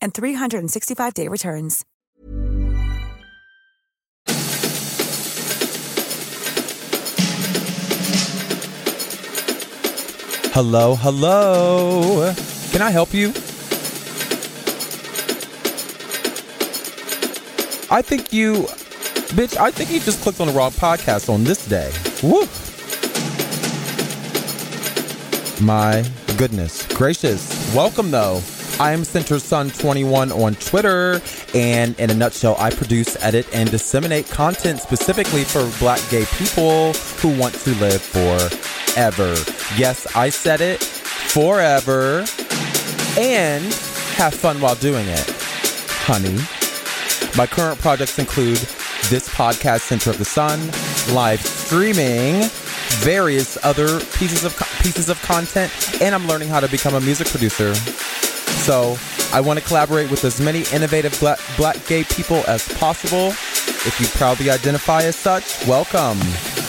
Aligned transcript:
and 0.00 0.12
365-day 0.12 1.28
returns. 1.28 1.84
Hello, 10.52 10.94
hello. 10.94 12.32
Can 12.70 12.80
I 12.80 12.90
help 12.90 13.12
you? 13.12 13.30
I 17.90 18.02
think 18.02 18.32
you, 18.32 18.62
bitch, 19.34 19.56
I 19.56 19.72
think 19.72 19.90
you 19.90 19.98
just 19.98 20.22
clicked 20.22 20.40
on 20.40 20.46
the 20.46 20.52
wrong 20.52 20.70
podcast 20.70 21.28
on 21.28 21.42
this 21.42 21.66
day. 21.66 21.90
Woo. 22.22 22.46
My 25.64 26.04
goodness 26.36 26.86
gracious. 26.94 27.74
Welcome, 27.74 28.12
though. 28.12 28.40
I 28.80 28.90
am 28.90 29.04
Center 29.04 29.38
Sun 29.38 29.70
21 29.70 30.32
on 30.32 30.56
Twitter, 30.56 31.22
and 31.54 31.98
in 32.00 32.10
a 32.10 32.14
nutshell, 32.14 32.56
I 32.58 32.70
produce, 32.70 33.16
edit, 33.22 33.46
and 33.54 33.70
disseminate 33.70 34.28
content 34.28 34.80
specifically 34.80 35.44
for 35.44 35.70
black 35.78 36.00
gay 36.10 36.24
people 36.38 36.92
who 36.92 37.38
want 37.38 37.54
to 37.54 37.70
live 37.76 38.02
forever. 38.02 39.34
Yes, 39.76 40.08
I 40.16 40.28
said 40.28 40.60
it 40.60 40.82
forever, 40.82 42.24
and 43.16 43.64
have 44.16 44.34
fun 44.34 44.60
while 44.60 44.74
doing 44.74 45.06
it, 45.06 45.30
honey. 46.04 46.38
My 47.36 47.46
current 47.46 47.80
projects 47.80 48.18
include 48.18 48.58
this 49.08 49.28
podcast, 49.28 49.82
Center 49.82 50.10
of 50.10 50.18
the 50.18 50.24
Sun, 50.24 50.60
live 51.14 51.40
streaming, 51.40 52.48
various 53.02 53.56
other 53.64 54.00
pieces 54.18 54.44
of 54.44 54.56
pieces 54.82 55.08
of 55.08 55.22
content, 55.22 55.72
and 56.02 56.12
I'm 56.12 56.26
learning 56.26 56.48
how 56.48 56.58
to 56.58 56.68
become 56.68 56.94
a 56.94 57.00
music 57.00 57.28
producer. 57.28 57.72
So 58.64 58.96
I 59.32 59.40
want 59.40 59.58
to 59.58 59.64
collaborate 59.64 60.10
with 60.10 60.24
as 60.24 60.40
many 60.40 60.64
innovative 60.72 61.18
black, 61.20 61.38
black 61.56 61.86
gay 61.86 62.04
people 62.04 62.44
as 62.48 62.66
possible. 62.74 63.28
If 63.86 64.00
you 64.00 64.06
proudly 64.06 64.50
identify 64.50 65.02
as 65.02 65.16
such, 65.16 65.66
welcome. 65.66 66.18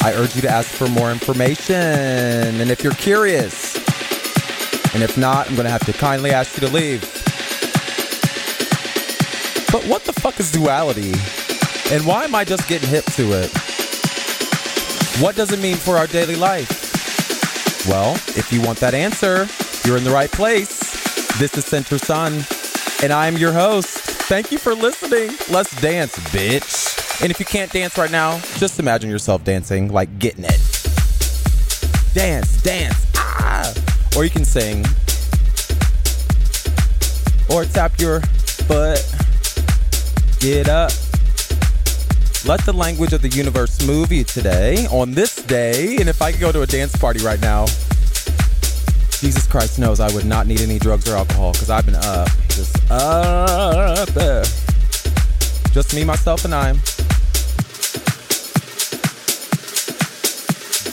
I 0.01 0.13
urge 0.15 0.35
you 0.35 0.41
to 0.41 0.49
ask 0.49 0.69
for 0.69 0.87
more 0.87 1.11
information. 1.11 1.75
And 1.75 2.69
if 2.69 2.83
you're 2.83 2.93
curious, 2.93 3.75
and 4.93 5.03
if 5.03 5.17
not, 5.17 5.47
I'm 5.47 5.55
going 5.55 5.65
to 5.65 5.71
have 5.71 5.85
to 5.85 5.93
kindly 5.93 6.31
ask 6.31 6.59
you 6.59 6.67
to 6.67 6.73
leave. 6.73 7.01
But 9.71 9.83
what 9.87 10.05
the 10.05 10.13
fuck 10.13 10.39
is 10.39 10.51
duality? 10.51 11.13
And 11.91 12.05
why 12.05 12.23
am 12.23 12.33
I 12.33 12.43
just 12.43 12.67
getting 12.67 12.89
hip 12.89 13.05
to 13.13 13.33
it? 13.33 13.51
What 15.21 15.35
does 15.35 15.51
it 15.51 15.59
mean 15.59 15.75
for 15.75 15.97
our 15.97 16.07
daily 16.07 16.35
life? 16.35 17.87
Well, 17.87 18.15
if 18.37 18.51
you 18.51 18.61
want 18.61 18.79
that 18.79 18.93
answer, 18.93 19.47
you're 19.85 19.97
in 19.97 20.03
the 20.03 20.11
right 20.11 20.31
place. 20.31 20.84
This 21.37 21.57
is 21.57 21.65
Center 21.65 21.97
Sun, 21.97 22.45
and 23.03 23.11
I'm 23.11 23.35
your 23.35 23.51
host. 23.51 23.87
Thank 23.89 24.53
you 24.53 24.57
for 24.57 24.73
listening. 24.73 25.35
Let's 25.51 25.81
dance, 25.81 26.15
bitch. 26.29 27.21
And 27.21 27.29
if 27.29 27.41
you 27.41 27.45
can't 27.45 27.69
dance 27.69 27.97
right 27.97 28.09
now, 28.09 28.39
just 28.55 28.79
imagine 28.79 29.09
yourself 29.09 29.43
dancing, 29.43 29.91
like 29.91 30.17
getting 30.17 30.45
it. 30.45 30.61
Dance, 32.13 32.63
dance, 32.63 33.05
ah! 33.17 33.73
Or 34.15 34.23
you 34.23 34.29
can 34.29 34.45
sing. 34.45 34.85
Or 37.53 37.65
tap 37.65 37.99
your 37.99 38.21
foot. 38.21 39.03
Get 40.39 40.69
up. 40.69 40.91
Let 42.45 42.63
the 42.65 42.73
language 42.73 43.11
of 43.11 43.21
the 43.21 43.29
universe 43.29 43.85
move 43.85 44.09
you 44.09 44.23
today, 44.23 44.87
on 44.87 45.11
this 45.11 45.35
day. 45.35 45.97
And 45.97 46.07
if 46.07 46.21
I 46.21 46.31
could 46.31 46.39
go 46.39 46.53
to 46.53 46.61
a 46.61 46.67
dance 46.67 46.95
party 46.95 47.21
right 47.25 47.41
now, 47.41 47.65
Jesus 49.19 49.47
Christ 49.47 49.79
knows 49.79 49.99
I 49.99 50.13
would 50.13 50.25
not 50.25 50.45
need 50.45 50.61
any 50.61 50.77
drugs 50.77 51.09
or 51.09 51.15
alcohol 51.15 51.53
because 51.53 51.69
I've 51.69 51.85
been 51.85 51.95
up, 51.95 52.27
just 52.49 52.75
up 52.91 54.07
there. 54.09 54.43
Just 55.71 55.93
me, 55.95 56.03
myself, 56.03 56.45
and 56.45 56.53
I. 56.53 56.73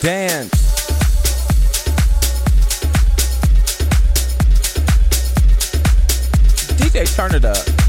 Dance. 0.01 0.51
DJ, 6.79 7.15
turn 7.15 7.35
it 7.35 7.45
up. 7.45 7.82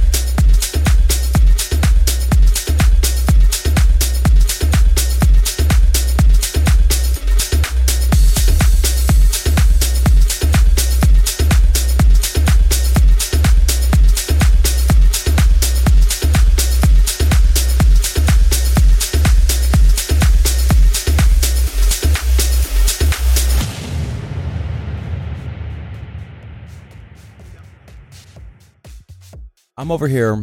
I'm 29.83 29.91
over 29.91 30.07
here 30.07 30.41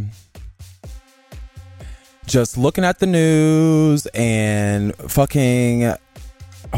just 2.26 2.58
looking 2.58 2.84
at 2.84 2.98
the 2.98 3.06
news 3.06 4.04
and 4.08 4.94
fucking 4.94 5.94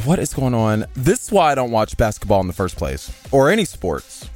what 0.04 0.20
is 0.20 0.32
going 0.32 0.54
on? 0.54 0.86
This 0.94 1.24
is 1.24 1.32
why 1.32 1.50
I 1.50 1.56
don't 1.56 1.72
watch 1.72 1.96
basketball 1.96 2.40
in 2.40 2.46
the 2.46 2.52
first 2.52 2.76
place 2.76 3.10
or 3.32 3.50
any 3.50 3.64
sports. 3.64 4.30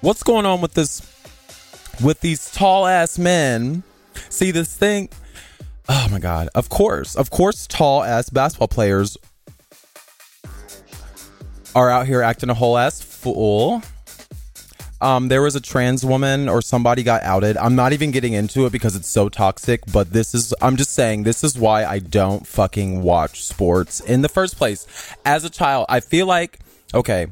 What's 0.00 0.24
going 0.24 0.46
on 0.46 0.60
with 0.60 0.74
this 0.74 1.00
with 2.02 2.22
these 2.22 2.50
tall 2.50 2.84
ass 2.84 3.16
men? 3.16 3.84
See 4.30 4.50
this 4.50 4.76
thing? 4.76 5.08
Oh 5.88 6.08
my 6.10 6.18
god. 6.18 6.48
Of 6.56 6.70
course. 6.70 7.14
Of 7.14 7.30
course 7.30 7.68
tall 7.68 8.02
ass 8.02 8.30
basketball 8.30 8.66
players 8.66 9.16
are 11.76 11.88
out 11.88 12.08
here 12.08 12.20
acting 12.20 12.50
a 12.50 12.54
whole 12.54 12.76
ass 12.76 13.00
fool 13.00 13.80
um, 15.00 15.28
there 15.28 15.42
was 15.42 15.54
a 15.54 15.60
trans 15.60 16.04
woman 16.04 16.48
or 16.48 16.60
somebody 16.60 17.02
got 17.02 17.22
outed. 17.22 17.56
I'm 17.56 17.76
not 17.76 17.92
even 17.92 18.10
getting 18.10 18.32
into 18.32 18.66
it 18.66 18.72
because 18.72 18.96
it's 18.96 19.08
so 19.08 19.28
toxic, 19.28 19.82
but 19.92 20.12
this 20.12 20.34
is, 20.34 20.52
I'm 20.60 20.76
just 20.76 20.92
saying, 20.92 21.22
this 21.22 21.44
is 21.44 21.58
why 21.58 21.84
I 21.84 22.00
don't 22.00 22.46
fucking 22.46 23.02
watch 23.02 23.44
sports 23.44 24.00
in 24.00 24.22
the 24.22 24.28
first 24.28 24.56
place. 24.56 24.86
As 25.24 25.44
a 25.44 25.50
child, 25.50 25.86
I 25.88 26.00
feel 26.00 26.26
like, 26.26 26.58
okay, 26.94 27.28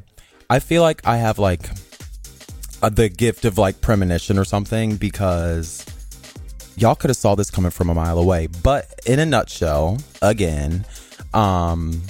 I 0.49 0.59
feel 0.59 0.81
like 0.81 1.05
I 1.05 1.17
have 1.17 1.39
like 1.39 1.69
uh, 2.81 2.89
the 2.89 3.09
gift 3.09 3.43
of 3.43 3.57
like 3.57 3.81
premonition 3.81 4.37
or 4.37 4.45
something 4.45 4.95
because 4.95 5.85
y'all 6.77 6.95
could 6.95 7.09
have 7.09 7.17
saw 7.17 7.35
this 7.35 7.51
coming 7.51 7.71
from 7.71 7.89
a 7.89 7.93
mile 7.93 8.17
away. 8.17 8.47
But 8.47 8.87
in 9.05 9.19
a 9.19 9.25
nutshell, 9.25 9.97
again, 10.21 10.85
um, 11.33 12.01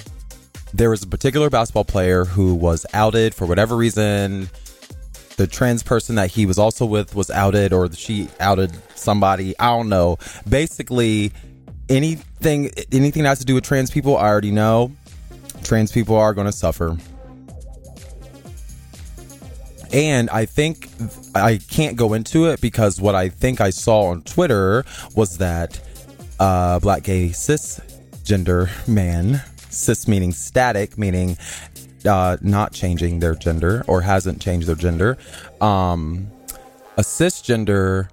there 0.74 0.92
was 0.92 1.02
a 1.02 1.08
particular 1.08 1.50
basketball 1.50 1.86
player 1.86 2.26
who 2.26 2.54
was 2.54 2.86
outed 2.94 3.34
for 3.34 3.48
whatever 3.48 3.76
reason. 3.76 4.50
The 5.38 5.48
trans 5.48 5.84
person 5.84 6.16
that 6.16 6.32
he 6.32 6.46
was 6.46 6.58
also 6.58 6.86
with 6.86 7.16
was 7.16 7.30
outed, 7.30 7.72
or 7.72 7.92
she 7.92 8.28
outed 8.40 8.72
somebody. 8.96 9.58
I 9.60 9.68
don't 9.68 9.90
know. 9.90 10.18
Basically, 10.50 11.32
anything 11.90 12.72
anything 12.92 13.24
that 13.24 13.30
has 13.30 13.40
to 13.40 13.46
do 13.46 13.56
with 13.56 13.64
trans 13.64 13.92
people, 13.92 14.18
I 14.18 14.28
already 14.28 14.52
know. 14.52 14.92
Trans 15.64 15.92
people 15.92 16.16
are 16.16 16.34
going 16.34 16.48
to 16.48 16.52
suffer. 16.52 16.98
And 19.94 20.30
I 20.30 20.46
think 20.46 20.90
I 21.34 21.58
can't 21.70 21.96
go 21.96 22.14
into 22.14 22.48
it 22.48 22.60
because 22.60 23.00
what 23.00 23.16
I 23.16 23.30
think 23.30 23.62
I 23.62 23.70
saw 23.70 24.08
on 24.08 24.22
Twitter 24.24 24.86
was 25.16 25.38
that 25.38 25.80
uh, 26.40 26.80
black 26.80 27.04
gay 27.04 27.30
cisgender 27.30 28.70
man, 28.88 29.42
cis 29.70 30.08
meaning 30.08 30.34
static, 30.34 30.98
meaning 30.98 31.38
uh, 32.08 32.38
not 32.42 32.74
changing 32.74 33.20
their 33.20 33.36
gender 33.36 33.84
or 33.88 34.02
hasn't 34.02 34.42
changed 34.42 34.68
their 34.68 34.76
gender, 34.76 35.18
um, 35.62 36.32
a 36.98 37.02
cisgender 37.02 38.10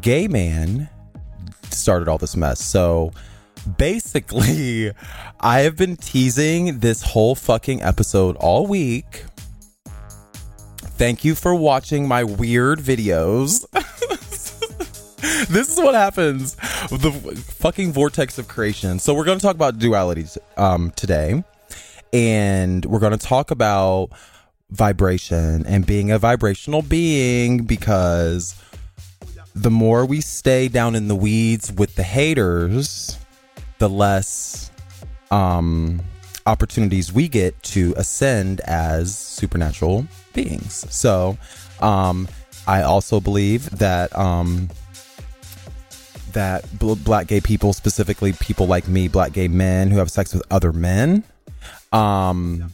gay 0.00 0.28
man 0.28 0.88
started 1.70 2.08
all 2.08 2.18
this 2.18 2.36
mess. 2.36 2.62
So 2.62 3.12
basically, 3.76 4.92
I 5.40 5.60
have 5.60 5.76
been 5.76 5.96
teasing 5.96 6.78
this 6.78 7.02
whole 7.02 7.34
fucking 7.34 7.82
episode 7.82 8.36
all 8.36 8.66
week 8.66 9.24
Thank 10.98 11.24
you 11.24 11.36
for 11.36 11.54
watching 11.54 12.08
my 12.08 12.24
weird 12.24 12.80
videos. 12.80 13.64
this 15.48 15.70
is 15.70 15.76
what 15.76 15.94
happens 15.94 16.56
the 16.90 17.12
fucking 17.60 17.92
vortex 17.92 18.36
of 18.36 18.48
creation. 18.48 18.98
So 18.98 19.14
we're 19.14 19.24
going 19.24 19.38
to 19.38 19.42
talk 19.42 19.54
about 19.54 19.78
dualities 19.78 20.38
um, 20.56 20.90
today, 20.96 21.44
and 22.12 22.84
we're 22.84 22.98
going 22.98 23.16
to 23.16 23.26
talk 23.26 23.50
about 23.50 24.10
vibration 24.70 25.64
and 25.66 25.86
being 25.86 26.10
a 26.10 26.18
vibrational 26.18 26.82
being 26.82 27.64
because 27.64 28.54
the 29.54 29.70
more 29.70 30.04
we 30.04 30.20
stay 30.20 30.68
down 30.68 30.94
in 30.94 31.08
the 31.08 31.16
weeds 31.16 31.72
with 31.72 31.94
the 31.94 32.02
haters, 32.02 33.16
the 33.78 33.88
less 33.88 34.70
um 35.30 36.00
opportunities 36.48 37.12
we 37.12 37.28
get 37.28 37.62
to 37.62 37.92
ascend 37.96 38.60
as 38.62 39.16
supernatural 39.16 40.06
beings. 40.32 40.86
So, 40.88 41.36
um, 41.80 42.26
I 42.66 42.82
also 42.82 43.20
believe 43.20 43.70
that 43.78 44.16
um, 44.16 44.68
that 46.32 46.64
black 46.78 47.26
gay 47.26 47.40
people, 47.40 47.72
specifically 47.72 48.32
people 48.32 48.66
like 48.66 48.88
me, 48.88 49.08
black 49.08 49.32
gay 49.32 49.48
men 49.48 49.90
who 49.90 49.98
have 49.98 50.10
sex 50.10 50.34
with 50.34 50.42
other 50.50 50.72
men, 50.72 51.24
um, 51.92 52.72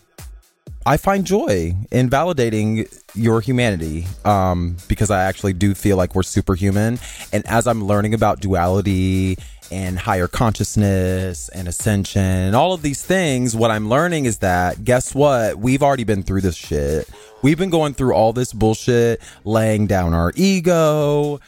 I 0.86 0.98
find 0.98 1.24
joy 1.24 1.74
in 1.90 2.10
validating 2.10 2.92
your 3.14 3.40
humanity 3.40 4.06
um, 4.24 4.76
because 4.86 5.10
I 5.10 5.24
actually 5.24 5.54
do 5.54 5.74
feel 5.74 5.96
like 5.96 6.14
we're 6.14 6.22
superhuman. 6.22 6.98
And 7.32 7.46
as 7.46 7.66
I'm 7.66 7.84
learning 7.84 8.12
about 8.12 8.40
duality 8.40 9.38
and 9.70 9.98
higher 9.98 10.28
consciousness 10.28 11.48
and 11.48 11.68
ascension 11.68 12.20
and 12.22 12.54
all 12.54 12.74
of 12.74 12.82
these 12.82 13.02
things, 13.02 13.56
what 13.56 13.70
I'm 13.70 13.88
learning 13.88 14.26
is 14.26 14.38
that 14.38 14.84
guess 14.84 15.14
what? 15.14 15.56
We've 15.56 15.82
already 15.82 16.04
been 16.04 16.22
through 16.22 16.42
this 16.42 16.56
shit. 16.56 17.08
We've 17.40 17.58
been 17.58 17.70
going 17.70 17.94
through 17.94 18.14
all 18.14 18.34
this 18.34 18.52
bullshit, 18.52 19.22
laying 19.44 19.86
down 19.86 20.12
our 20.12 20.32
ego, 20.34 21.40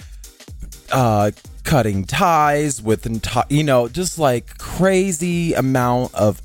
uh, 0.93 1.31
cutting 1.63 2.05
ties 2.05 2.81
with, 2.81 3.07
you 3.51 3.65
know, 3.65 3.89
just 3.89 4.19
like 4.19 4.57
crazy 4.57 5.53
amount 5.53 6.15
of 6.15 6.41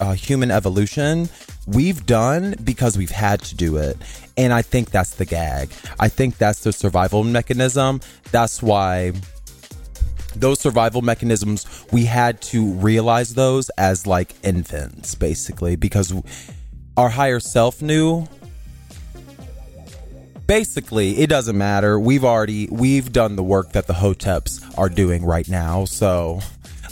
uh, 0.00 0.12
human 0.12 0.50
evolution 0.50 1.28
we've 1.66 2.04
done 2.04 2.54
because 2.62 2.98
we've 2.98 3.10
had 3.10 3.40
to 3.42 3.54
do 3.54 3.76
it. 3.76 3.96
And 4.36 4.52
I 4.52 4.62
think 4.62 4.90
that's 4.90 5.14
the 5.14 5.24
gag. 5.24 5.70
I 5.98 6.08
think 6.08 6.38
that's 6.38 6.60
the 6.60 6.72
survival 6.72 7.24
mechanism. 7.24 8.00
That's 8.30 8.62
why 8.62 9.12
those 10.36 10.60
survival 10.60 11.02
mechanisms, 11.02 11.66
we 11.92 12.04
had 12.04 12.40
to 12.42 12.72
realize 12.74 13.34
those 13.34 13.70
as 13.70 14.06
like 14.06 14.34
infants, 14.42 15.14
basically, 15.14 15.76
because 15.76 16.12
our 16.96 17.08
higher 17.08 17.40
self 17.40 17.80
knew. 17.80 18.26
Basically, 20.46 21.18
it 21.18 21.30
doesn't 21.30 21.56
matter. 21.56 21.98
We've 21.98 22.24
already 22.24 22.68
we've 22.70 23.10
done 23.10 23.36
the 23.36 23.42
work 23.42 23.72
that 23.72 23.86
the 23.86 23.94
hoteps 23.94 24.62
are 24.76 24.90
doing 24.90 25.24
right 25.24 25.48
now. 25.48 25.86
So 25.86 26.40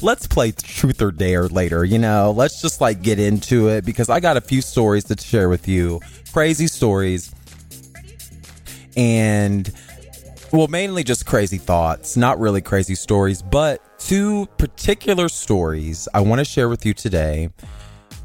let's 0.03 0.27
play 0.27 0.53
truth 0.53 1.01
or 1.01 1.11
dare 1.11 1.49
later. 1.49 1.85
You 1.85 1.99
know, 1.99 2.33
let's 2.37 2.61
just 2.61 2.81
like 2.81 3.03
get 3.03 3.19
into 3.19 3.69
it 3.69 3.85
because 3.85 4.09
I 4.09 4.21
got 4.21 4.37
a 4.37 4.41
few 4.41 4.61
stories 4.61 5.05
to 5.05 5.21
share 5.21 5.49
with 5.49 5.69
you, 5.69 6.01
crazy 6.33 6.67
stories, 6.67 7.35
and 8.97 9.73
well, 10.53 10.69
mainly 10.69 11.03
just 11.03 11.25
crazy 11.25 11.59
thoughts, 11.59 12.17
not 12.17 12.39
really 12.39 12.61
crazy 12.61 12.95
stories, 12.95 13.41
but 13.41 13.81
two 13.99 14.47
particular 14.59 15.29
stories 15.29 16.09
I 16.13 16.21
want 16.21 16.41
to 16.41 16.45
share 16.45 16.69
with 16.69 16.85
you 16.85 16.93
today 16.93 17.49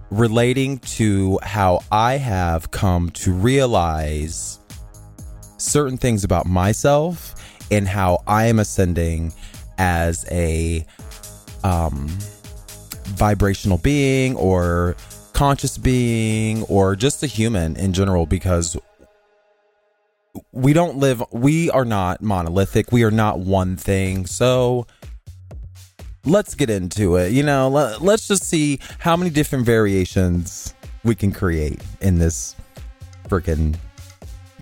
relating 0.09 0.79
to 0.79 1.39
how 1.43 1.81
I 1.91 2.17
have 2.17 2.71
come 2.71 3.11
to 3.11 3.31
realize 3.31 4.59
certain 5.57 5.97
things 5.97 6.23
about 6.23 6.45
myself 6.45 7.35
and 7.71 7.87
how 7.87 8.23
I 8.27 8.45
am 8.45 8.59
ascending 8.59 9.33
as 9.77 10.25
a 10.31 10.85
um, 11.67 12.07
vibrational 13.17 13.77
being 13.77 14.35
or 14.37 14.95
conscious 15.33 15.77
being 15.77 16.63
or 16.63 16.95
just 16.95 17.21
a 17.23 17.27
human 17.27 17.75
in 17.75 17.91
general 17.91 18.25
because 18.25 18.77
we 20.53 20.71
don't 20.71 20.97
live 20.97 21.21
we 21.31 21.69
are 21.71 21.83
not 21.83 22.21
monolithic. 22.21 22.91
We 22.91 23.03
are 23.03 23.11
not 23.11 23.39
one 23.39 23.75
thing. 23.75 24.25
So 24.25 24.87
let's 26.25 26.55
get 26.55 26.69
into 26.69 27.17
it. 27.17 27.33
You 27.33 27.43
know 27.43 27.67
let, 27.67 28.01
let's 28.01 28.27
just 28.29 28.45
see 28.45 28.79
how 28.99 29.17
many 29.17 29.29
different 29.29 29.65
variations 29.65 30.73
we 31.03 31.15
can 31.15 31.33
create 31.33 31.81
in 31.99 32.17
this 32.17 32.55
freaking 33.27 33.75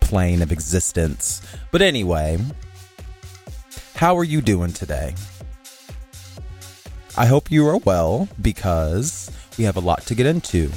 plane 0.01 0.41
of 0.41 0.51
existence. 0.51 1.41
But 1.71 1.83
anyway 1.83 2.39
how 3.93 4.17
are 4.17 4.23
you 4.25 4.41
doing 4.41 4.73
today 4.73 5.15
i 7.17 7.25
hope 7.25 7.51
you 7.51 7.67
are 7.67 7.77
well 7.77 8.27
because 8.41 9.31
we 9.57 9.63
have 9.63 9.77
a 9.77 9.81
lot 9.81 10.01
to 10.03 10.15
get 10.15 10.25
into 10.25 10.69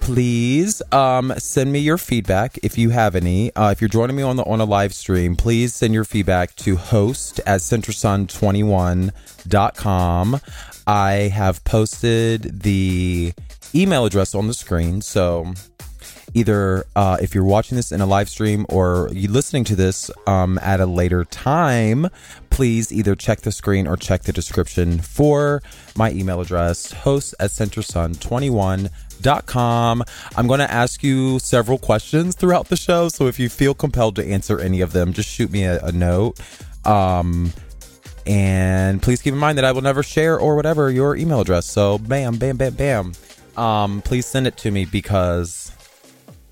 please 0.00 0.82
um, 0.92 1.32
send 1.38 1.72
me 1.72 1.78
your 1.78 1.96
feedback 1.96 2.58
if 2.64 2.76
you 2.76 2.90
have 2.90 3.14
any. 3.14 3.54
Uh, 3.54 3.70
if 3.70 3.80
you're 3.80 3.88
joining 3.88 4.16
me 4.16 4.24
on 4.24 4.34
the 4.34 4.42
on 4.44 4.60
a 4.60 4.64
live 4.64 4.92
stream, 4.92 5.36
please 5.36 5.72
send 5.72 5.94
your 5.94 6.04
feedback 6.04 6.56
to 6.56 6.74
host 6.74 7.38
at 7.46 7.60
centersun21.com. 7.60 10.40
I 10.86 11.12
have 11.12 11.62
posted 11.62 12.62
the 12.62 13.32
email 13.72 14.04
address 14.04 14.34
on 14.34 14.48
the 14.48 14.54
screen, 14.54 15.00
so 15.00 15.54
either 16.34 16.84
uh, 16.96 17.16
if 17.20 17.34
you're 17.34 17.44
watching 17.44 17.76
this 17.76 17.92
in 17.92 18.00
a 18.00 18.06
live 18.06 18.28
stream 18.28 18.66
or 18.68 19.08
you're 19.12 19.30
listening 19.30 19.64
to 19.64 19.76
this 19.76 20.10
um, 20.26 20.58
at 20.62 20.80
a 20.80 20.86
later 20.86 21.24
time, 21.24 22.08
please 22.50 22.92
either 22.92 23.14
check 23.14 23.40
the 23.40 23.52
screen 23.52 23.86
or 23.86 23.96
check 23.96 24.22
the 24.22 24.32
description 24.32 25.00
for 25.00 25.62
my 25.96 26.10
email 26.12 26.40
address, 26.40 26.92
host 26.92 27.34
at 27.40 27.50
centersun21.com 27.50 28.90
com. 29.46 30.02
I'm 30.36 30.46
going 30.46 30.60
to 30.60 30.70
ask 30.70 31.02
you 31.02 31.38
several 31.38 31.78
questions 31.78 32.34
throughout 32.34 32.68
the 32.68 32.76
show. 32.76 33.08
So 33.08 33.26
if 33.26 33.38
you 33.38 33.48
feel 33.48 33.74
compelled 33.74 34.16
to 34.16 34.24
answer 34.24 34.58
any 34.58 34.80
of 34.80 34.92
them, 34.92 35.12
just 35.12 35.28
shoot 35.28 35.50
me 35.50 35.64
a, 35.64 35.80
a 35.84 35.92
note. 35.92 36.40
Um, 36.84 37.52
and 38.26 39.02
please 39.02 39.22
keep 39.22 39.32
in 39.32 39.38
mind 39.38 39.58
that 39.58 39.64
I 39.64 39.72
will 39.72 39.82
never 39.82 40.02
share 40.02 40.38
or 40.38 40.56
whatever 40.56 40.90
your 40.90 41.16
email 41.16 41.40
address. 41.40 41.66
So 41.66 41.98
bam, 41.98 42.36
bam, 42.36 42.56
bam, 42.56 42.74
bam. 42.74 43.12
Um, 43.56 44.02
please 44.02 44.26
send 44.26 44.46
it 44.46 44.56
to 44.58 44.70
me 44.70 44.84
because 44.84 45.72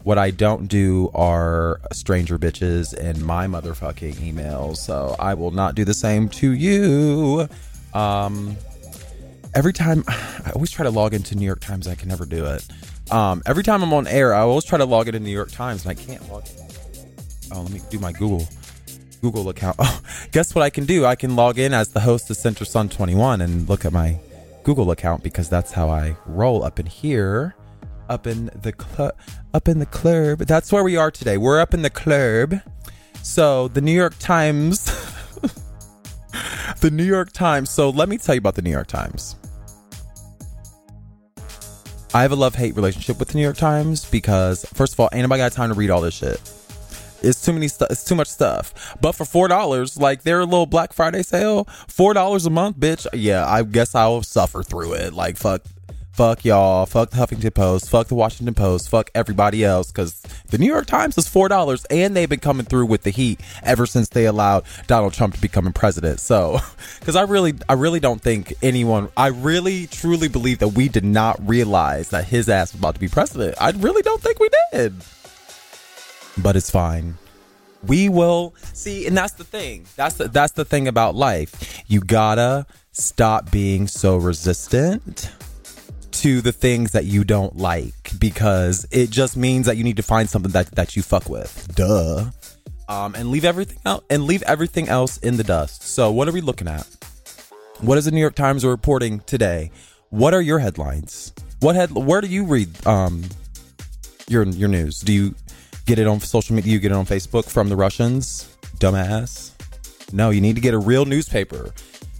what 0.04 0.18
I 0.18 0.30
don't 0.30 0.68
do 0.68 1.10
are 1.14 1.80
stranger 1.92 2.38
bitches 2.38 2.94
in 2.94 3.24
my 3.24 3.46
motherfucking 3.46 4.14
emails. 4.14 4.76
So 4.78 5.16
I 5.18 5.34
will 5.34 5.50
not 5.50 5.74
do 5.74 5.84
the 5.84 5.94
same 5.94 6.28
to 6.30 6.50
you. 6.52 7.48
Um, 7.94 8.56
every 9.54 9.72
time 9.72 10.04
I 10.08 10.52
always 10.54 10.70
try 10.70 10.84
to 10.84 10.90
log 10.90 11.14
into 11.14 11.34
New 11.34 11.46
York 11.46 11.60
Times, 11.60 11.88
I 11.88 11.94
can 11.94 12.08
never 12.08 12.24
do 12.24 12.46
it. 12.46 12.66
Um, 13.10 13.42
every 13.46 13.62
time 13.62 13.82
I'm 13.82 13.92
on 13.92 14.06
air, 14.06 14.34
I 14.34 14.40
always 14.40 14.64
try 14.64 14.78
to 14.78 14.84
log 14.84 15.08
it 15.08 15.14
in 15.14 15.24
New 15.24 15.30
York 15.30 15.50
Times, 15.50 15.86
and 15.86 15.90
I 15.90 15.94
can't 15.94 16.30
log 16.30 16.46
in. 16.46 16.66
Oh, 17.52 17.62
let 17.62 17.72
me 17.72 17.80
do 17.90 17.98
my 17.98 18.12
Google 18.12 18.46
Google 19.20 19.48
account. 19.48 19.76
Oh, 19.80 20.00
guess 20.32 20.54
what 20.54 20.62
I 20.62 20.70
can 20.70 20.84
do? 20.84 21.06
I 21.06 21.16
can 21.16 21.34
log 21.36 21.58
in 21.58 21.72
as 21.72 21.88
the 21.88 22.00
host 22.00 22.30
of 22.30 22.36
Center 22.36 22.64
Sun 22.64 22.90
21 22.90 23.40
and 23.40 23.68
look 23.68 23.84
at 23.84 23.92
my 23.92 24.20
Google 24.62 24.90
account 24.90 25.22
because 25.22 25.48
that's 25.48 25.72
how 25.72 25.88
I 25.88 26.16
roll 26.26 26.62
up 26.62 26.78
in 26.78 26.86
here. 26.86 27.54
Up 28.08 28.26
in 28.26 28.50
the 28.62 28.72
club, 28.72 29.12
up 29.54 29.68
in 29.68 29.78
the 29.78 29.86
club. 29.86 30.38
That's 30.40 30.72
where 30.72 30.82
we 30.82 30.96
are 30.96 31.10
today. 31.10 31.36
We're 31.36 31.60
up 31.60 31.74
in 31.74 31.82
the 31.82 31.90
club. 31.90 32.60
So 33.22 33.68
the 33.68 33.80
New 33.80 33.92
York 33.92 34.14
Times, 34.18 34.84
the 36.80 36.90
New 36.90 37.04
York 37.04 37.32
Times. 37.32 37.70
So 37.70 37.90
let 37.90 38.08
me 38.08 38.18
tell 38.18 38.34
you 38.34 38.40
about 38.40 38.54
the 38.54 38.62
New 38.62 38.70
York 38.70 38.86
Times. 38.86 39.36
I 42.14 42.22
have 42.22 42.32
a 42.32 42.36
love 42.36 42.54
hate 42.54 42.74
relationship 42.74 43.18
with 43.18 43.28
the 43.28 43.36
New 43.36 43.42
York 43.42 43.58
Times 43.58 44.06
because, 44.06 44.64
first 44.72 44.94
of 44.94 45.00
all, 45.00 45.10
ain't 45.12 45.22
nobody 45.22 45.40
got 45.40 45.52
time 45.52 45.68
to 45.68 45.74
read 45.74 45.90
all 45.90 46.00
this 46.00 46.14
shit. 46.14 46.40
It's 47.20 47.44
too 47.44 47.52
many 47.52 47.68
stuff. 47.68 47.88
It's 47.90 48.04
too 48.04 48.14
much 48.14 48.28
stuff. 48.28 48.96
But 49.00 49.12
for 49.12 49.24
four 49.24 49.48
dollars, 49.48 49.98
like 49.98 50.22
their 50.22 50.44
little 50.44 50.66
Black 50.66 50.92
Friday 50.92 51.22
sale, 51.22 51.64
four 51.86 52.14
dollars 52.14 52.46
a 52.46 52.50
month, 52.50 52.78
bitch. 52.78 53.06
Yeah, 53.12 53.46
I 53.46 53.62
guess 53.62 53.94
I'll 53.94 54.22
suffer 54.22 54.62
through 54.62 54.94
it. 54.94 55.12
Like 55.12 55.36
fuck, 55.36 55.62
fuck 56.18 56.44
y'all, 56.44 56.84
fuck 56.84 57.10
the 57.10 57.16
Huffington 57.16 57.54
Post, 57.54 57.88
fuck 57.88 58.08
the 58.08 58.16
Washington 58.16 58.52
Post, 58.52 58.88
fuck 58.88 59.08
everybody 59.14 59.64
else. 59.64 59.92
Because 59.92 60.20
the 60.48 60.58
New 60.58 60.66
York 60.66 60.86
Times 60.86 61.16
is 61.16 61.28
four 61.28 61.46
dollars, 61.46 61.84
and 61.92 62.16
they've 62.16 62.28
been 62.28 62.40
coming 62.40 62.66
through 62.66 62.86
with 62.86 63.04
the 63.04 63.10
heat 63.10 63.40
ever 63.62 63.86
since 63.86 64.08
they 64.08 64.24
allowed 64.24 64.64
Donald 64.88 65.12
Trump 65.12 65.36
to 65.36 65.40
become 65.40 65.72
president. 65.72 66.18
So, 66.18 66.58
because 66.98 67.14
I 67.14 67.22
really, 67.22 67.54
I 67.68 67.74
really 67.74 68.00
don't 68.00 68.20
think 68.20 68.52
anyone, 68.62 69.10
I 69.16 69.28
really 69.28 69.86
truly 69.86 70.26
believe 70.26 70.58
that 70.58 70.70
we 70.70 70.88
did 70.88 71.04
not 71.04 71.38
realize 71.48 72.08
that 72.08 72.24
his 72.24 72.48
ass 72.48 72.72
was 72.72 72.80
about 72.80 72.94
to 72.94 73.00
be 73.00 73.06
president. 73.06 73.54
I 73.60 73.70
really 73.70 74.02
don't 74.02 74.20
think 74.20 74.40
we 74.40 74.48
did 74.72 74.94
but 76.40 76.54
it's 76.54 76.70
fine. 76.70 77.14
We 77.84 78.08
will 78.08 78.54
see, 78.72 79.08
and 79.08 79.16
that's 79.16 79.32
the 79.34 79.42
thing. 79.44 79.86
That's 79.96 80.16
the, 80.16 80.28
that's 80.28 80.52
the 80.52 80.64
thing 80.64 80.86
about 80.86 81.16
life. 81.16 81.82
You 81.88 82.00
gotta 82.00 82.64
stop 82.92 83.50
being 83.50 83.88
so 83.88 84.16
resistant 84.16 85.32
to 86.22 86.40
the 86.40 86.52
things 86.52 86.92
that 86.92 87.04
you 87.04 87.22
don't 87.22 87.56
like 87.56 88.18
because 88.18 88.86
it 88.90 89.10
just 89.10 89.36
means 89.36 89.66
that 89.66 89.76
you 89.76 89.84
need 89.84 89.96
to 89.98 90.02
find 90.02 90.28
something 90.28 90.52
that 90.52 90.70
that 90.72 90.96
you 90.96 91.02
fuck 91.02 91.28
with. 91.28 91.74
Duh. 91.74 92.26
Um, 92.88 93.14
and 93.14 93.30
leave 93.30 93.44
everything 93.44 93.78
out 93.84 94.04
and 94.10 94.24
leave 94.24 94.42
everything 94.42 94.88
else 94.88 95.18
in 95.18 95.36
the 95.36 95.44
dust. 95.44 95.82
So, 95.82 96.10
what 96.10 96.26
are 96.26 96.32
we 96.32 96.40
looking 96.40 96.68
at? 96.68 96.86
What 97.80 97.98
is 97.98 98.06
the 98.06 98.10
New 98.10 98.20
York 98.20 98.34
Times 98.34 98.64
reporting 98.64 99.20
today? 99.20 99.70
What 100.10 100.34
are 100.34 100.40
your 100.40 100.58
headlines? 100.58 101.32
What 101.60 101.76
head? 101.76 101.92
Where 101.92 102.20
do 102.20 102.26
you 102.26 102.44
read 102.44 102.86
um 102.86 103.22
your 104.26 104.44
your 104.44 104.68
news? 104.68 105.00
Do 105.00 105.12
you 105.12 105.34
get 105.86 105.98
it 105.98 106.06
on 106.06 106.20
social 106.20 106.56
media? 106.56 106.72
You 106.72 106.80
get 106.80 106.90
it 106.92 106.96
on 106.96 107.06
Facebook 107.06 107.48
from 107.48 107.68
the 107.68 107.76
Russians? 107.76 108.48
Dumbass. 108.78 109.52
No, 110.12 110.30
you 110.30 110.40
need 110.40 110.56
to 110.56 110.62
get 110.62 110.74
a 110.74 110.78
real 110.78 111.04
newspaper. 111.04 111.72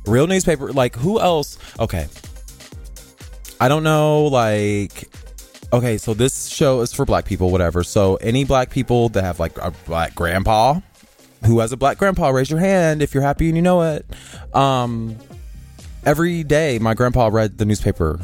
Real 0.07 0.27
newspaper. 0.27 0.73
Like, 0.73 0.95
who 0.95 1.21
else? 1.21 1.59
Okay. 1.81 2.07
I 3.61 3.69
don't 3.69 3.83
know, 3.83 4.25
like. 4.25 5.09
Okay, 5.71 5.99
so 5.99 6.15
this 6.15 6.47
show 6.49 6.81
is 6.81 6.95
for 6.95 7.05
black 7.05 7.27
people, 7.27 7.51
whatever. 7.51 7.85
So, 7.85 8.17
any 8.17 8.45
black 8.45 8.71
people 8.71 9.11
that 9.11 9.23
have 9.23 9.39
like 9.39 9.59
a 9.59 9.73
black 9.87 10.15
grandpa, 10.15 10.81
who 11.45 11.59
has 11.61 11.73
a 11.73 11.77
black 11.77 11.99
grandpa, 11.99 12.31
raise 12.31 12.51
your 12.51 12.61
hand 12.61 13.03
if 13.03 13.13
you're 13.13 13.23
happy 13.23 13.49
and 13.49 13.57
you 13.57 13.63
know 13.63 13.83
it. 13.83 14.07
Um, 14.55 15.17
every 16.05 16.43
day, 16.43 16.79
my 16.79 16.95
grandpa 16.95 17.29
read 17.29 17.59
the 17.59 17.65
newspaper 17.65 18.19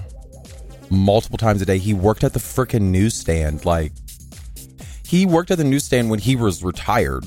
multiple 0.90 1.38
times 1.38 1.60
a 1.60 1.66
day. 1.66 1.78
He 1.78 1.92
worked 1.92 2.24
at 2.24 2.32
the 2.32 2.38
freaking 2.38 2.82
newsstand. 2.82 3.64
Like, 3.64 3.92
he 5.06 5.26
worked 5.26 5.50
at 5.50 5.58
the 5.58 5.64
newsstand 5.64 6.10
when 6.10 6.18
he 6.18 6.36
was 6.36 6.64
retired. 6.64 7.24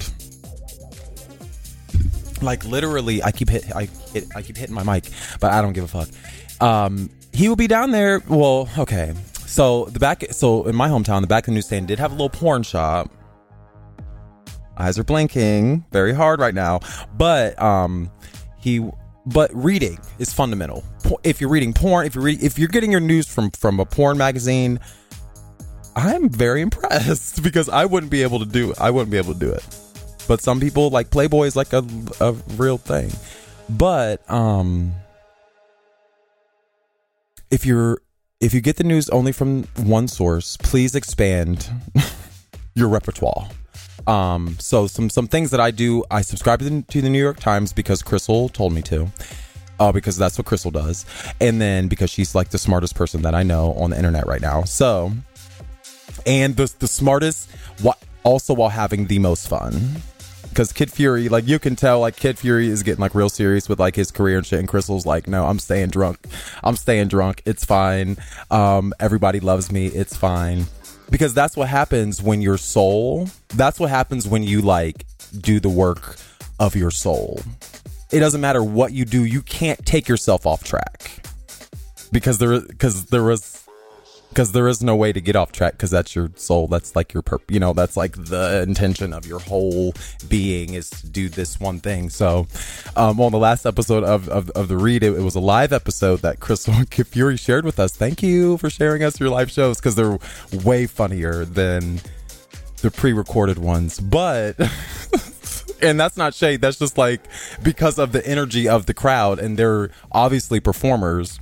Like 2.42 2.66
literally, 2.66 3.24
I 3.24 3.32
keep 3.32 3.50
hit, 3.50 3.76
I 3.76 3.86
hit, 4.14 4.26
I 4.36 4.42
keep 4.42 4.58
hitting 4.58 4.76
my 4.76 4.84
mic, 4.84 5.06
but 5.40 5.52
I 5.52 5.62
don't 5.62 5.74
give 5.74 5.84
a 5.84 5.88
fuck. 5.88 6.62
Um, 6.62 7.10
he 7.38 7.48
will 7.48 7.56
be 7.56 7.68
down 7.68 7.92
there. 7.92 8.20
Well, 8.28 8.68
okay. 8.80 9.14
So 9.46 9.86
the 9.86 10.00
back, 10.00 10.26
so 10.32 10.66
in 10.66 10.76
my 10.76 10.90
hometown, 10.90 11.22
the 11.22 11.28
back 11.28 11.44
of 11.44 11.52
the 11.52 11.52
newsstand 11.54 11.88
did 11.88 12.00
have 12.00 12.12
a 12.12 12.16
little 12.16 12.32
porn 12.32 12.64
shop. 12.64 13.12
Eyes 14.76 14.98
are 14.98 15.04
blinking 15.04 15.86
very 15.92 16.14
hard 16.14 16.40
right 16.40 16.54
now, 16.54 16.80
but 17.16 17.60
um, 17.62 18.10
he, 18.60 18.90
but 19.28 19.52
reading 19.54 20.00
is 20.18 20.34
fundamental. 20.34 20.84
If 21.24 21.40
you're 21.40 21.52
reading 21.52 21.74
porn, 21.74 22.08
if 22.08 22.16
you're 22.16 22.24
reading, 22.24 22.44
if 22.44 22.58
you're 22.58 22.70
getting 22.70 22.92
your 22.92 23.02
news 23.02 23.28
from 23.28 23.52
from 23.52 23.80
a 23.80 23.86
porn 23.86 24.18
magazine, 24.18 24.80
I'm 25.96 26.30
very 26.30 26.62
impressed 26.62 27.44
because 27.48 27.70
I 27.70 27.86
wouldn't 27.86 28.12
be 28.12 28.24
able 28.24 28.40
to 28.40 28.46
do 28.46 28.74
I 28.80 28.90
wouldn't 28.90 29.12
be 29.12 29.18
able 29.18 29.34
to 29.34 29.40
do 29.40 29.52
it. 29.52 29.64
But 30.28 30.42
some 30.42 30.60
people 30.60 30.90
like 30.90 31.12
Playboy 31.12 31.46
is 31.46 31.56
like 31.56 31.74
a 31.74 31.86
a 32.20 32.34
real 32.58 32.80
thing. 32.80 33.12
But 33.70 34.28
um 34.30 34.94
if 37.52 37.66
you're 37.66 38.02
if 38.40 38.54
you 38.54 38.62
get 38.62 38.76
the 38.76 38.84
news 38.84 39.10
only 39.10 39.32
from 39.32 39.64
one 39.78 40.08
source, 40.08 40.58
please 40.58 40.96
expand 40.96 41.70
your 42.76 42.88
repertoire. 42.88 43.50
Um, 44.06 44.56
so 44.60 44.88
some 44.88 45.10
some 45.10 45.28
things 45.28 45.52
that 45.52 45.60
I 45.60 45.72
do, 45.72 46.04
I 46.10 46.22
subscribe 46.22 46.60
to 46.60 47.02
the, 47.02 47.10
New 47.10 47.22
York 47.22 47.40
Times 47.40 47.74
because 47.74 48.02
Crystal 48.02 48.50
told 48.50 48.74
me 48.74 48.82
to. 48.84 49.08
Uh, 49.80 49.92
because 49.92 50.18
that's 50.18 50.40
what 50.40 50.48
Crystal 50.48 50.72
does, 50.72 51.06
and 51.40 51.62
then 51.62 51.88
because 51.88 52.10
she's 52.10 52.34
like 52.34 52.50
the 52.50 52.58
smartest 52.58 52.96
person 52.96 53.22
that 53.22 53.36
I 53.36 53.44
know 53.44 53.74
on 53.74 53.92
the 53.92 53.98
internet 53.98 54.26
right 54.26 54.42
now. 54.42 54.64
So 54.64 55.12
and 56.26 56.56
the 56.56 56.74
the 56.80 56.88
smartest, 56.88 57.48
also 58.24 58.54
while 58.56 58.70
having 58.70 59.06
the 59.06 59.20
most 59.20 59.48
fun. 59.48 60.02
Because 60.50 60.74
Kid 60.74 60.92
Fury, 60.92 61.30
like 61.30 61.48
you 61.48 61.60
can 61.60 61.76
tell, 61.76 62.00
like 62.00 62.16
Kid 62.16 62.38
Fury 62.38 62.68
is 62.68 62.84
getting 62.84 63.02
like 63.02 63.16
real 63.16 63.30
serious 63.30 63.70
with 63.70 63.80
like 63.80 63.96
his 63.96 64.12
career 64.12 64.38
and 64.38 64.46
shit. 64.46 64.60
And 64.60 64.68
Crystal's 64.68 65.06
like, 65.06 65.28
no, 65.28 65.46
I'm 65.46 65.60
staying 65.60 65.90
drunk. 65.90 66.20
I'm 66.64 66.76
staying 66.76 67.10
drunk. 67.10 67.42
It's 67.46 67.66
fine. 67.66 68.18
Um, 68.50 68.94
everybody 69.00 69.40
loves 69.40 69.72
me. 69.72 69.88
It's 69.88 70.16
fine. 70.16 70.66
Because 71.10 71.34
that's 71.34 71.56
what 71.56 71.70
happens 71.70 72.22
when 72.22 72.42
your 72.42 72.58
soul. 72.58 73.30
That's 73.50 73.80
what 73.80 73.90
happens 73.90 74.28
when 74.28 74.44
you 74.44 74.62
like 74.62 75.06
do 75.40 75.60
the 75.60 75.70
work 75.70 76.18
of 76.60 76.76
your 76.76 76.92
soul. 76.92 77.40
It 78.12 78.20
doesn't 78.20 78.42
matter 78.42 78.64
what 78.64 78.94
you 78.94 79.06
do. 79.06 79.24
You 79.24 79.42
can't 79.42 79.86
take 79.86 80.08
yourself 80.08 80.46
off 80.46 80.64
track 80.64 81.12
because 82.12 82.38
there 82.38 82.62
because 82.62 83.06
there 83.06 83.24
was 83.24 83.57
because 84.38 84.52
there 84.52 84.68
is 84.68 84.84
no 84.84 84.96
way 84.96 85.12
to 85.12 85.20
get 85.20 85.36
off 85.36 85.52
track 85.52 85.74
because 85.74 85.90
that's 85.90 86.16
your 86.16 86.30
soul 86.36 86.68
that's 86.68 86.96
like 86.96 87.12
your 87.12 87.24
perp 87.24 87.42
you 87.50 87.60
know 87.60 87.74
that's 87.74 87.98
like 87.98 88.16
the 88.26 88.62
intention 88.62 89.12
of 89.12 89.26
your 89.26 89.40
whole 89.40 89.92
being 90.30 90.76
is 90.76 90.92
to 90.92 91.10
do 91.10 91.28
this 91.28 91.60
one 91.60 91.80
thing. 91.80 92.12
So 92.12 92.46
um 92.96 93.20
on 93.20 93.32
the 93.32 93.40
last 93.40 93.66
episode 93.66 94.04
of, 94.04 94.30
of, 94.30 94.52
of 94.52 94.68
the 94.68 94.78
read 94.78 95.02
it, 95.02 95.16
it, 95.16 95.22
was 95.22 95.34
a 95.34 95.40
live 95.40 95.74
episode 95.74 96.18
that 96.18 96.40
crystal 96.40 96.76
fury 96.92 97.36
shared 97.36 97.66
with 97.66 97.80
us. 97.80 97.96
Thank 97.96 98.22
you 98.22 98.60
for 98.60 98.70
sharing 98.70 99.02
us 99.02 99.20
your 99.20 99.30
live 99.30 99.50
shows 99.50 99.80
because 99.80 99.96
they're 99.96 100.20
way 100.64 100.86
funnier 100.86 101.44
than 101.44 102.00
the 102.84 102.92
pre-recorded 102.92 103.58
ones. 103.58 104.00
But 104.00 104.60
and 105.82 106.00
that's 106.00 106.16
not 106.16 106.36
shade 106.36 106.62
that's 106.62 106.78
just 106.78 106.96
like 106.96 107.22
because 107.64 107.98
of 107.98 108.12
the 108.12 108.24
energy 108.28 108.70
of 108.70 108.86
the 108.86 108.94
crowd 108.94 109.40
and 109.40 109.58
they're 109.58 109.90
obviously 110.12 110.60
performers 110.60 111.40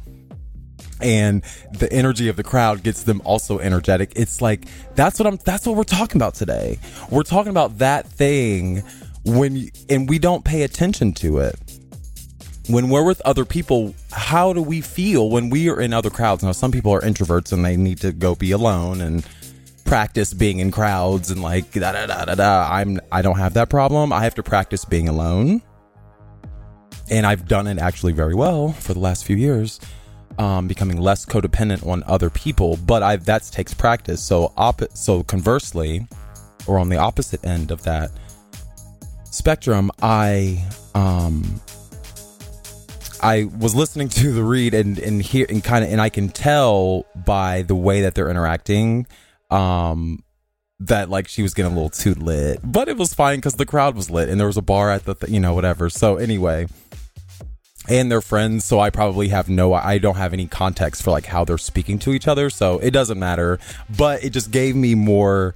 and 1.02 1.44
the 1.72 1.92
energy 1.92 2.30
of 2.30 2.36
the 2.36 2.44
crowd 2.44 2.84
gets 2.84 3.04
them 3.04 3.22
also 3.26 3.60
energetic. 3.60 4.14
It's 4.16 4.42
like 4.42 4.66
that's 4.96 5.20
what 5.20 5.28
I'm 5.28 5.38
that's 5.44 5.66
what 5.66 5.76
we're 5.76 5.84
talking 5.84 6.18
about 6.18 6.36
today. 6.36 6.80
We're 7.10 7.24
talking 7.24 7.50
about 7.50 7.80
that 7.80 8.08
thing 8.08 8.84
when 9.26 9.70
and 9.90 10.10
we 10.10 10.20
don't 10.20 10.46
pay 10.46 10.64
attention 10.64 11.14
to 11.14 11.40
it. 11.40 11.56
When 12.68 12.90
we're 12.90 13.06
with 13.06 13.22
other 13.26 13.46
people, 13.46 13.94
how 14.12 14.52
do 14.52 14.62
we 14.62 14.82
feel 14.82 15.30
when 15.30 15.52
we 15.52 15.70
are 15.70 15.80
in 15.80 15.94
other 15.94 16.10
crowds? 16.10 16.44
Now 16.44 16.52
some 16.52 16.72
people 16.72 16.92
are 16.94 17.02
introverts 17.02 17.54
and 17.54 17.64
they 17.64 17.78
need 17.78 18.00
to 18.00 18.12
go 18.12 18.34
be 18.34 18.52
alone 18.52 19.02
and 19.02 19.26
practice 19.84 20.34
being 20.34 20.58
in 20.58 20.72
crowds 20.72 21.30
and 21.30 21.44
like 21.44 21.72
da 21.74 21.92
da 21.92 22.08
da 22.08 22.26
da 22.26 22.36
da. 22.36 22.68
I'm 22.72 23.00
I 23.12 23.22
don't 23.22 23.38
have 23.38 23.54
that 23.54 23.70
problem. 23.70 24.12
I 24.12 24.24
have 24.24 24.36
to 24.36 24.44
practice 24.44 24.86
being 24.86 25.10
alone. 25.10 25.62
And 27.08 27.28
I've 27.28 27.48
done 27.48 27.68
it 27.68 27.78
actually 27.78 28.14
very 28.14 28.34
well 28.34 28.72
for 28.72 28.96
the 28.96 29.00
last 29.00 29.26
few 29.26 29.36
years 29.36 29.80
um, 30.38 30.68
becoming 30.68 30.98
less 30.98 31.26
codependent 31.26 31.86
on 31.86 32.04
other 32.06 32.30
people, 32.30 32.78
but 32.78 33.04
I 33.04 33.16
that 33.18 33.44
takes 33.52 33.74
practice. 33.74 34.24
So 34.24 34.54
op- 34.58 34.92
so 34.94 35.24
conversely, 35.24 36.08
or 36.68 36.80
on 36.80 36.90
the 36.90 36.98
opposite 36.98 37.46
end 37.46 37.72
of 37.72 37.84
that 37.84 38.12
spectrum, 39.32 39.92
I 40.02 40.64
um 40.94 41.62
I 43.22 43.46
was 43.60 43.76
listening 43.76 44.10
to 44.22 44.32
the 44.34 44.44
read 44.44 44.74
and 44.74 45.00
and 45.00 45.22
here 45.22 45.46
and 45.50 45.64
kind 45.64 45.84
of 45.84 45.92
and 45.92 46.02
I 46.02 46.10
can 46.10 46.30
tell 46.30 47.06
by 47.26 47.62
the 47.64 47.76
way 47.76 48.02
that 48.02 48.16
they're 48.16 48.30
interacting 48.30 49.08
um 49.50 50.24
that 50.80 51.10
like 51.10 51.28
she 51.28 51.42
was 51.42 51.54
getting 51.54 51.72
a 51.72 51.76
little 51.76 51.90
too 51.90 52.14
lit, 52.16 52.60
but 52.64 52.90
it 52.90 52.98
was 52.98 53.14
fine 53.14 53.38
because 53.38 53.56
the 53.56 53.66
crowd 53.66 53.96
was 53.96 54.10
lit 54.10 54.28
and 54.28 54.40
there 54.40 54.48
was 54.48 54.58
a 54.58 54.62
bar 54.62 54.92
at 54.92 55.06
the 55.06 55.16
th- 55.16 55.32
you 55.32 55.40
know 55.40 55.54
whatever. 55.54 55.90
So 55.90 56.18
anyway, 56.18 56.68
and 57.90 58.12
they're 58.12 58.22
friends 58.22 58.66
so 58.66 58.80
i 58.80 58.90
probably 58.90 59.30
have 59.30 59.50
no 59.50 59.74
i 59.74 59.98
don't 59.98 60.18
have 60.18 60.34
any 60.34 60.48
context 60.48 61.04
for 61.04 61.12
like 61.12 61.26
how 61.26 61.44
they're 61.46 61.58
speaking 61.58 62.00
to 62.00 62.12
each 62.12 62.28
other 62.28 62.50
so 62.50 62.80
it 62.80 62.92
doesn't 62.92 63.20
matter 63.20 63.60
but 63.98 64.24
it 64.24 64.32
just 64.32 64.52
gave 64.52 64.76
me 64.76 64.96
more 64.96 65.54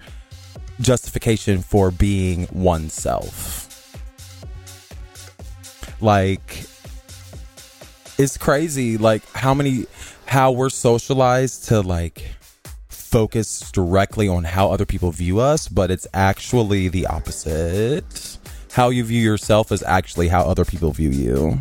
justification 0.79 1.61
for 1.61 1.91
being 1.91 2.47
oneself 2.51 3.65
like 6.01 6.63
it's 8.17 8.37
crazy 8.37 8.97
like 8.97 9.23
how 9.31 9.53
many 9.53 9.85
how 10.25 10.51
we're 10.51 10.69
socialized 10.69 11.65
to 11.65 11.81
like 11.81 12.35
focus 13.09 13.71
directly 13.71 14.27
on 14.27 14.43
how 14.43 14.69
other 14.69 14.85
people 14.85 15.11
view 15.11 15.39
us, 15.39 15.67
but 15.67 15.89
it's 15.89 16.05
actually 16.13 16.87
the 16.87 17.07
opposite. 17.07 18.37
How 18.71 18.89
you 18.89 19.03
view 19.03 19.19
yourself 19.19 19.71
is 19.71 19.81
actually 19.81 20.27
how 20.27 20.43
other 20.43 20.63
people 20.63 20.91
view 20.91 21.09
you. 21.09 21.57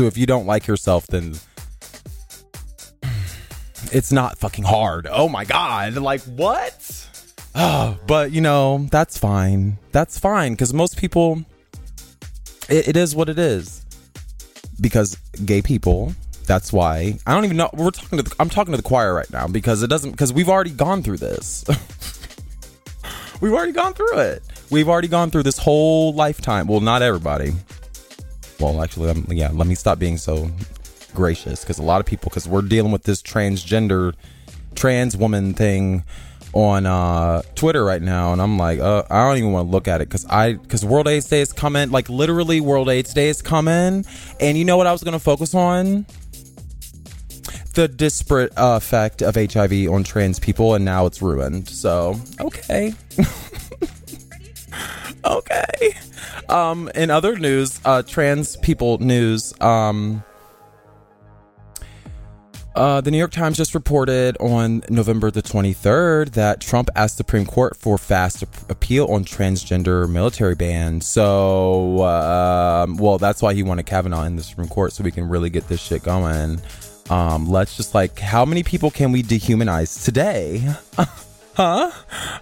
So 0.00 0.06
if 0.06 0.16
you 0.16 0.24
don't 0.24 0.46
like 0.46 0.66
yourself, 0.66 1.06
then 1.08 1.34
it's 3.92 4.10
not 4.10 4.38
fucking 4.38 4.64
hard. 4.64 5.06
Oh 5.06 5.28
my 5.28 5.44
God. 5.44 5.94
Like, 5.96 6.22
what? 6.22 7.06
Oh, 7.54 7.98
but 8.06 8.32
you 8.32 8.40
know, 8.40 8.88
that's 8.90 9.18
fine. 9.18 9.76
That's 9.92 10.18
fine 10.18 10.54
because 10.54 10.72
most 10.72 10.96
people, 10.96 11.44
it, 12.70 12.88
it 12.88 12.96
is 12.96 13.14
what 13.14 13.28
it 13.28 13.38
is. 13.38 13.84
Because 14.80 15.18
gay 15.44 15.60
people, 15.60 16.14
that's 16.46 16.72
why 16.72 17.18
I 17.26 17.34
don't 17.34 17.44
even 17.44 17.58
know. 17.58 17.68
We're 17.74 17.90
talking 17.90 18.16
to. 18.16 18.24
The, 18.24 18.34
I'm 18.40 18.48
talking 18.48 18.72
to 18.72 18.78
the 18.78 18.82
choir 18.82 19.12
right 19.12 19.30
now 19.30 19.48
because 19.48 19.82
it 19.82 19.88
doesn't. 19.88 20.12
Because 20.12 20.32
we've 20.32 20.48
already 20.48 20.70
gone 20.70 21.02
through 21.02 21.18
this. 21.18 21.62
we've 23.42 23.52
already 23.52 23.72
gone 23.72 23.92
through 23.92 24.18
it. 24.18 24.42
We've 24.70 24.88
already 24.88 25.08
gone 25.08 25.30
through 25.30 25.42
this 25.42 25.58
whole 25.58 26.14
lifetime. 26.14 26.68
Well, 26.68 26.80
not 26.80 27.02
everybody. 27.02 27.52
Well, 28.60 28.82
actually, 28.82 29.10
um, 29.10 29.26
yeah. 29.30 29.50
Let 29.52 29.66
me 29.66 29.74
stop 29.74 29.98
being 29.98 30.18
so 30.18 30.50
gracious 31.14 31.60
because 31.60 31.78
a 31.78 31.82
lot 31.82 32.00
of 32.00 32.06
people, 32.06 32.28
because 32.28 32.46
we're 32.46 32.62
dealing 32.62 32.92
with 32.92 33.04
this 33.04 33.22
transgender, 33.22 34.14
trans 34.74 35.16
woman 35.16 35.54
thing 35.54 36.04
on 36.52 36.84
uh, 36.84 37.42
Twitter 37.54 37.84
right 37.84 38.02
now, 38.02 38.32
and 38.32 38.42
I'm 38.42 38.58
like, 38.58 38.80
uh, 38.80 39.04
I 39.08 39.26
don't 39.28 39.38
even 39.38 39.52
want 39.52 39.68
to 39.68 39.70
look 39.70 39.88
at 39.88 40.00
it 40.00 40.08
because 40.08 40.26
I 40.26 40.54
because 40.54 40.84
World 40.84 41.08
AIDS 41.08 41.28
Day 41.28 41.40
is 41.40 41.52
coming, 41.52 41.90
like 41.90 42.08
literally 42.08 42.60
World 42.60 42.88
AIDS 42.88 43.14
Day 43.14 43.28
is 43.28 43.40
coming, 43.40 44.04
and 44.40 44.58
you 44.58 44.64
know 44.64 44.76
what 44.76 44.86
I 44.86 44.92
was 44.92 45.02
going 45.02 45.12
to 45.12 45.18
focus 45.20 45.54
on? 45.54 46.06
The 47.74 47.86
disparate 47.86 48.52
uh, 48.58 48.74
effect 48.76 49.22
of 49.22 49.36
HIV 49.36 49.88
on 49.88 50.02
trans 50.02 50.40
people, 50.40 50.74
and 50.74 50.84
now 50.84 51.06
it's 51.06 51.22
ruined. 51.22 51.68
So 51.68 52.20
okay. 52.40 52.94
okay. 55.24 55.94
Um, 56.48 56.90
in 56.94 57.10
other 57.10 57.38
news, 57.38 57.80
uh, 57.84 58.02
trans 58.02 58.56
people 58.58 58.98
news, 58.98 59.54
um, 59.60 60.22
uh, 62.74 63.00
the 63.00 63.10
New 63.10 63.18
York 63.18 63.32
Times 63.32 63.56
just 63.56 63.74
reported 63.74 64.36
on 64.38 64.82
November 64.88 65.30
the 65.30 65.42
23rd 65.42 66.30
that 66.30 66.60
Trump 66.60 66.88
asked 66.94 67.18
the 67.18 67.24
Supreme 67.24 67.44
Court 67.44 67.76
for 67.76 67.98
fast 67.98 68.42
appeal 68.68 69.06
on 69.06 69.24
transgender 69.24 70.08
military 70.08 70.54
ban. 70.54 71.00
So, 71.00 72.02
um, 72.04 72.96
well, 72.96 73.18
that's 73.18 73.42
why 73.42 73.54
he 73.54 73.62
wanted 73.64 73.86
Kavanaugh 73.86 74.22
in 74.22 74.36
the 74.36 74.42
Supreme 74.42 74.68
Court 74.68 74.92
so 74.92 75.02
we 75.02 75.10
can 75.10 75.28
really 75.28 75.50
get 75.50 75.66
this 75.68 75.80
shit 75.80 76.04
going. 76.04 76.60
Um, 77.10 77.50
let's 77.50 77.76
just 77.76 77.92
like, 77.92 78.18
how 78.20 78.44
many 78.44 78.62
people 78.62 78.90
can 78.90 79.10
we 79.10 79.24
dehumanize 79.24 80.04
today? 80.04 80.72
huh? 81.60 81.90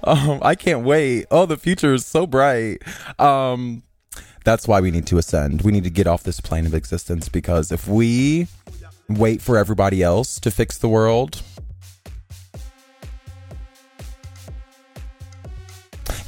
Um, 0.04 0.38
I 0.42 0.54
can't 0.54 0.84
wait. 0.84 1.26
Oh, 1.30 1.44
the 1.44 1.56
future 1.56 1.92
is 1.92 2.06
so 2.06 2.26
bright. 2.26 2.82
Um, 3.18 3.82
that's 4.44 4.68
why 4.68 4.80
we 4.80 4.90
need 4.90 5.06
to 5.08 5.18
ascend. 5.18 5.62
We 5.62 5.72
need 5.72 5.84
to 5.84 5.90
get 5.90 6.06
off 6.06 6.22
this 6.22 6.40
plane 6.40 6.66
of 6.66 6.74
existence 6.74 7.28
because 7.28 7.72
if 7.72 7.88
we 7.88 8.46
wait 9.08 9.42
for 9.42 9.58
everybody 9.58 10.02
else 10.02 10.38
to 10.40 10.50
fix 10.50 10.78
the 10.78 10.88
world. 10.88 11.42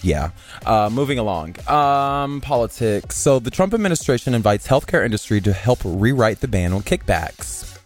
Yeah. 0.03 0.31
Uh, 0.65 0.89
moving 0.91 1.19
along. 1.19 1.57
Um, 1.69 2.41
politics. 2.41 3.17
So 3.17 3.39
the 3.39 3.51
Trump 3.51 3.73
administration 3.73 4.35
invites 4.35 4.67
healthcare 4.67 5.05
industry 5.05 5.41
to 5.43 5.53
help 5.53 5.81
rewrite 5.85 6.41
the 6.41 6.49
ban 6.49 6.73
on 6.73 6.83
kickbacks. 6.83 7.79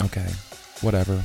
Okay. 0.00 0.30
Whatever. 0.80 1.22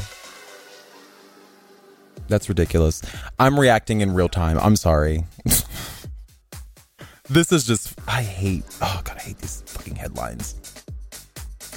That's 2.29 2.48
ridiculous. 2.48 3.01
I'm 3.38 3.59
reacting 3.59 4.01
in 4.01 4.13
real 4.13 4.29
time. 4.29 4.57
I'm 4.59 4.75
sorry. 4.75 5.25
this 7.29 7.51
is 7.51 7.65
just 7.65 8.00
I 8.07 8.21
hate 8.21 8.63
oh 8.81 9.01
god, 9.03 9.17
I 9.17 9.21
hate 9.21 9.39
these 9.39 9.62
fucking 9.65 9.95
headlines. 9.95 10.56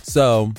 So 0.03 0.53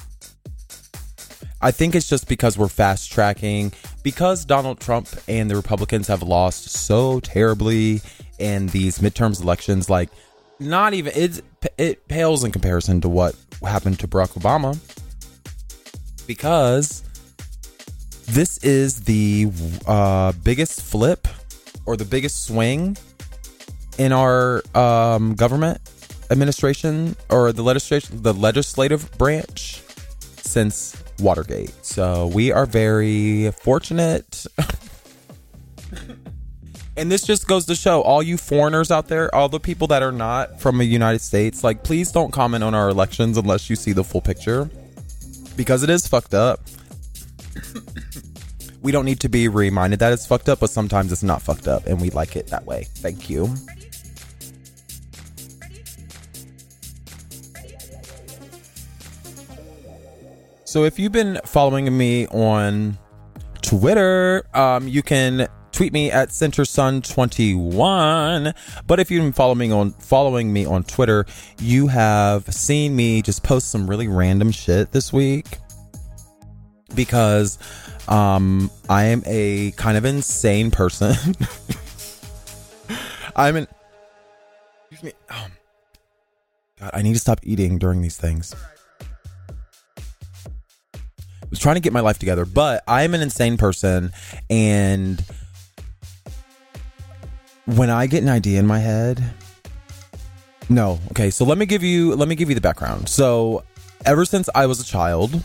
I 1.63 1.71
think 1.71 1.95
it's 1.95 2.09
just 2.09 2.27
because 2.27 2.57
we're 2.57 2.67
fast 2.67 3.09
tracking, 3.09 3.71
because 4.03 4.43
Donald 4.43 4.81
Trump 4.81 5.07
and 5.29 5.49
the 5.49 5.55
Republicans 5.55 6.07
have 6.09 6.21
lost 6.21 6.69
so 6.69 7.21
terribly 7.21 8.01
in 8.37 8.67
these 8.67 8.99
midterms 8.99 9.41
elections. 9.41 9.89
Like, 9.89 10.09
not 10.59 10.93
even 10.93 11.13
it. 11.15 11.41
It 11.77 12.07
pales 12.09 12.43
in 12.43 12.51
comparison 12.51 12.99
to 12.99 13.07
what 13.07 13.35
happened 13.65 13.97
to 13.99 14.09
Barack 14.09 14.33
Obama, 14.33 14.77
because 16.27 17.03
this 18.25 18.57
is 18.59 19.03
the 19.03 19.51
uh, 19.87 20.33
biggest 20.43 20.81
flip 20.81 21.27
or 21.85 21.97
the 21.97 22.05
biggest 22.05 22.45
swing 22.45 22.97
in 23.97 24.11
our 24.11 24.63
um, 24.75 25.35
government 25.35 25.79
administration 26.31 27.15
or 27.29 27.51
the 27.51 27.61
legislation, 27.61 28.21
the 28.21 28.33
legislative 28.33 29.11
branch 29.17 29.81
since 30.37 31.01
Watergate. 31.19 31.73
So 31.85 32.27
we 32.27 32.51
are 32.51 32.65
very 32.65 33.51
fortunate. 33.51 34.45
and 36.97 37.11
this 37.11 37.23
just 37.23 37.47
goes 37.47 37.65
to 37.67 37.75
show 37.75 38.01
all 38.01 38.23
you 38.23 38.37
foreigners 38.37 38.91
out 38.91 39.07
there, 39.07 39.33
all 39.33 39.49
the 39.49 39.59
people 39.59 39.87
that 39.87 40.01
are 40.01 40.11
not 40.11 40.59
from 40.59 40.77
the 40.77 40.85
United 40.85 41.19
States, 41.19 41.63
like 41.63 41.83
please 41.83 42.11
don't 42.11 42.31
comment 42.31 42.63
on 42.63 42.73
our 42.73 42.89
elections 42.89 43.37
unless 43.37 43.69
you 43.69 43.75
see 43.75 43.91
the 43.91 44.03
full 44.03 44.21
picture 44.21 44.69
because 45.55 45.83
it 45.83 45.89
is 45.89 46.07
fucked 46.07 46.33
up. 46.33 46.61
We 48.81 48.91
don't 48.91 49.05
need 49.05 49.19
to 49.21 49.29
be 49.29 49.47
reminded 49.47 49.99
that 49.99 50.11
it's 50.11 50.25
fucked 50.25 50.49
up, 50.49 50.59
but 50.59 50.69
sometimes 50.69 51.11
it's 51.11 51.23
not 51.23 51.41
fucked 51.41 51.67
up 51.67 51.85
and 51.85 52.01
we 52.01 52.09
like 52.11 52.35
it 52.35 52.47
that 52.47 52.65
way. 52.65 52.85
Thank 52.95 53.29
you. 53.29 53.53
So 60.65 60.85
if 60.85 60.97
you've 60.97 61.11
been 61.11 61.39
following 61.45 61.95
me 61.95 62.25
on 62.27 62.97
Twitter, 63.61 64.43
um, 64.55 64.87
you 64.87 65.03
can 65.03 65.47
tweet 65.71 65.93
me 65.93 66.09
at 66.11 66.29
centersun21 66.29 68.53
but 68.85 68.99
if 68.99 69.09
you've 69.09 69.23
been 69.23 69.33
following 69.33 69.57
me 69.57 69.71
on 69.71 69.91
following 69.93 70.53
me 70.53 70.67
on 70.67 70.83
twitter 70.83 71.25
you 71.59 71.87
have 71.87 72.45
seen 72.53 72.95
me 72.95 73.23
just 73.23 73.41
post 73.41 73.71
some 73.71 73.89
really 73.89 74.07
random 74.07 74.51
shit 74.51 74.91
this 74.91 75.11
week 75.11 75.57
because 76.95 77.57
um 78.07 78.69
i 78.89 79.05
am 79.05 79.23
a 79.25 79.71
kind 79.71 79.97
of 79.97 80.05
insane 80.05 80.71
person 80.71 81.15
i'm 83.35 83.55
an 83.55 83.67
excuse 84.91 85.11
me 85.11 85.19
oh, 85.31 85.47
god 86.79 86.91
i 86.93 87.01
need 87.01 87.13
to 87.13 87.19
stop 87.19 87.39
eating 87.43 87.77
during 87.77 88.01
these 88.01 88.17
things 88.17 88.55
I 90.95 91.45
was 91.53 91.59
trying 91.59 91.75
to 91.75 91.81
get 91.81 91.93
my 91.93 91.99
life 91.99 92.17
together, 92.17 92.45
but 92.45 92.83
I'm 92.87 93.13
an 93.13 93.21
insane 93.21 93.57
person 93.57 94.11
and 94.49 95.23
when 97.65 97.89
I 97.89 98.07
get 98.07 98.23
an 98.23 98.29
idea 98.29 98.59
in 98.59 98.67
my 98.67 98.79
head, 98.79 99.23
no. 100.69 100.99
Okay, 101.11 101.29
so 101.29 101.45
let 101.45 101.57
me 101.57 101.65
give 101.65 101.83
you 101.83 102.15
let 102.15 102.27
me 102.27 102.35
give 102.35 102.49
you 102.49 102.55
the 102.55 102.61
background. 102.61 103.09
So, 103.09 103.63
ever 104.05 104.25
since 104.25 104.49
I 104.53 104.65
was 104.65 104.79
a 104.79 104.83
child, 104.83 105.43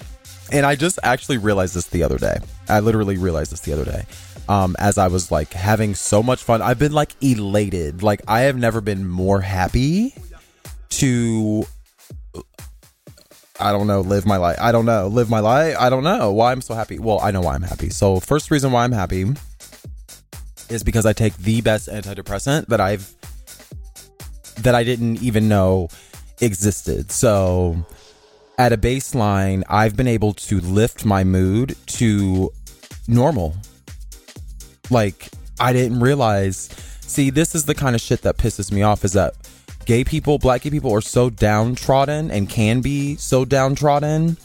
and 0.52 0.66
I 0.66 0.76
just 0.76 0.98
actually 1.02 1.38
realized 1.38 1.74
this 1.74 1.86
the 1.86 2.02
other 2.02 2.18
day. 2.18 2.38
I 2.68 2.80
literally 2.80 3.18
realized 3.18 3.52
this 3.52 3.60
the 3.60 3.72
other 3.72 3.84
day. 3.84 4.04
Um, 4.48 4.76
as 4.78 4.96
I 4.96 5.08
was 5.08 5.30
like 5.30 5.52
having 5.52 5.94
so 5.94 6.22
much 6.22 6.42
fun. 6.42 6.62
I've 6.62 6.78
been 6.78 6.92
like 6.92 7.12
elated. 7.20 8.02
Like 8.02 8.22
I 8.26 8.40
have 8.40 8.56
never 8.56 8.80
been 8.80 9.06
more 9.06 9.42
happy 9.42 10.14
to 10.90 11.66
I 13.60 13.72
don't 13.72 13.88
know, 13.88 14.00
live 14.00 14.24
my 14.24 14.36
life. 14.36 14.56
I 14.60 14.70
don't 14.70 14.86
know, 14.86 15.08
live 15.08 15.28
my 15.28 15.40
life. 15.40 15.76
I 15.78 15.90
don't 15.90 16.04
know 16.04 16.32
why 16.32 16.52
I'm 16.52 16.62
so 16.62 16.74
happy. 16.74 16.98
Well, 16.98 17.20
I 17.20 17.32
know 17.32 17.40
why 17.40 17.54
I'm 17.54 17.62
happy. 17.62 17.90
So, 17.90 18.20
first 18.20 18.50
reason 18.50 18.70
why 18.70 18.84
I'm 18.84 18.92
happy 18.92 19.26
is 20.68 20.84
because 20.84 21.06
I 21.06 21.12
take 21.12 21.36
the 21.38 21.60
best 21.60 21.88
antidepressant 21.88 22.66
that 22.66 22.80
I've 22.80 23.12
that 24.62 24.74
I 24.74 24.84
didn't 24.84 25.22
even 25.22 25.48
know 25.48 25.88
existed. 26.40 27.10
So, 27.10 27.84
at 28.58 28.72
a 28.72 28.76
baseline, 28.76 29.62
I've 29.68 29.96
been 29.96 30.08
able 30.08 30.34
to 30.34 30.60
lift 30.60 31.04
my 31.04 31.22
mood 31.22 31.76
to 31.86 32.52
normal. 33.06 33.54
Like, 34.90 35.28
I 35.60 35.72
didn't 35.72 36.00
realize. 36.00 36.68
See, 37.00 37.30
this 37.30 37.54
is 37.54 37.64
the 37.64 37.74
kind 37.74 37.94
of 37.94 38.02
shit 38.02 38.22
that 38.22 38.36
pisses 38.36 38.72
me 38.72 38.82
off 38.82 39.04
is 39.04 39.12
that 39.12 39.34
gay 39.86 40.02
people, 40.04 40.38
black 40.38 40.62
gay 40.62 40.70
people 40.70 40.92
are 40.92 41.00
so 41.00 41.30
downtrodden 41.30 42.30
and 42.32 42.50
can 42.50 42.80
be 42.80 43.14
so 43.16 43.44
downtrodden 43.44 44.36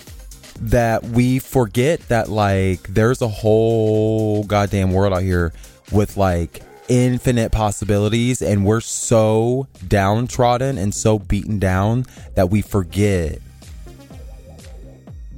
that 0.62 1.04
we 1.04 1.39
forget 1.39 1.99
that 2.08 2.30
like 2.30 2.84
there's 2.84 3.21
a 3.21 3.28
whole 3.28 4.43
goddamn 4.43 4.91
world 4.91 5.13
out 5.13 5.23
here 5.23 5.52
with 5.91 6.15
like 6.15 6.62
infinite 6.88 7.52
possibilities 7.52 8.41
and 8.41 8.63
we're 8.65 8.80
so 8.80 9.67
downtrodden 9.88 10.78
and 10.78 10.93
so 10.93 11.17
beaten 11.17 11.58
down 11.58 12.06
that 12.36 12.49
we 12.49 12.62
forget 12.62 13.39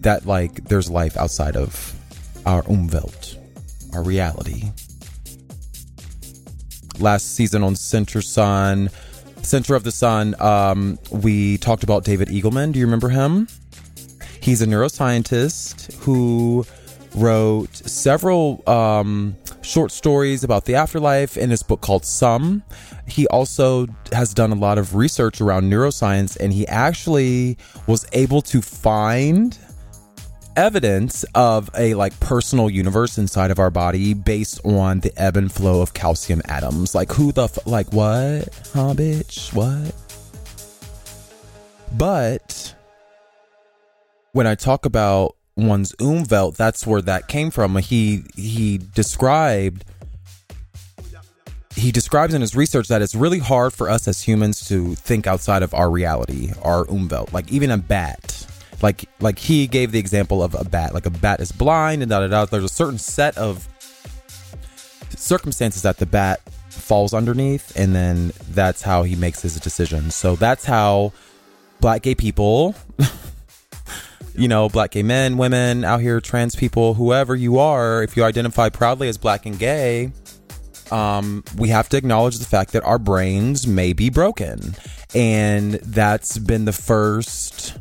that 0.06 0.26
like 0.28 0.64
there's 0.66 0.90
life 0.90 1.18
outside 1.18 1.58
of 1.58 1.94
our 2.46 2.62
Umwelt, 2.64 3.38
our 3.96 4.04
reality. 4.04 4.72
Last 7.00 7.36
season 7.36 7.64
on 7.64 7.76
Center 7.76 8.22
Sun, 8.22 8.92
Center 9.42 9.74
of 9.74 9.84
the 9.84 9.92
Sun, 9.92 10.40
um, 10.40 11.00
we 11.12 11.58
talked 11.58 11.84
about 11.84 12.04
David 12.04 12.28
Eagleman. 12.28 12.72
Do 12.72 12.80
you 12.80 12.86
remember 12.86 13.10
him? 13.10 13.48
He's 14.42 14.62
a 14.62 14.68
neuroscientist 14.68 15.94
who 16.04 16.66
wrote 17.16 17.76
several 17.76 18.62
um, 18.70 19.36
short 19.64 19.92
stories 19.92 20.44
about 20.44 20.66
the 20.66 20.76
afterlife 20.76 21.36
in 21.36 21.50
his 21.50 21.64
book 21.64 21.82
called 21.82 22.06
Sum. 22.06 22.62
He 23.08 23.26
also 23.28 23.88
has 24.12 24.36
done 24.36 24.52
a 24.52 24.56
lot 24.56 24.78
of 24.78 24.94
research 24.94 25.42
around 25.42 25.72
neuroscience, 25.72 26.38
and 26.38 26.54
he 26.54 26.68
actually 26.68 27.58
was 27.88 28.06
able 28.14 28.44
to 28.44 28.62
find 28.62 29.58
evidence 30.56 31.26
of 31.36 31.70
a 31.78 31.94
like 31.94 32.20
personal 32.20 32.70
universe 32.70 33.18
inside 33.18 33.52
of 33.52 33.60
our 33.60 33.70
body 33.70 34.14
based 34.14 34.66
on 34.66 35.00
the 35.02 35.12
ebb 35.18 35.38
and 35.38 35.52
flow 35.52 35.82
of 35.82 35.94
calcium 35.94 36.42
atoms. 36.46 36.96
Like 36.96 37.12
who 37.12 37.32
the 37.32 37.46
f- 37.46 37.66
like 37.66 37.92
what? 37.94 38.50
Huh, 38.74 38.94
bitch? 38.94 39.54
What? 39.54 39.96
But 41.98 42.76
when 44.32 44.48
I 44.48 44.56
talk 44.56 44.86
about 44.86 45.36
one's 45.56 45.94
umwelt, 45.94 46.56
that's 46.56 46.86
where 46.86 47.02
that 47.02 47.28
came 47.28 47.52
from. 47.52 47.76
He 47.78 48.24
he 48.36 48.78
described 48.78 49.86
he 51.76 51.92
describes 51.92 52.34
in 52.34 52.42
his 52.42 52.56
research 52.56 52.88
that 52.88 53.02
it's 53.02 53.16
really 53.16 53.40
hard 53.40 53.74
for 53.74 53.90
us 53.90 54.08
as 54.08 54.22
humans 54.22 54.68
to 54.70 54.96
think 54.96 55.28
outside 55.28 55.62
of 55.62 55.74
our 55.74 55.90
reality, 55.90 56.52
our 56.64 56.86
umwelt. 56.86 57.34
Like 57.34 57.52
even 57.52 57.70
a 57.70 57.78
bat, 57.78 58.35
like 58.82 59.10
like 59.20 59.40
he 59.40 59.68
gave 59.68 59.92
the 59.92 60.00
example 60.00 60.44
of 60.44 60.56
a 60.56 60.64
bat. 60.64 60.94
Like 60.94 61.06
a 61.06 61.12
bat 61.12 61.40
is 61.40 61.52
blind 61.52 62.02
and 62.02 62.10
da 62.10 62.22
da 62.22 62.28
da. 62.28 62.46
There's 62.46 62.64
a 62.64 62.70
certain 62.70 62.98
set 62.98 63.38
of 63.38 63.68
circumstances 65.10 65.82
that 65.84 65.98
the 65.98 66.06
bat 66.06 66.42
falls 66.70 67.14
underneath, 67.14 67.76
and 67.78 67.96
then 67.96 68.32
that's 68.52 68.82
how 68.82 69.04
he 69.04 69.16
makes 69.16 69.42
his 69.42 69.60
decisions. 69.60 70.16
So 70.16 70.36
that's 70.36 70.66
how 70.66 71.14
black 71.80 72.04
gay 72.04 72.16
people. 72.16 72.76
you 74.36 74.48
know, 74.48 74.70
black 74.70 74.92
gay 74.92 75.04
men, 75.04 75.38
women 75.38 75.84
out 75.84 76.02
here, 76.02 76.20
trans 76.20 76.56
people, 76.56 76.94
whoever 76.94 77.36
you 77.36 77.60
are, 77.60 78.04
if 78.04 78.18
you 78.18 78.24
identify 78.24 78.70
proudly 78.70 79.08
as 79.08 79.18
black 79.18 79.46
and 79.46 79.58
gay, 79.58 80.12
um, 80.92 81.44
we 81.58 81.70
have 81.70 81.90
to 81.90 81.98
acknowledge 81.98 82.38
the 82.40 82.46
fact 82.46 82.74
that 82.74 82.84
our 82.84 83.00
brains 83.00 83.66
may 83.66 83.94
be 83.94 84.10
broken. 84.10 84.76
And 85.14 85.74
that's 85.74 86.38
been 86.38 86.66
the 86.66 86.74
first, 86.74 87.78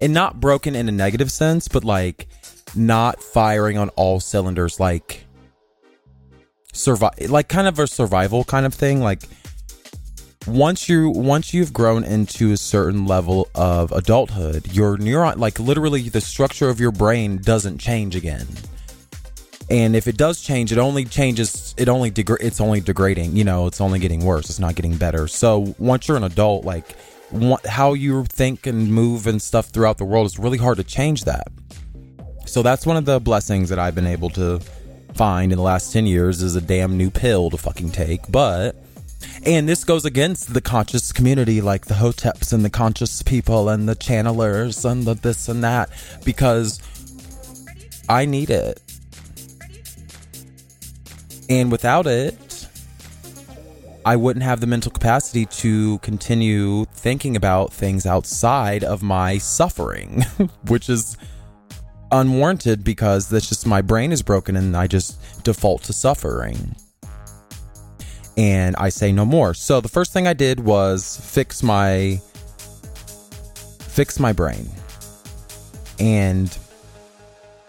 and 0.00 0.12
not 0.12 0.40
broken 0.40 0.74
in 0.74 0.88
a 0.88 0.92
negative 0.92 1.30
sense, 1.30 1.68
but 1.68 1.84
like 1.84 2.28
not 2.74 3.22
firing 3.22 3.78
on 3.78 3.88
all 3.90 4.20
cylinders, 4.20 4.78
like 4.78 5.24
survive, 6.72 7.18
like 7.28 7.48
kind 7.48 7.66
of 7.66 7.78
a 7.78 7.86
survival 7.86 8.44
kind 8.44 8.66
of 8.66 8.74
thing. 8.74 9.00
Like 9.00 9.22
once 10.46 10.88
you 10.88 11.10
once 11.10 11.52
you've 11.52 11.72
grown 11.72 12.04
into 12.04 12.52
a 12.52 12.56
certain 12.56 13.06
level 13.06 13.48
of 13.54 13.92
adulthood, 13.92 14.72
your 14.72 14.96
neuron, 14.96 15.36
like 15.36 15.58
literally 15.58 16.08
the 16.08 16.20
structure 16.20 16.68
of 16.68 16.80
your 16.80 16.92
brain 16.92 17.38
doesn't 17.38 17.78
change 17.78 18.14
again 18.16 18.46
and 19.70 19.94
if 19.94 20.06
it 20.06 20.16
does 20.16 20.40
change 20.40 20.72
it 20.72 20.78
only 20.78 21.04
changes 21.04 21.74
it 21.76 21.88
only 21.88 22.10
degra- 22.10 22.38
it's 22.40 22.60
only 22.60 22.80
degrading 22.80 23.36
you 23.36 23.44
know 23.44 23.66
it's 23.66 23.80
only 23.80 23.98
getting 23.98 24.24
worse 24.24 24.48
it's 24.48 24.58
not 24.58 24.74
getting 24.74 24.96
better 24.96 25.28
so 25.28 25.74
once 25.78 26.08
you're 26.08 26.16
an 26.16 26.24
adult 26.24 26.64
like 26.64 26.96
how 27.66 27.92
you 27.92 28.24
think 28.24 28.66
and 28.66 28.92
move 28.92 29.26
and 29.26 29.40
stuff 29.40 29.66
throughout 29.66 29.98
the 29.98 30.04
world 30.04 30.26
is 30.26 30.38
really 30.38 30.58
hard 30.58 30.78
to 30.78 30.84
change 30.84 31.24
that. 31.24 31.48
So 32.46 32.62
that's 32.62 32.86
one 32.86 32.96
of 32.96 33.04
the 33.04 33.20
blessings 33.20 33.68
that 33.68 33.78
i've 33.78 33.94
been 33.94 34.06
able 34.06 34.30
to 34.30 34.58
find 35.14 35.52
in 35.52 35.58
the 35.58 35.62
last 35.62 35.92
10 35.92 36.06
years 36.06 36.42
is 36.42 36.56
a 36.56 36.60
damn 36.60 36.96
new 36.96 37.10
pill 37.10 37.50
to 37.50 37.56
fucking 37.56 37.90
take 37.90 38.30
but 38.30 38.76
and 39.44 39.68
this 39.68 39.84
goes 39.84 40.04
against 40.04 40.54
the 40.54 40.60
conscious 40.60 41.12
community 41.12 41.60
like 41.60 41.86
the 41.86 41.94
hoteps 41.94 42.52
and 42.52 42.64
the 42.64 42.70
conscious 42.70 43.22
people 43.22 43.68
and 43.68 43.88
the 43.88 43.96
channelers 43.96 44.88
and 44.90 45.04
the 45.04 45.14
this 45.14 45.48
and 45.48 45.62
that 45.64 45.90
because 46.24 46.80
i 48.08 48.24
need 48.24 48.50
it. 48.50 48.80
And 51.50 51.72
without 51.72 52.06
it, 52.06 52.36
I 54.08 54.16
wouldn't 54.16 54.42
have 54.42 54.60
the 54.60 54.66
mental 54.66 54.90
capacity 54.90 55.44
to 55.44 55.98
continue 55.98 56.86
thinking 56.94 57.36
about 57.36 57.74
things 57.74 58.06
outside 58.06 58.82
of 58.82 59.02
my 59.02 59.36
suffering, 59.36 60.22
which 60.66 60.88
is 60.88 61.18
unwarranted 62.10 62.84
because 62.84 63.28
that's 63.28 63.50
just 63.50 63.66
my 63.66 63.82
brain 63.82 64.10
is 64.10 64.22
broken 64.22 64.56
and 64.56 64.74
I 64.74 64.86
just 64.86 65.44
default 65.44 65.82
to 65.82 65.92
suffering. 65.92 66.74
And 68.38 68.76
I 68.76 68.88
say 68.88 69.12
no 69.12 69.26
more. 69.26 69.52
So 69.52 69.78
the 69.82 69.90
first 69.90 70.14
thing 70.14 70.26
I 70.26 70.32
did 70.32 70.60
was 70.60 71.20
fix 71.22 71.62
my 71.62 72.18
fix 73.80 74.18
my 74.18 74.32
brain. 74.32 74.70
And 76.00 76.56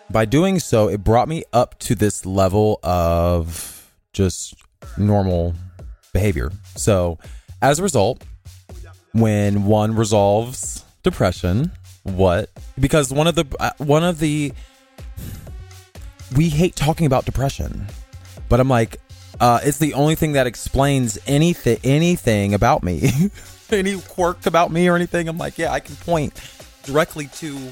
by 0.09 0.23
doing 0.23 0.59
so, 0.59 0.87
it 0.87 1.03
brought 1.03 1.27
me 1.27 1.43
up 1.51 1.77
to 1.79 1.95
this 1.95 2.25
level 2.25 2.79
of 2.81 3.91
just 4.13 4.55
normal 4.97 5.53
behavior. 6.13 6.51
So, 6.75 7.17
as 7.61 7.79
a 7.79 7.83
result, 7.83 8.23
when 9.13 9.65
one 9.65 9.95
resolves 9.95 10.83
depression, 11.03 11.71
what? 12.03 12.49
Because 12.79 13.11
one 13.11 13.27
of 13.27 13.35
the 13.35 13.45
uh, 13.59 13.71
one 13.77 14.03
of 14.03 14.19
the 14.19 14.53
we 16.35 16.49
hate 16.49 16.75
talking 16.75 17.05
about 17.05 17.25
depression, 17.25 17.87
but 18.47 18.59
I'm 18.59 18.69
like, 18.69 18.99
uh, 19.39 19.59
it's 19.63 19.79
the 19.79 19.93
only 19.93 20.15
thing 20.15 20.33
that 20.33 20.47
explains 20.47 21.17
anything 21.27 21.79
anything 21.83 22.53
about 22.53 22.83
me, 22.83 23.11
any 23.71 23.99
quirk 24.01 24.45
about 24.45 24.71
me 24.71 24.87
or 24.87 24.95
anything. 24.95 25.27
I'm 25.27 25.37
like, 25.37 25.57
yeah, 25.57 25.71
I 25.71 25.79
can 25.79 25.95
point 25.97 26.39
directly 26.83 27.27
to 27.27 27.71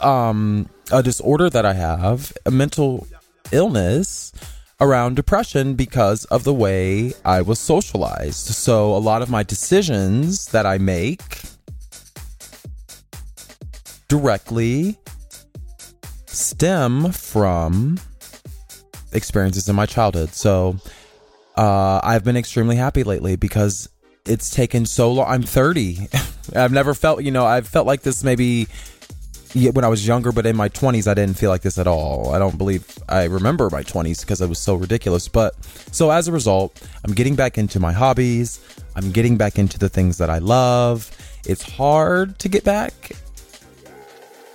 um 0.00 0.68
a 0.92 1.02
disorder 1.02 1.50
that 1.50 1.66
I 1.66 1.74
have, 1.74 2.32
a 2.46 2.50
mental 2.50 3.06
illness 3.52 4.32
around 4.80 5.16
depression 5.16 5.74
because 5.74 6.24
of 6.26 6.44
the 6.44 6.54
way 6.54 7.12
I 7.24 7.42
was 7.42 7.58
socialized. 7.58 8.46
So 8.46 8.94
a 8.94 8.98
lot 8.98 9.22
of 9.22 9.30
my 9.30 9.42
decisions 9.42 10.46
that 10.46 10.66
I 10.66 10.78
make 10.78 11.40
directly 14.08 14.98
stem 16.26 17.12
from 17.12 17.98
experiences 19.12 19.68
in 19.68 19.76
my 19.76 19.86
childhood. 19.86 20.30
So 20.30 20.76
uh, 21.56 22.00
I've 22.02 22.24
been 22.24 22.36
extremely 22.36 22.76
happy 22.76 23.04
lately 23.04 23.36
because 23.36 23.88
it's 24.26 24.50
taken 24.50 24.86
so 24.86 25.12
long. 25.12 25.26
I'm 25.28 25.42
30. 25.42 26.08
I've 26.56 26.72
never 26.72 26.94
felt, 26.94 27.22
you 27.22 27.30
know, 27.30 27.44
I've 27.46 27.66
felt 27.66 27.86
like 27.86 28.02
this 28.02 28.24
maybe 28.24 28.68
when 29.54 29.84
I 29.84 29.88
was 29.88 30.06
younger, 30.06 30.32
but 30.32 30.46
in 30.46 30.56
my 30.56 30.68
20s, 30.68 31.06
I 31.06 31.14
didn't 31.14 31.36
feel 31.38 31.50
like 31.50 31.62
this 31.62 31.78
at 31.78 31.86
all. 31.86 32.34
I 32.34 32.38
don't 32.38 32.58
believe 32.58 32.98
I 33.08 33.24
remember 33.24 33.70
my 33.70 33.82
20s 33.82 34.20
because 34.20 34.40
it 34.40 34.48
was 34.48 34.58
so 34.58 34.74
ridiculous. 34.74 35.28
But 35.28 35.54
so 35.92 36.10
as 36.10 36.26
a 36.28 36.32
result, 36.32 36.82
I'm 37.04 37.14
getting 37.14 37.36
back 37.36 37.56
into 37.56 37.78
my 37.78 37.92
hobbies. 37.92 38.60
I'm 38.96 39.12
getting 39.12 39.36
back 39.36 39.58
into 39.58 39.78
the 39.78 39.88
things 39.88 40.18
that 40.18 40.28
I 40.28 40.38
love. 40.38 41.10
It's 41.46 41.62
hard 41.62 42.38
to 42.40 42.48
get 42.48 42.64
back 42.64 43.12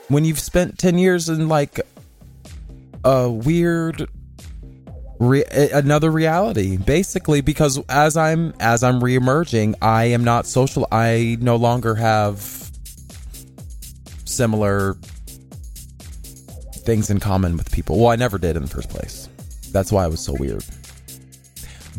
when 0.10 0.26
you've 0.26 0.40
spent 0.40 0.78
10 0.78 0.98
years 0.98 1.30
in 1.30 1.48
like 1.48 1.80
a 3.04 3.30
weird 3.30 4.10
Re- 5.20 5.44
another 5.74 6.12
reality 6.12 6.78
basically 6.78 7.42
because 7.42 7.78
as 7.90 8.16
i'm 8.16 8.54
as 8.62 8.84
i'm 8.84 9.02
reemerging 9.02 9.76
i 9.82 10.06
am 10.06 10.24
not 10.24 10.48
social 10.48 10.88
i 10.94 11.38
no 11.42 11.58
longer 11.58 11.96
have 11.96 12.68
similar 14.39 14.93
things 16.88 17.10
in 17.10 17.19
common 17.19 17.58
with 17.58 17.69
people. 17.73 17.99
Well, 17.99 18.08
I 18.08 18.15
never 18.15 18.38
did 18.38 18.56
in 18.56 18.62
the 18.62 18.69
first 18.69 18.89
place. 18.89 19.28
That's 19.73 19.91
why 19.91 20.06
I 20.06 20.08
was 20.08 20.21
so 20.21 20.34
weird. 20.34 20.63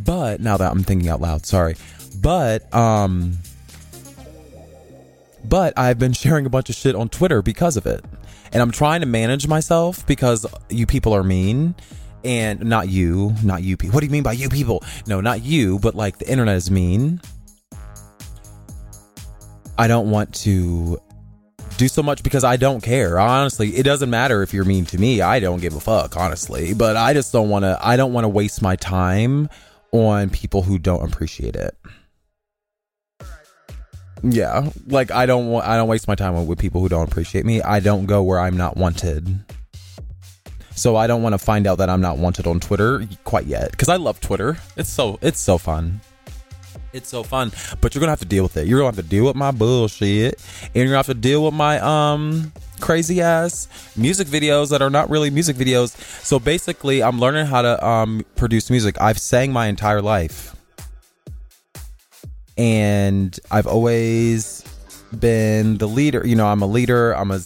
But 0.07 0.41
now 0.41 0.57
that 0.57 0.73
I'm 0.73 0.83
thinking 0.83 1.11
out 1.11 1.21
loud, 1.21 1.45
sorry. 1.45 1.77
But 2.23 2.73
um 2.75 3.37
but 5.45 5.79
I've 5.79 5.99
been 5.99 6.15
sharing 6.15 6.47
a 6.47 6.49
bunch 6.49 6.71
of 6.71 6.77
shit 6.77 6.95
on 6.95 7.11
Twitter 7.11 7.43
because 7.43 7.77
of 7.77 7.85
it. 7.85 8.03
And 8.55 8.63
I'm 8.63 8.71
trying 8.71 9.01
to 9.03 9.07
manage 9.07 9.47
myself 9.47 10.07
because 10.07 10.47
you 10.71 10.87
people 10.87 11.13
are 11.13 11.23
mean 11.23 11.75
and 12.25 12.65
not 12.65 12.89
you, 12.89 13.35
not 13.45 13.63
you 13.63 13.77
people. 13.77 13.93
What 13.95 14.01
do 14.01 14.07
you 14.07 14.13
mean 14.13 14.23
by 14.23 14.33
you 14.33 14.49
people? 14.49 14.83
No, 15.07 15.21
not 15.21 15.45
you, 15.45 15.79
but 15.79 15.95
like 15.95 16.17
the 16.17 16.31
internet 16.31 16.57
is 16.57 16.71
mean. 16.71 17.21
I 19.77 19.89
don't 19.89 20.11
want 20.11 20.35
to 20.47 21.01
do 21.81 21.89
so 21.89 22.03
much 22.03 22.23
because 22.23 22.45
I 22.45 22.57
don't 22.57 22.83
care. 22.83 23.19
Honestly, 23.19 23.71
it 23.71 23.85
doesn't 23.85 24.11
matter 24.11 24.43
if 24.43 24.53
you're 24.53 24.67
mean 24.67 24.85
to 24.87 24.99
me. 24.99 25.23
I 25.23 25.41
don't 25.41 25.61
give 25.61 25.75
a 25.75 25.81
fuck, 25.81 26.15
honestly. 26.15 26.75
But 26.75 26.97
I 26.97 27.15
just 27.15 27.33
don't 27.33 27.49
want 27.49 27.65
to 27.65 27.79
I 27.81 27.97
don't 27.97 28.13
want 28.13 28.25
to 28.25 28.29
waste 28.29 28.61
my 28.61 28.77
time 28.77 29.49
on 29.91 30.29
people 30.29 30.63
who 30.63 30.79
don't 30.79 31.11
appreciate 31.11 31.57
it. 31.57 31.75
Yeah, 34.23 34.69
like 34.87 35.11
I 35.11 35.25
don't 35.25 35.47
want 35.47 35.67
I 35.67 35.77
don't 35.77 35.89
waste 35.89 36.07
my 36.07 36.15
time 36.15 36.47
with 36.47 36.59
people 36.59 36.83
who 36.83 36.91
don't 36.91 37.09
appreciate 37.09 37.47
me. 37.47 37.63
I 37.63 37.81
don't 37.81 38.05
go 38.05 38.23
where 38.23 38.39
I'm 38.39 38.59
not 38.59 38.77
wanted. 38.77 39.27
So 40.77 40.97
I 40.97 41.07
don't 41.07 41.23
want 41.23 41.33
to 41.33 41.39
find 41.39 41.67
out 41.67 41.79
that 41.79 41.89
I'm 41.89 42.03
not 42.03 42.19
wanted 42.19 42.47
on 42.47 42.61
Twitter 42.61 43.09
quite 43.25 43.47
yet 43.47 43.71
because 43.71 43.89
I 43.89 43.97
love 43.97 44.21
Twitter. 44.21 44.59
It's 44.77 44.91
so 44.91 45.19
it's 45.23 45.41
so 45.41 45.57
fun. 45.57 46.03
It's 46.93 47.09
so 47.09 47.23
fun, 47.23 47.53
but 47.81 47.95
you're 47.95 48.01
gonna 48.01 48.11
have 48.11 48.21
to 48.21 48.25
deal 48.25 48.43
with 48.43 48.57
it. 48.57 48.67
You're 48.67 48.81
gonna 48.81 48.89
have 48.89 49.05
to 49.05 49.09
deal 49.09 49.27
with 49.27 49.37
my 49.37 49.53
bullshit, 49.53 50.43
and 50.63 50.75
you're 50.75 50.87
gonna 50.87 50.97
have 50.97 51.07
to 51.07 51.15
deal 51.15 51.45
with 51.45 51.55
my 51.55 51.79
um 51.79 52.53
crazy 52.81 53.21
ass 53.21 53.69
music 53.97 54.27
videos 54.27 54.71
that 54.71 54.83
are 54.83 54.91
not 54.91 55.09
really 55.09 55.31
music 55.31 55.57
videos. 55.57 55.97
So 56.25 56.39
basically, 56.41 57.03
I'm 57.03 57.21
learning 57.21 57.47
how 57.47 57.63
to 57.63 57.87
um 57.87 58.25
produce 58.35 58.71
music. 58.71 59.01
I've 59.01 59.19
sang 59.19 59.53
my 59.53 59.67
entire 59.67 60.03
life, 60.03 60.57
and 62.59 63.39
I've 63.53 63.69
always 63.69 64.65
been 65.17 65.79
the 65.79 65.87
leader. 65.89 66.27
You 66.27 66.35
know, 66.35 66.49
I'm 66.49 66.63
a 66.63 66.67
leader. 66.67 67.13
I'm 67.13 67.31
a 67.31 67.41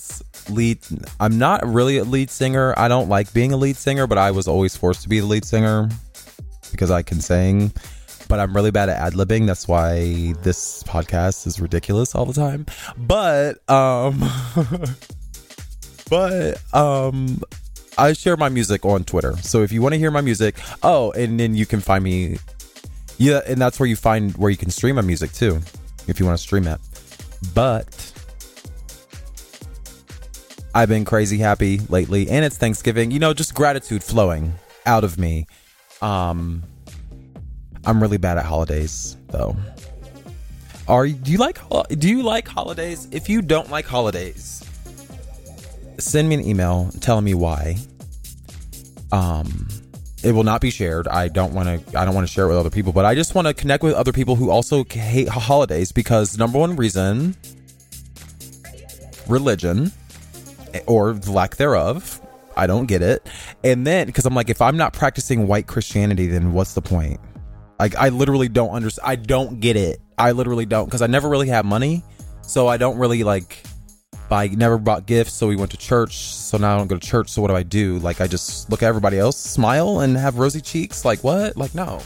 lead. 0.48 0.78
I'm 1.20 1.38
not 1.38 1.66
really 1.66 1.98
a 1.98 2.04
lead 2.04 2.30
singer. 2.30 2.72
I 2.78 2.88
don't 2.88 3.10
like 3.10 3.32
being 3.34 3.52
a 3.52 3.58
lead 3.58 3.76
singer, 3.76 4.06
but 4.06 4.16
I 4.16 4.30
was 4.30 4.48
always 4.48 4.74
forced 4.74 5.02
to 5.02 5.08
be 5.10 5.20
the 5.20 5.26
lead 5.26 5.44
singer 5.44 5.90
because 6.70 6.90
I 6.90 7.02
can 7.02 7.20
sing. 7.20 7.72
But 8.28 8.40
I'm 8.40 8.54
really 8.54 8.70
bad 8.70 8.88
at 8.88 8.98
ad 8.98 9.12
libbing. 9.14 9.46
That's 9.46 9.68
why 9.68 10.32
this 10.42 10.82
podcast 10.84 11.46
is 11.46 11.60
ridiculous 11.60 12.14
all 12.14 12.26
the 12.26 12.32
time. 12.32 12.66
But 12.96 13.68
um, 13.70 14.22
but 16.10 16.60
um, 16.74 17.42
I 17.98 18.12
share 18.12 18.36
my 18.36 18.48
music 18.48 18.84
on 18.84 19.04
Twitter. 19.04 19.36
So 19.38 19.62
if 19.62 19.72
you 19.72 19.82
want 19.82 19.94
to 19.94 19.98
hear 19.98 20.10
my 20.10 20.20
music, 20.20 20.56
oh, 20.82 21.12
and 21.12 21.38
then 21.38 21.54
you 21.54 21.66
can 21.66 21.80
find 21.80 22.02
me. 22.02 22.38
Yeah, 23.18 23.40
and 23.46 23.60
that's 23.60 23.78
where 23.78 23.88
you 23.88 23.96
find 23.96 24.36
where 24.36 24.50
you 24.50 24.56
can 24.56 24.70
stream 24.70 24.96
my 24.96 25.02
music 25.02 25.32
too, 25.32 25.60
if 26.08 26.18
you 26.18 26.26
want 26.26 26.36
to 26.38 26.42
stream 26.42 26.66
it. 26.66 26.80
But 27.54 28.12
I've 30.74 30.88
been 30.88 31.04
crazy 31.04 31.38
happy 31.38 31.78
lately, 31.88 32.28
and 32.28 32.44
it's 32.44 32.58
Thanksgiving. 32.58 33.12
You 33.12 33.20
know, 33.20 33.32
just 33.32 33.54
gratitude 33.54 34.02
flowing 34.02 34.54
out 34.86 35.04
of 35.04 35.18
me. 35.18 35.46
Um, 36.02 36.64
I'm 37.86 38.00
really 38.00 38.18
bad 38.18 38.38
at 38.38 38.44
holidays, 38.44 39.16
though. 39.28 39.56
Are 40.86 41.06
do 41.06 41.32
you 41.32 41.38
like 41.38 41.58
do 41.98 42.08
you 42.08 42.22
like 42.22 42.46
holidays? 42.46 43.08
If 43.10 43.28
you 43.28 43.40
don't 43.40 43.70
like 43.70 43.86
holidays, 43.86 44.62
send 45.98 46.28
me 46.28 46.34
an 46.34 46.44
email 46.44 46.90
telling 47.00 47.24
me 47.24 47.34
why. 47.34 47.76
Um, 49.12 49.68
it 50.22 50.32
will 50.32 50.42
not 50.42 50.60
be 50.60 50.70
shared. 50.70 51.08
I 51.08 51.28
don't 51.28 51.54
want 51.54 51.68
to. 51.68 51.98
I 51.98 52.04
don't 52.04 52.14
want 52.14 52.26
to 52.26 52.32
share 52.32 52.44
it 52.44 52.48
with 52.48 52.58
other 52.58 52.70
people, 52.70 52.92
but 52.92 53.04
I 53.04 53.14
just 53.14 53.34
want 53.34 53.46
to 53.46 53.54
connect 53.54 53.82
with 53.82 53.94
other 53.94 54.12
people 54.12 54.36
who 54.36 54.50
also 54.50 54.84
hate 54.84 55.28
holidays 55.28 55.92
because 55.92 56.36
number 56.36 56.58
one 56.58 56.76
reason, 56.76 57.36
religion, 59.28 59.92
or 60.86 61.12
the 61.12 61.32
lack 61.32 61.56
thereof. 61.56 62.20
I 62.56 62.68
don't 62.68 62.86
get 62.86 63.02
it. 63.02 63.26
And 63.64 63.86
then 63.86 64.06
because 64.06 64.26
I'm 64.26 64.34
like, 64.34 64.48
if 64.48 64.62
I'm 64.62 64.76
not 64.76 64.92
practicing 64.92 65.48
white 65.48 65.66
Christianity, 65.66 66.28
then 66.28 66.52
what's 66.52 66.74
the 66.74 66.82
point? 66.82 67.18
Like, 67.84 67.96
I 67.96 68.08
literally 68.08 68.48
don't 68.48 68.70
understand. 68.70 69.06
I 69.06 69.16
don't 69.16 69.60
get 69.60 69.76
it. 69.76 70.00
I 70.16 70.32
literally 70.32 70.64
don't 70.64 70.86
because 70.86 71.02
I 71.02 71.06
never 71.06 71.28
really 71.28 71.48
had 71.48 71.66
money, 71.66 72.02
so 72.40 72.66
I 72.66 72.78
don't 72.78 72.96
really 72.96 73.24
like 73.24 73.62
buy. 74.30 74.48
Never 74.48 74.78
bought 74.78 75.04
gifts, 75.04 75.34
so 75.34 75.48
we 75.48 75.56
went 75.56 75.70
to 75.72 75.76
church. 75.76 76.16
So 76.16 76.56
now 76.56 76.76
I 76.76 76.78
don't 76.78 76.86
go 76.86 76.96
to 76.96 77.06
church. 77.06 77.28
So 77.28 77.42
what 77.42 77.48
do 77.48 77.54
I 77.54 77.62
do? 77.62 77.98
Like, 77.98 78.22
I 78.22 78.26
just 78.26 78.70
look 78.70 78.82
at 78.82 78.86
everybody 78.86 79.18
else, 79.18 79.36
smile, 79.36 80.00
and 80.00 80.16
have 80.16 80.38
rosy 80.38 80.62
cheeks. 80.62 81.04
Like 81.04 81.22
what? 81.22 81.58
Like 81.58 81.74
no. 81.74 82.00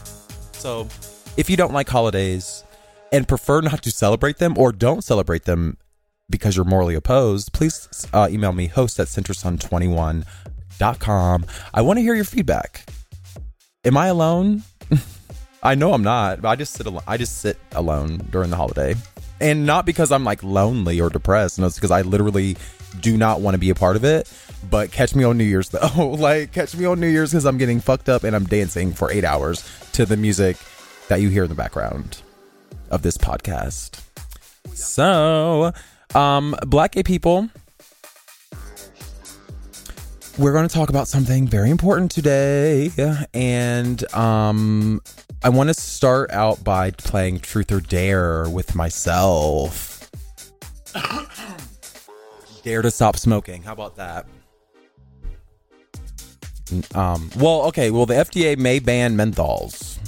So 0.54 0.88
if 1.36 1.48
you 1.48 1.56
don't 1.56 1.72
like 1.72 1.88
holidays 1.88 2.64
and 3.12 3.28
prefer 3.28 3.60
not 3.60 3.80
to 3.84 3.92
celebrate 3.92 4.38
them 4.38 4.58
or 4.58 4.72
don't 4.72 5.04
celebrate 5.04 5.44
them 5.44 5.78
because 6.28 6.56
you're 6.56 6.64
morally 6.64 6.96
opposed, 6.96 7.52
please 7.52 8.08
uh, 8.12 8.26
email 8.28 8.52
me 8.52 8.66
host 8.66 8.98
at 8.98 9.06
centersun21.com. 9.06 11.46
I 11.72 11.82
want 11.82 11.98
to 11.98 12.02
hear 12.02 12.16
your 12.16 12.24
feedback. 12.24 12.90
Am 13.84 13.96
I 13.96 14.08
alone? 14.08 14.64
I 15.62 15.74
know 15.74 15.92
I'm 15.92 16.02
not. 16.02 16.42
But 16.42 16.48
I 16.48 16.56
just 16.56 16.74
sit 16.74 16.86
alone. 16.86 17.02
I 17.06 17.16
just 17.16 17.38
sit 17.38 17.58
alone 17.72 18.18
during 18.30 18.50
the 18.50 18.56
holiday, 18.56 18.94
and 19.40 19.66
not 19.66 19.86
because 19.86 20.12
I'm 20.12 20.24
like 20.24 20.42
lonely 20.42 21.00
or 21.00 21.10
depressed. 21.10 21.58
No, 21.58 21.66
it's 21.66 21.76
because 21.76 21.90
I 21.90 22.02
literally 22.02 22.56
do 23.00 23.16
not 23.16 23.40
want 23.40 23.54
to 23.54 23.58
be 23.58 23.70
a 23.70 23.74
part 23.74 23.96
of 23.96 24.04
it. 24.04 24.32
But 24.70 24.90
catch 24.90 25.14
me 25.14 25.24
on 25.24 25.38
New 25.38 25.44
Year's 25.44 25.68
though. 25.70 26.10
like 26.18 26.52
catch 26.52 26.74
me 26.76 26.84
on 26.84 27.00
New 27.00 27.08
Year's 27.08 27.30
because 27.30 27.46
I'm 27.46 27.58
getting 27.58 27.80
fucked 27.80 28.08
up 28.08 28.24
and 28.24 28.34
I'm 28.34 28.44
dancing 28.46 28.92
for 28.92 29.10
eight 29.10 29.24
hours 29.24 29.68
to 29.92 30.06
the 30.06 30.16
music 30.16 30.56
that 31.08 31.20
you 31.20 31.28
hear 31.28 31.44
in 31.44 31.48
the 31.48 31.54
background 31.54 32.20
of 32.90 33.02
this 33.02 33.16
podcast. 33.16 34.00
So, 34.74 35.72
um, 36.14 36.54
black 36.66 36.92
gay 36.92 37.02
people. 37.02 37.48
We're 40.38 40.52
going 40.52 40.68
to 40.68 40.72
talk 40.72 40.88
about 40.88 41.08
something 41.08 41.48
very 41.48 41.68
important 41.68 42.12
today, 42.12 42.92
and 43.34 44.14
um, 44.14 45.00
I 45.42 45.48
want 45.48 45.68
to 45.68 45.74
start 45.74 46.30
out 46.30 46.62
by 46.62 46.92
playing 46.92 47.40
Truth 47.40 47.72
or 47.72 47.80
Dare 47.80 48.48
with 48.48 48.76
myself. 48.76 50.08
Dare 52.62 52.82
to 52.82 52.90
stop 52.92 53.16
smoking. 53.16 53.64
How 53.64 53.72
about 53.72 53.96
that? 53.96 54.26
Um, 56.94 57.30
well, 57.36 57.62
okay. 57.62 57.90
Well, 57.90 58.06
the 58.06 58.14
FDA 58.14 58.56
may 58.56 58.78
ban 58.78 59.16
menthols. 59.16 59.98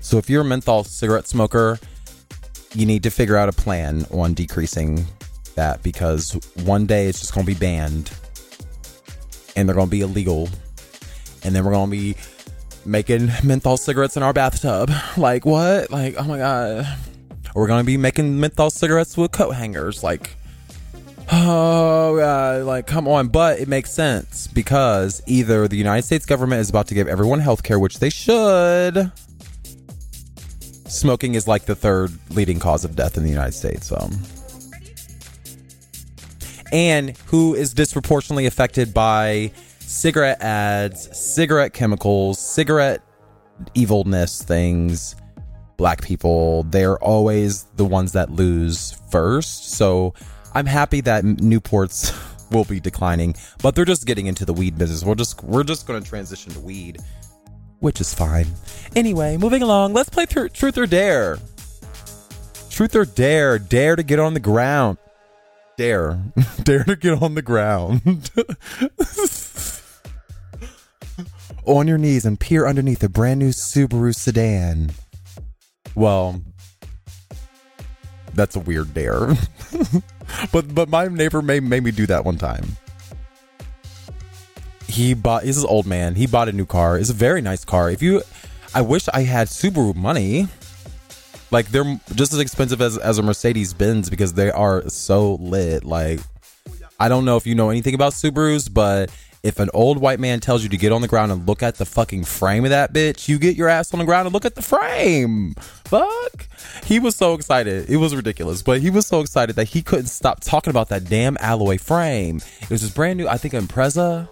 So 0.00 0.18
if 0.18 0.28
you're 0.28 0.42
a 0.42 0.44
menthol 0.44 0.84
cigarette 0.84 1.26
smoker, 1.26 1.78
you 2.74 2.84
need 2.84 3.02
to 3.04 3.10
figure 3.10 3.38
out 3.38 3.48
a 3.48 3.52
plan 3.52 4.04
on 4.10 4.34
decreasing 4.34 5.06
that 5.54 5.82
because 5.82 6.32
one 6.64 6.84
day 6.84 7.06
it's 7.06 7.20
just 7.20 7.32
going 7.32 7.46
to 7.46 7.52
be 7.54 7.58
banned 7.58 8.10
and 9.56 9.68
they're 9.68 9.74
going 9.74 9.88
to 9.88 9.90
be 9.90 10.00
illegal. 10.00 10.48
And 11.44 11.54
then 11.54 11.64
we're 11.64 11.72
going 11.72 11.90
to 11.90 11.96
be 11.96 12.16
making 12.84 13.30
menthol 13.42 13.76
cigarettes 13.76 14.16
in 14.16 14.22
our 14.22 14.32
bathtub. 14.32 14.90
Like, 15.16 15.44
what? 15.44 15.90
Like, 15.90 16.14
oh 16.18 16.24
my 16.24 16.38
God. 16.38 16.86
We're 17.54 17.66
going 17.66 17.82
to 17.82 17.86
be 17.86 17.96
making 17.96 18.40
menthol 18.40 18.70
cigarettes 18.70 19.16
with 19.16 19.32
coat 19.32 19.50
hangers. 19.50 20.02
Like, 20.02 20.36
oh 21.32 22.16
God. 22.16 22.64
Like, 22.64 22.86
come 22.86 23.06
on. 23.08 23.28
But 23.28 23.60
it 23.60 23.68
makes 23.68 23.90
sense 23.90 24.46
because 24.46 25.22
either 25.26 25.68
the 25.68 25.76
United 25.76 26.04
States 26.04 26.26
government 26.26 26.60
is 26.60 26.70
about 26.70 26.86
to 26.88 26.94
give 26.94 27.08
everyone 27.08 27.40
health 27.40 27.62
care, 27.62 27.78
which 27.78 27.98
they 27.98 28.10
should. 28.10 29.12
Smoking 30.88 31.34
is 31.34 31.48
like 31.48 31.64
the 31.64 31.74
third 31.74 32.10
leading 32.30 32.58
cause 32.58 32.84
of 32.84 32.96
death 32.96 33.16
in 33.16 33.22
the 33.22 33.30
United 33.30 33.52
States. 33.52 33.86
So. 33.86 34.10
And 36.72 37.16
who 37.26 37.54
is 37.54 37.74
disproportionately 37.74 38.46
affected 38.46 38.92
by 38.94 39.52
cigarette 39.80 40.40
ads, 40.42 41.16
cigarette 41.16 41.74
chemicals, 41.74 42.38
cigarette 42.40 43.02
evilness 43.74 44.42
things, 44.42 45.14
black 45.76 46.00
people, 46.02 46.62
they're 46.64 46.98
always 46.98 47.64
the 47.76 47.84
ones 47.84 48.12
that 48.12 48.30
lose 48.30 48.92
first. 49.10 49.72
So 49.72 50.14
I'm 50.54 50.66
happy 50.66 51.00
that 51.02 51.24
Newports 51.24 52.12
will 52.50 52.64
be 52.64 52.80
declining, 52.80 53.34
but 53.62 53.74
they're 53.74 53.84
just 53.84 54.06
getting 54.06 54.26
into 54.26 54.44
the 54.44 54.52
weed 54.52 54.78
business. 54.78 55.04
We're 55.04 55.14
just 55.14 55.42
we're 55.44 55.64
just 55.64 55.86
going 55.86 56.02
to 56.02 56.08
transition 56.08 56.52
to 56.52 56.60
weed, 56.60 57.00
which 57.80 58.00
is 58.00 58.14
fine. 58.14 58.46
Anyway, 58.96 59.36
moving 59.36 59.62
along, 59.62 59.92
let's 59.92 60.08
play 60.08 60.26
tr- 60.26 60.48
truth 60.48 60.78
or 60.78 60.86
dare. 60.86 61.38
Truth 62.70 62.96
or 62.96 63.04
dare, 63.04 63.58
dare 63.58 63.96
to 63.96 64.02
get 64.02 64.18
on 64.18 64.34
the 64.34 64.40
ground. 64.40 64.96
Dare. 65.76 66.20
dare 66.62 66.84
to 66.84 66.96
get 66.96 67.22
on 67.22 67.34
the 67.34 67.42
ground. 67.42 68.02
on 71.64 71.88
your 71.88 71.98
knees 71.98 72.24
and 72.24 72.38
peer 72.38 72.66
underneath 72.66 73.02
a 73.02 73.08
brand 73.08 73.40
new 73.40 73.50
Subaru 73.50 74.14
sedan. 74.14 74.90
Well, 75.94 76.42
that's 78.34 78.56
a 78.56 78.60
weird 78.60 78.94
dare. 78.94 79.34
but 80.52 80.74
but 80.74 80.88
my 80.88 81.08
neighbor 81.08 81.42
made, 81.42 81.62
made 81.62 81.84
me 81.84 81.90
do 81.90 82.06
that 82.06 82.24
one 82.24 82.38
time. 82.38 82.76
He 84.88 85.14
bought 85.14 85.44
he's 85.44 85.62
an 85.62 85.68
old 85.68 85.86
man. 85.86 86.14
He 86.14 86.26
bought 86.26 86.48
a 86.48 86.52
new 86.52 86.66
car. 86.66 86.98
It's 86.98 87.10
a 87.10 87.14
very 87.14 87.40
nice 87.40 87.64
car. 87.64 87.90
If 87.90 88.02
you 88.02 88.22
I 88.74 88.82
wish 88.82 89.08
I 89.12 89.22
had 89.22 89.48
Subaru 89.48 89.94
money. 89.94 90.48
Like 91.52 91.68
they're 91.68 92.00
just 92.14 92.32
as 92.32 92.40
expensive 92.40 92.80
as, 92.80 92.98
as 92.98 93.18
a 93.18 93.22
Mercedes 93.22 93.74
Benz 93.74 94.10
because 94.10 94.32
they 94.32 94.50
are 94.50 94.88
so 94.88 95.34
lit. 95.34 95.84
Like 95.84 96.20
I 96.98 97.08
don't 97.08 97.24
know 97.24 97.36
if 97.36 97.46
you 97.46 97.54
know 97.54 97.70
anything 97.70 97.94
about 97.94 98.14
Subarus, 98.14 98.72
but 98.72 99.10
if 99.42 99.58
an 99.58 99.68
old 99.74 99.98
white 99.98 100.20
man 100.20 100.40
tells 100.40 100.62
you 100.62 100.68
to 100.68 100.76
get 100.76 100.92
on 100.92 101.02
the 101.02 101.08
ground 101.08 101.32
and 101.32 101.46
look 101.46 101.62
at 101.62 101.74
the 101.74 101.84
fucking 101.84 102.24
frame 102.24 102.64
of 102.64 102.70
that 102.70 102.92
bitch, 102.92 103.28
you 103.28 103.38
get 103.38 103.56
your 103.56 103.68
ass 103.68 103.92
on 103.92 103.98
the 103.98 104.04
ground 104.04 104.26
and 104.26 104.32
look 104.32 104.44
at 104.44 104.54
the 104.54 104.62
frame. 104.62 105.54
Fuck. 105.84 106.46
He 106.84 107.00
was 107.00 107.16
so 107.16 107.34
excited. 107.34 107.90
It 107.90 107.96
was 107.96 108.14
ridiculous, 108.14 108.62
but 108.62 108.80
he 108.80 108.88
was 108.88 109.06
so 109.06 109.20
excited 109.20 109.56
that 109.56 109.68
he 109.68 109.82
couldn't 109.82 110.06
stop 110.06 110.40
talking 110.40 110.70
about 110.70 110.88
that 110.90 111.04
damn 111.04 111.36
alloy 111.40 111.76
frame. 111.76 112.40
It 112.60 112.70
was 112.70 112.82
this 112.82 112.90
brand 112.90 113.18
new, 113.18 113.26
I 113.26 113.36
think, 113.36 113.52
Impreza. 113.54 114.28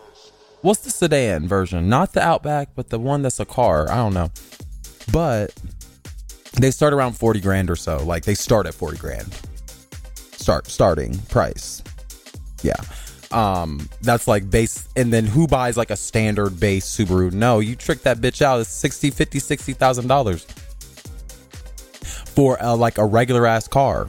What's 0.62 0.80
the 0.80 0.90
sedan 0.90 1.48
version? 1.48 1.88
Not 1.88 2.12
the 2.12 2.22
Outback, 2.22 2.68
but 2.74 2.90
the 2.90 2.98
one 2.98 3.22
that's 3.22 3.40
a 3.40 3.44
car. 3.44 3.90
I 3.90 3.96
don't 3.96 4.14
know. 4.14 4.30
But 5.12 5.52
they 6.54 6.70
start 6.70 6.92
around 6.92 7.12
40 7.12 7.40
grand 7.40 7.70
or 7.70 7.76
so. 7.76 7.98
Like 8.04 8.24
they 8.24 8.34
start 8.34 8.66
at 8.66 8.74
40 8.74 8.98
grand. 8.98 9.38
Start 10.32 10.66
starting 10.66 11.18
price. 11.28 11.82
Yeah. 12.62 12.74
Um, 13.30 13.88
that's 14.02 14.26
like 14.26 14.50
base, 14.50 14.88
and 14.96 15.12
then 15.12 15.24
who 15.24 15.46
buys 15.46 15.76
like 15.76 15.90
a 15.90 15.96
standard 15.96 16.58
base 16.58 16.84
Subaru? 16.84 17.32
No, 17.32 17.60
you 17.60 17.76
trick 17.76 18.02
that 18.02 18.18
bitch 18.18 18.42
out. 18.42 18.60
It's 18.60 18.70
60, 18.70 19.10
50, 19.10 19.38
60,000 19.38 20.08
dollars 20.08 20.44
for 22.34 22.56
a, 22.60 22.74
like 22.74 22.98
a 22.98 23.04
regular 23.04 23.46
ass 23.46 23.68
car. 23.68 24.08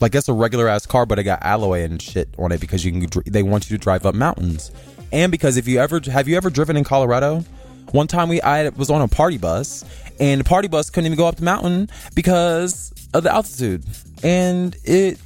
Like 0.00 0.14
it's 0.14 0.28
a 0.28 0.32
regular 0.32 0.68
ass 0.68 0.84
car, 0.84 1.06
but 1.06 1.18
it 1.18 1.22
got 1.22 1.42
alloy 1.42 1.82
and 1.82 2.02
shit 2.02 2.28
on 2.38 2.52
it 2.52 2.60
because 2.60 2.84
you 2.84 2.92
can. 2.92 3.22
They 3.24 3.42
want 3.42 3.70
you 3.70 3.78
to 3.78 3.82
drive 3.82 4.04
up 4.04 4.14
mountains, 4.14 4.70
and 5.12 5.30
because 5.30 5.56
if 5.56 5.66
you 5.66 5.78
ever 5.78 6.00
have 6.10 6.28
you 6.28 6.36
ever 6.36 6.50
driven 6.50 6.76
in 6.76 6.84
Colorado? 6.84 7.44
One 7.92 8.06
time 8.06 8.28
we 8.28 8.40
I 8.42 8.68
was 8.70 8.90
on 8.90 9.00
a 9.00 9.08
party 9.08 9.38
bus, 9.38 9.84
and 10.22 10.40
the 10.40 10.44
party 10.44 10.68
bus 10.68 10.88
couldn't 10.88 11.06
even 11.06 11.18
go 11.18 11.26
up 11.26 11.34
the 11.34 11.44
mountain 11.44 11.90
because 12.14 12.92
of 13.12 13.24
the 13.24 13.32
altitude, 13.34 13.84
and 14.22 14.76
it 14.84 15.18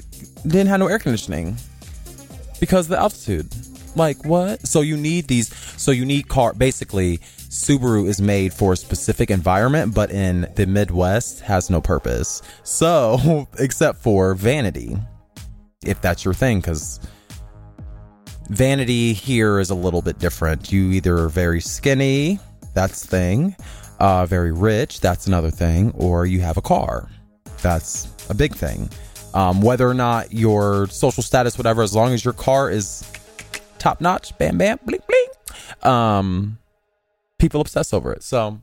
didn't 0.42 0.68
have 0.68 0.80
no 0.80 0.86
air 0.86 0.98
conditioning 0.98 1.54
because 2.60 2.86
of 2.86 2.90
the 2.90 2.98
altitude. 2.98 3.46
Like 3.94 4.24
what? 4.24 4.66
So 4.66 4.80
you 4.80 4.96
need 4.96 5.28
these. 5.28 5.54
So 5.80 5.90
you 5.90 6.06
need 6.06 6.28
car. 6.28 6.54
Basically, 6.54 7.18
Subaru 7.18 8.08
is 8.08 8.22
made 8.22 8.54
for 8.54 8.72
a 8.72 8.76
specific 8.76 9.30
environment, 9.30 9.94
but 9.94 10.10
in 10.10 10.50
the 10.54 10.66
Midwest 10.66 11.40
has 11.40 11.68
no 11.68 11.82
purpose. 11.82 12.40
So 12.62 13.46
except 13.58 14.00
for 14.02 14.34
vanity, 14.34 14.96
if 15.84 16.00
that's 16.00 16.24
your 16.24 16.32
thing, 16.32 16.60
because 16.60 17.00
vanity 18.48 19.12
here 19.12 19.60
is 19.60 19.68
a 19.68 19.74
little 19.74 20.00
bit 20.00 20.18
different. 20.18 20.72
You 20.72 20.92
either 20.92 21.18
are 21.18 21.28
very 21.28 21.60
skinny, 21.60 22.38
that's 22.72 23.04
thing, 23.04 23.56
uh, 23.98 24.26
very 24.26 24.52
rich, 24.52 25.00
that's 25.00 25.26
another 25.26 25.50
thing, 25.50 25.92
or 25.92 26.26
you 26.26 26.40
have 26.40 26.56
a 26.56 26.62
car. 26.62 27.08
That's 27.62 28.08
a 28.28 28.34
big 28.34 28.54
thing. 28.54 28.90
Um, 29.34 29.60
whether 29.60 29.88
or 29.88 29.94
not 29.94 30.32
your 30.32 30.86
social 30.88 31.22
status, 31.22 31.58
whatever, 31.58 31.82
as 31.82 31.94
long 31.94 32.12
as 32.12 32.24
your 32.24 32.34
car 32.34 32.70
is 32.70 33.04
top 33.78 34.00
notch, 34.00 34.36
bam, 34.38 34.58
bam, 34.58 34.78
bling, 34.84 35.00
bling, 35.06 35.92
um, 35.92 36.58
people 37.38 37.60
obsess 37.60 37.92
over 37.92 38.12
it. 38.12 38.22
So, 38.22 38.60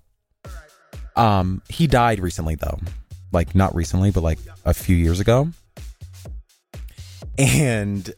um, 1.16 1.62
he 1.70 1.86
died 1.88 2.20
recently, 2.20 2.56
though. 2.56 2.80
Like, 3.32 3.56
not 3.56 3.76
recently, 3.76 4.12
but 4.12 4.24
like 4.24 4.40
a 4.66 4.74
few 4.74 4.96
years 4.96 5.20
ago. 5.20 5.50
And 7.38 8.12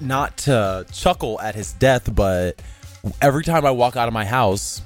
not 0.00 0.36
to 0.38 0.86
chuckle 0.92 1.40
at 1.40 1.54
his 1.54 1.72
death, 1.72 2.14
but 2.14 2.60
every 3.20 3.44
time 3.44 3.64
I 3.64 3.70
walk 3.70 3.96
out 3.96 4.08
of 4.08 4.14
my 4.14 4.24
house, 4.24 4.82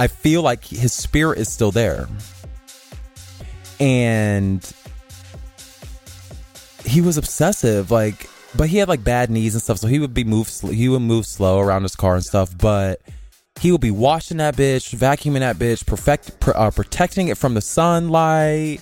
I 0.00 0.06
feel 0.06 0.40
like 0.40 0.64
his 0.64 0.94
spirit 0.94 1.38
is 1.38 1.52
still 1.52 1.72
there. 1.72 2.08
And 3.78 4.66
he 6.86 7.02
was 7.02 7.18
obsessive, 7.18 7.90
like, 7.90 8.26
but 8.56 8.70
he 8.70 8.78
had 8.78 8.88
like 8.88 9.04
bad 9.04 9.28
knees 9.28 9.54
and 9.54 9.62
stuff, 9.62 9.76
so 9.76 9.88
he 9.88 9.98
would 9.98 10.14
be 10.14 10.24
moved. 10.24 10.62
He 10.68 10.88
would 10.88 11.02
move 11.02 11.26
slow 11.26 11.60
around 11.60 11.82
his 11.82 11.96
car 11.96 12.14
and 12.14 12.24
stuff, 12.24 12.56
but 12.56 13.02
he 13.60 13.70
would 13.72 13.82
be 13.82 13.90
washing 13.90 14.38
that 14.38 14.56
bitch, 14.56 14.94
vacuuming 14.94 15.40
that 15.40 15.56
bitch, 15.56 15.84
perfect, 15.84 16.48
uh, 16.48 16.70
protecting 16.70 17.28
it 17.28 17.36
from 17.36 17.52
the 17.52 17.60
sunlight. 17.60 18.78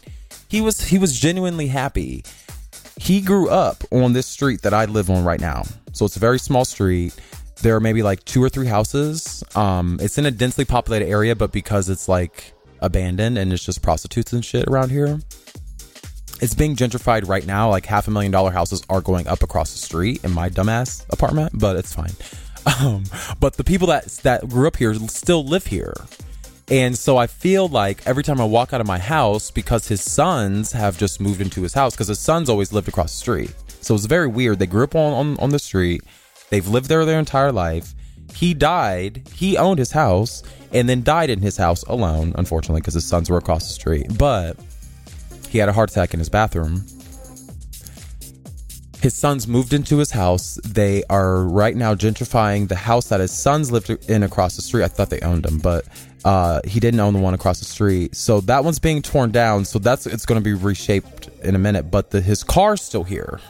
He 0.46 0.60
was 0.60 0.82
he 0.82 0.98
was 0.98 1.18
genuinely 1.18 1.66
happy. 1.66 2.22
He 2.96 3.20
grew 3.20 3.48
up 3.48 3.82
on 3.90 4.12
this 4.12 4.28
street 4.28 4.62
that 4.62 4.72
I 4.72 4.84
live 4.84 5.10
on 5.10 5.24
right 5.24 5.40
now, 5.40 5.64
so 5.90 6.04
it's 6.04 6.14
a 6.14 6.20
very 6.20 6.38
small 6.38 6.64
street. 6.64 7.12
There 7.62 7.74
are 7.76 7.80
maybe 7.80 8.02
like 8.02 8.24
two 8.24 8.42
or 8.42 8.48
three 8.48 8.66
houses. 8.66 9.42
Um, 9.54 9.98
it's 10.00 10.18
in 10.18 10.26
a 10.26 10.30
densely 10.30 10.64
populated 10.64 11.06
area, 11.06 11.34
but 11.34 11.52
because 11.52 11.88
it's 11.88 12.08
like 12.08 12.52
abandoned 12.80 13.36
and 13.36 13.52
it's 13.52 13.64
just 13.64 13.82
prostitutes 13.82 14.32
and 14.32 14.44
shit 14.44 14.66
around 14.68 14.90
here, 14.90 15.20
it's 16.40 16.54
being 16.54 16.76
gentrified 16.76 17.28
right 17.28 17.46
now. 17.46 17.68
Like 17.70 17.86
half 17.86 18.06
a 18.06 18.10
million 18.10 18.30
dollar 18.30 18.50
houses 18.50 18.82
are 18.88 19.00
going 19.00 19.26
up 19.26 19.42
across 19.42 19.72
the 19.72 19.78
street 19.78 20.24
in 20.24 20.32
my 20.32 20.48
dumbass 20.48 21.04
apartment, 21.10 21.52
but 21.54 21.76
it's 21.76 21.94
fine. 21.94 22.12
Um, 22.82 23.04
but 23.40 23.56
the 23.56 23.64
people 23.64 23.86
that 23.86 24.04
that 24.24 24.46
grew 24.46 24.66
up 24.68 24.76
here 24.76 24.92
still 25.08 25.42
live 25.42 25.64
here. 25.64 25.94
And 26.70 26.98
so 26.98 27.16
I 27.16 27.26
feel 27.26 27.66
like 27.66 28.06
every 28.06 28.22
time 28.22 28.42
I 28.42 28.44
walk 28.44 28.74
out 28.74 28.80
of 28.82 28.86
my 28.86 28.98
house, 28.98 29.50
because 29.50 29.88
his 29.88 30.02
sons 30.02 30.72
have 30.72 30.98
just 30.98 31.18
moved 31.18 31.40
into 31.40 31.62
his 31.62 31.72
house, 31.72 31.94
because 31.94 32.08
his 32.08 32.18
sons 32.18 32.50
always 32.50 32.72
lived 32.72 32.88
across 32.88 33.12
the 33.12 33.18
street. 33.18 33.54
So 33.80 33.94
it's 33.94 34.04
very 34.04 34.26
weird. 34.26 34.58
They 34.58 34.66
grew 34.66 34.84
up 34.84 34.94
on, 34.94 35.12
on, 35.14 35.38
on 35.38 35.50
the 35.50 35.58
street. 35.58 36.02
They've 36.50 36.66
lived 36.66 36.88
there 36.88 37.04
their 37.04 37.18
entire 37.18 37.52
life. 37.52 37.94
He 38.34 38.54
died. 38.54 39.28
He 39.34 39.56
owned 39.56 39.78
his 39.78 39.90
house 39.90 40.42
and 40.72 40.88
then 40.88 41.02
died 41.02 41.30
in 41.30 41.40
his 41.40 41.56
house 41.56 41.82
alone, 41.84 42.34
unfortunately, 42.36 42.80
because 42.80 42.94
his 42.94 43.06
sons 43.06 43.30
were 43.30 43.38
across 43.38 43.66
the 43.68 43.74
street. 43.74 44.18
But 44.18 44.56
he 45.48 45.58
had 45.58 45.68
a 45.68 45.72
heart 45.72 45.90
attack 45.90 46.12
in 46.12 46.18
his 46.20 46.28
bathroom 46.28 46.84
his 49.00 49.14
sons 49.14 49.46
moved 49.46 49.72
into 49.72 49.98
his 49.98 50.10
house. 50.10 50.58
They 50.64 51.04
are 51.08 51.44
right 51.44 51.76
now 51.76 51.94
gentrifying 51.94 52.68
the 52.68 52.74
house 52.74 53.08
that 53.08 53.20
his 53.20 53.30
sons 53.30 53.70
lived 53.70 53.90
in 54.08 54.22
across 54.22 54.56
the 54.56 54.62
street. 54.62 54.84
I 54.84 54.88
thought 54.88 55.10
they 55.10 55.20
owned 55.20 55.46
him, 55.46 55.58
but 55.58 55.86
uh, 56.24 56.60
he 56.64 56.80
didn't 56.80 57.00
own 57.00 57.14
the 57.14 57.20
one 57.20 57.34
across 57.34 57.60
the 57.60 57.64
street. 57.64 58.16
So 58.16 58.40
that 58.42 58.64
one's 58.64 58.78
being 58.78 59.02
torn 59.02 59.30
down. 59.30 59.64
So 59.64 59.78
that's 59.78 60.06
it's 60.06 60.26
going 60.26 60.40
to 60.40 60.44
be 60.44 60.54
reshaped 60.54 61.28
in 61.42 61.54
a 61.54 61.58
minute. 61.58 61.90
But 61.90 62.10
the, 62.10 62.20
his 62.20 62.42
car's 62.42 62.82
still 62.82 63.04
here. 63.04 63.40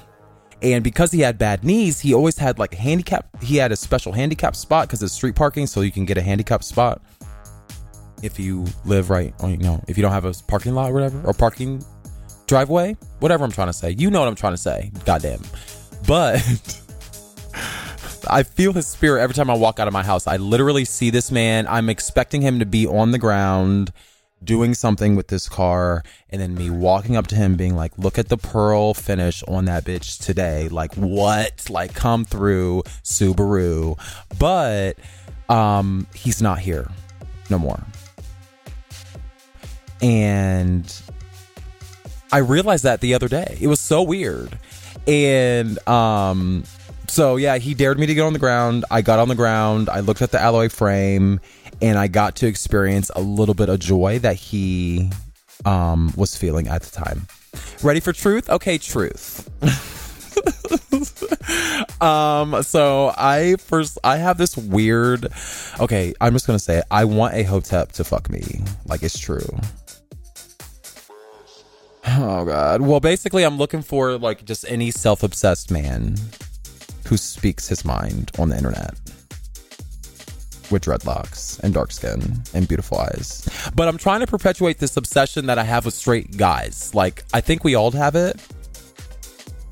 And 0.60 0.82
because 0.82 1.12
he 1.12 1.20
had 1.20 1.38
bad 1.38 1.62
knees, 1.62 2.00
he 2.00 2.14
always 2.14 2.36
had 2.36 2.58
like 2.58 2.74
a 2.74 2.76
handicap. 2.76 3.26
He 3.42 3.56
had 3.56 3.70
a 3.70 3.76
special 3.76 4.12
handicap 4.12 4.56
spot 4.56 4.88
because 4.88 5.02
it's 5.02 5.12
street 5.12 5.36
parking, 5.36 5.66
so 5.66 5.82
you 5.82 5.92
can 5.92 6.04
get 6.04 6.18
a 6.18 6.22
handicap 6.22 6.64
spot 6.64 7.00
if 8.22 8.38
you 8.38 8.64
live 8.84 9.10
right 9.10 9.32
on, 9.40 9.52
you 9.52 9.58
know, 9.58 9.82
if 9.86 9.96
you 9.96 10.02
don't 10.02 10.12
have 10.12 10.24
a 10.24 10.34
parking 10.48 10.74
lot 10.74 10.90
or 10.90 10.94
whatever, 10.94 11.22
or 11.24 11.32
parking 11.32 11.84
driveway, 12.46 12.96
whatever 13.20 13.44
I'm 13.44 13.52
trying 13.52 13.68
to 13.68 13.72
say. 13.72 13.90
You 13.90 14.10
know 14.10 14.20
what 14.20 14.28
I'm 14.28 14.34
trying 14.34 14.54
to 14.54 14.58
say. 14.58 14.90
Goddamn. 15.04 15.42
But 16.06 16.36
I 18.28 18.42
feel 18.42 18.72
his 18.72 18.86
spirit 18.86 19.22
every 19.22 19.34
time 19.34 19.50
I 19.50 19.54
walk 19.54 19.78
out 19.78 19.86
of 19.86 19.92
my 19.92 20.02
house. 20.02 20.26
I 20.26 20.36
literally 20.38 20.84
see 20.84 21.10
this 21.10 21.30
man. 21.30 21.66
I'm 21.68 21.88
expecting 21.88 22.42
him 22.42 22.58
to 22.58 22.66
be 22.66 22.86
on 22.86 23.12
the 23.12 23.18
ground 23.18 23.92
doing 24.42 24.74
something 24.74 25.16
with 25.16 25.29
this 25.29 25.48
car 25.48 26.03
and 26.31 26.40
then 26.40 26.55
me 26.55 26.70
walking 26.70 27.16
up 27.16 27.27
to 27.27 27.35
him 27.35 27.57
being 27.57 27.74
like 27.74 27.96
look 27.98 28.18
at 28.18 28.29
the 28.29 28.37
pearl 28.37 28.94
finish 28.94 29.42
on 29.44 29.64
that 29.64 29.85
bitch 29.85 30.24
today 30.24 30.68
like 30.68 30.94
what 30.94 31.68
like 31.68 31.92
come 31.92 32.24
through 32.24 32.83
subaru 33.03 33.98
but 34.38 34.96
um 35.48 36.07
he's 36.14 36.40
not 36.40 36.61
here 36.61 36.88
no 37.51 37.59
more 37.59 37.85
and 40.01 41.03
I 42.31 42.38
realized 42.38 42.85
that 42.85 43.01
the 43.01 43.14
other 43.14 43.29
day. 43.29 43.57
It 43.61 43.68
was 43.68 43.81
so 43.81 44.03
weird. 44.03 44.59
And 45.07 45.79
um 45.88 46.64
so 47.07 47.37
yeah, 47.37 47.57
he 47.59 47.74
dared 47.74 47.98
me 47.98 48.07
to 48.07 48.14
get 48.14 48.22
on 48.22 48.33
the 48.33 48.38
ground. 48.38 48.85
I 48.90 49.03
got 49.03 49.18
on 49.18 49.29
the 49.29 49.35
ground. 49.35 49.88
I 49.88 50.01
looked 50.01 50.22
at 50.22 50.31
the 50.31 50.40
alloy 50.40 50.68
frame 50.68 51.40
and 51.80 51.98
I 51.98 52.08
got 52.08 52.36
to 52.36 52.46
experience 52.46 53.10
a 53.14 53.20
little 53.20 53.54
bit 53.54 53.68
of 53.68 53.78
joy 53.80 54.18
that 54.20 54.36
he 54.36 55.10
um 55.64 56.12
was 56.16 56.36
feeling 56.36 56.68
at 56.68 56.82
the 56.82 56.90
time. 56.90 57.26
Ready 57.82 58.00
for 58.00 58.12
truth? 58.12 58.48
Okay, 58.50 58.78
truth. 58.78 59.48
um 62.00 62.62
so 62.62 63.12
i 63.16 63.56
first 63.58 63.98
i 64.04 64.16
have 64.16 64.38
this 64.38 64.56
weird 64.56 65.26
okay 65.80 66.14
i'm 66.20 66.32
just 66.32 66.46
gonna 66.46 66.58
say 66.58 66.78
it. 66.78 66.84
i 66.90 67.04
want 67.04 67.34
a 67.34 67.42
hotep 67.42 67.90
to 67.90 68.04
fuck 68.04 68.30
me 68.30 68.60
like 68.86 69.02
it's 69.02 69.18
true 69.18 69.58
Oh 72.10 72.44
god. 72.44 72.80
Well, 72.80 73.00
basically, 73.00 73.44
I'm 73.44 73.58
looking 73.58 73.82
for 73.82 74.18
like 74.18 74.44
just 74.44 74.64
any 74.68 74.90
self-obsessed 74.90 75.70
man 75.70 76.16
who 77.06 77.16
speaks 77.16 77.68
his 77.68 77.84
mind 77.84 78.30
on 78.38 78.48
the 78.48 78.56
internet 78.56 78.94
with 80.70 80.85
dreadlocks 80.85 81.59
and 81.61 81.74
dark 81.74 81.92
skin 81.92 82.42
and 82.54 82.68
beautiful 82.68 82.98
eyes. 82.98 83.48
But 83.74 83.88
I'm 83.88 83.98
trying 83.98 84.20
to 84.20 84.26
perpetuate 84.26 84.78
this 84.78 84.96
obsession 84.96 85.46
that 85.46 85.59
I 85.59 85.64
have 85.64 85.85
with 85.85 85.94
straight 85.94 86.37
guys. 86.37 86.94
Like, 86.94 87.24
I 87.33 87.40
think 87.40 87.64
we 87.64 87.74
all 87.74 87.90
have 87.92 88.14
it. 88.14 88.40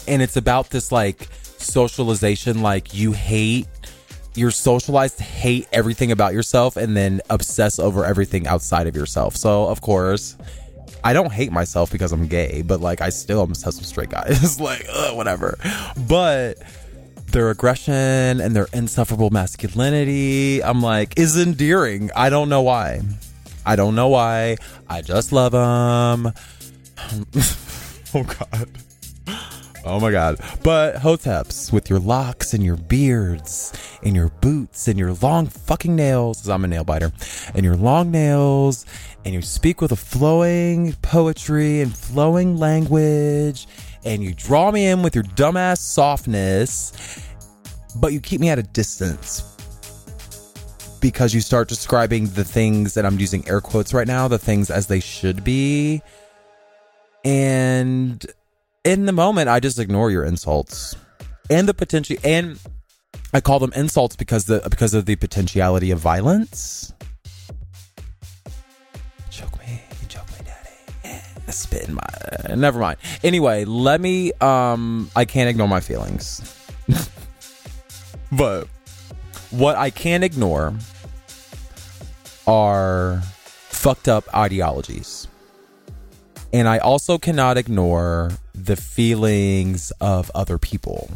And 0.08 0.22
it's 0.22 0.36
about 0.36 0.70
this 0.70 0.92
like 0.92 1.28
socialization, 1.58 2.62
like 2.62 2.94
you 2.94 3.12
hate 3.12 3.66
you're 4.36 4.50
socialized 4.50 5.18
to 5.18 5.24
hate 5.24 5.66
everything 5.72 6.12
about 6.12 6.34
yourself 6.34 6.76
and 6.76 6.96
then 6.96 7.22
obsess 7.30 7.78
over 7.78 8.04
everything 8.04 8.46
outside 8.46 8.86
of 8.86 8.94
yourself. 8.94 9.34
So, 9.34 9.66
of 9.66 9.80
course, 9.80 10.36
I 11.02 11.12
don't 11.12 11.32
hate 11.32 11.52
myself 11.52 11.90
because 11.90 12.12
I'm 12.12 12.26
gay, 12.26 12.62
but 12.62 12.80
like 12.80 13.00
I 13.00 13.08
still 13.08 13.42
am 13.42 13.50
obsessed 13.50 13.78
with 13.78 13.86
straight 13.86 14.10
guys. 14.10 14.60
like, 14.60 14.86
ugh, 14.92 15.16
whatever. 15.16 15.58
But 16.08 16.58
their 17.32 17.50
aggression 17.50 18.40
and 18.40 18.54
their 18.54 18.68
insufferable 18.72 19.30
masculinity, 19.30 20.62
I'm 20.62 20.82
like, 20.82 21.18
is 21.18 21.36
endearing. 21.36 22.10
I 22.16 22.30
don't 22.30 22.48
know 22.48 22.62
why. 22.62 23.02
I 23.64 23.76
don't 23.76 23.94
know 23.94 24.08
why. 24.08 24.56
I 24.88 25.02
just 25.02 25.32
love 25.32 25.52
them. 25.52 26.32
oh 28.14 28.22
God. 28.22 28.68
Oh 29.84 30.00
my 30.00 30.10
god. 30.10 30.40
But 30.64 30.96
hoteps 30.96 31.72
with 31.72 31.88
your 31.88 32.00
locks 32.00 32.54
and 32.54 32.64
your 32.64 32.76
beards 32.76 33.72
and 34.02 34.16
your 34.16 34.30
boots 34.40 34.88
and 34.88 34.98
your 34.98 35.12
long 35.14 35.46
fucking 35.46 35.94
nails, 35.94 36.48
I'm 36.48 36.64
a 36.64 36.68
nail 36.68 36.82
biter, 36.82 37.12
and 37.54 37.64
your 37.64 37.76
long 37.76 38.10
nails, 38.10 38.84
and 39.24 39.32
you 39.32 39.42
speak 39.42 39.80
with 39.80 39.92
a 39.92 39.96
flowing 39.96 40.94
poetry 41.02 41.80
and 41.80 41.96
flowing 41.96 42.56
language, 42.56 43.68
and 44.06 44.22
you 44.22 44.32
draw 44.32 44.70
me 44.70 44.86
in 44.86 45.02
with 45.02 45.14
your 45.14 45.24
dumbass 45.24 45.78
softness, 45.78 47.20
but 47.96 48.12
you 48.12 48.20
keep 48.20 48.40
me 48.40 48.48
at 48.48 48.58
a 48.58 48.62
distance 48.62 49.42
because 51.00 51.34
you 51.34 51.40
start 51.40 51.68
describing 51.68 52.26
the 52.28 52.44
things, 52.44 52.94
that 52.94 53.04
I'm 53.04 53.18
using 53.18 53.46
air 53.48 53.60
quotes 53.60 53.92
right 53.92 54.06
now, 54.06 54.28
the 54.28 54.38
things 54.38 54.70
as 54.70 54.86
they 54.86 55.00
should 55.00 55.44
be. 55.44 56.00
And 57.24 58.24
in 58.84 59.06
the 59.06 59.12
moment, 59.12 59.48
I 59.48 59.60
just 59.60 59.78
ignore 59.78 60.10
your 60.10 60.24
insults 60.24 60.94
and 61.50 61.68
the 61.68 61.74
potential, 61.74 62.16
and 62.24 62.58
I 63.34 63.40
call 63.40 63.58
them 63.58 63.72
insults 63.74 64.16
because 64.16 64.44
the 64.44 64.66
because 64.70 64.94
of 64.94 65.06
the 65.06 65.16
potentiality 65.16 65.90
of 65.90 65.98
violence. 65.98 66.92
Spit 71.50 71.88
in 71.88 71.94
my. 71.94 72.02
uh, 72.50 72.54
never 72.54 72.78
mind. 72.78 72.98
Anyway, 73.22 73.64
let 73.64 74.00
me. 74.00 74.32
Um, 74.40 75.10
I 75.14 75.24
can't 75.24 75.48
ignore 75.48 75.68
my 75.68 75.80
feelings, 75.80 76.40
but 78.32 78.68
what 79.50 79.76
I 79.76 79.90
can't 79.90 80.24
ignore 80.24 80.74
are 82.46 83.22
fucked 83.68 84.08
up 84.08 84.24
ideologies. 84.34 85.28
And 86.52 86.68
I 86.68 86.78
also 86.78 87.18
cannot 87.18 87.58
ignore 87.58 88.30
the 88.54 88.76
feelings 88.76 89.90
of 90.00 90.30
other 90.34 90.58
people. 90.58 91.10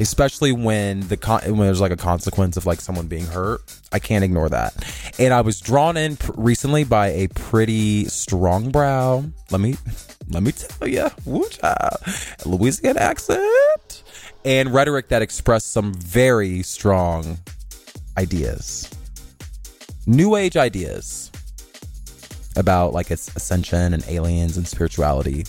Especially 0.00 0.52
when 0.52 1.06
the 1.08 1.16
con- 1.16 1.42
when 1.44 1.58
there's 1.58 1.80
like 1.80 1.92
a 1.92 1.96
consequence 1.96 2.56
of 2.56 2.66
like 2.66 2.80
someone 2.80 3.06
being 3.06 3.26
hurt, 3.26 3.60
I 3.92 3.98
can't 3.98 4.24
ignore 4.24 4.48
that. 4.48 4.74
And 5.18 5.32
I 5.32 5.40
was 5.40 5.60
drawn 5.60 5.96
in 5.96 6.16
pr- 6.16 6.32
recently 6.36 6.84
by 6.84 7.08
a 7.08 7.28
pretty 7.28 8.06
strong 8.06 8.70
brow. 8.70 9.24
Let 9.50 9.60
me 9.60 9.76
let 10.28 10.42
me 10.42 10.52
tell 10.52 10.88
you, 10.88 11.08
woo 11.24 11.48
child, 11.48 11.96
Louisiana 12.44 13.00
accent 13.00 14.02
and 14.44 14.74
rhetoric 14.74 15.08
that 15.08 15.22
expressed 15.22 15.72
some 15.72 15.94
very 15.94 16.62
strong 16.62 17.38
ideas, 18.18 18.90
new 20.06 20.36
age 20.36 20.56
ideas 20.56 21.30
about 22.56 22.92
like 22.92 23.10
its 23.10 23.34
ascension 23.36 23.94
and 23.94 24.04
aliens 24.08 24.56
and 24.56 24.66
spirituality. 24.66 25.44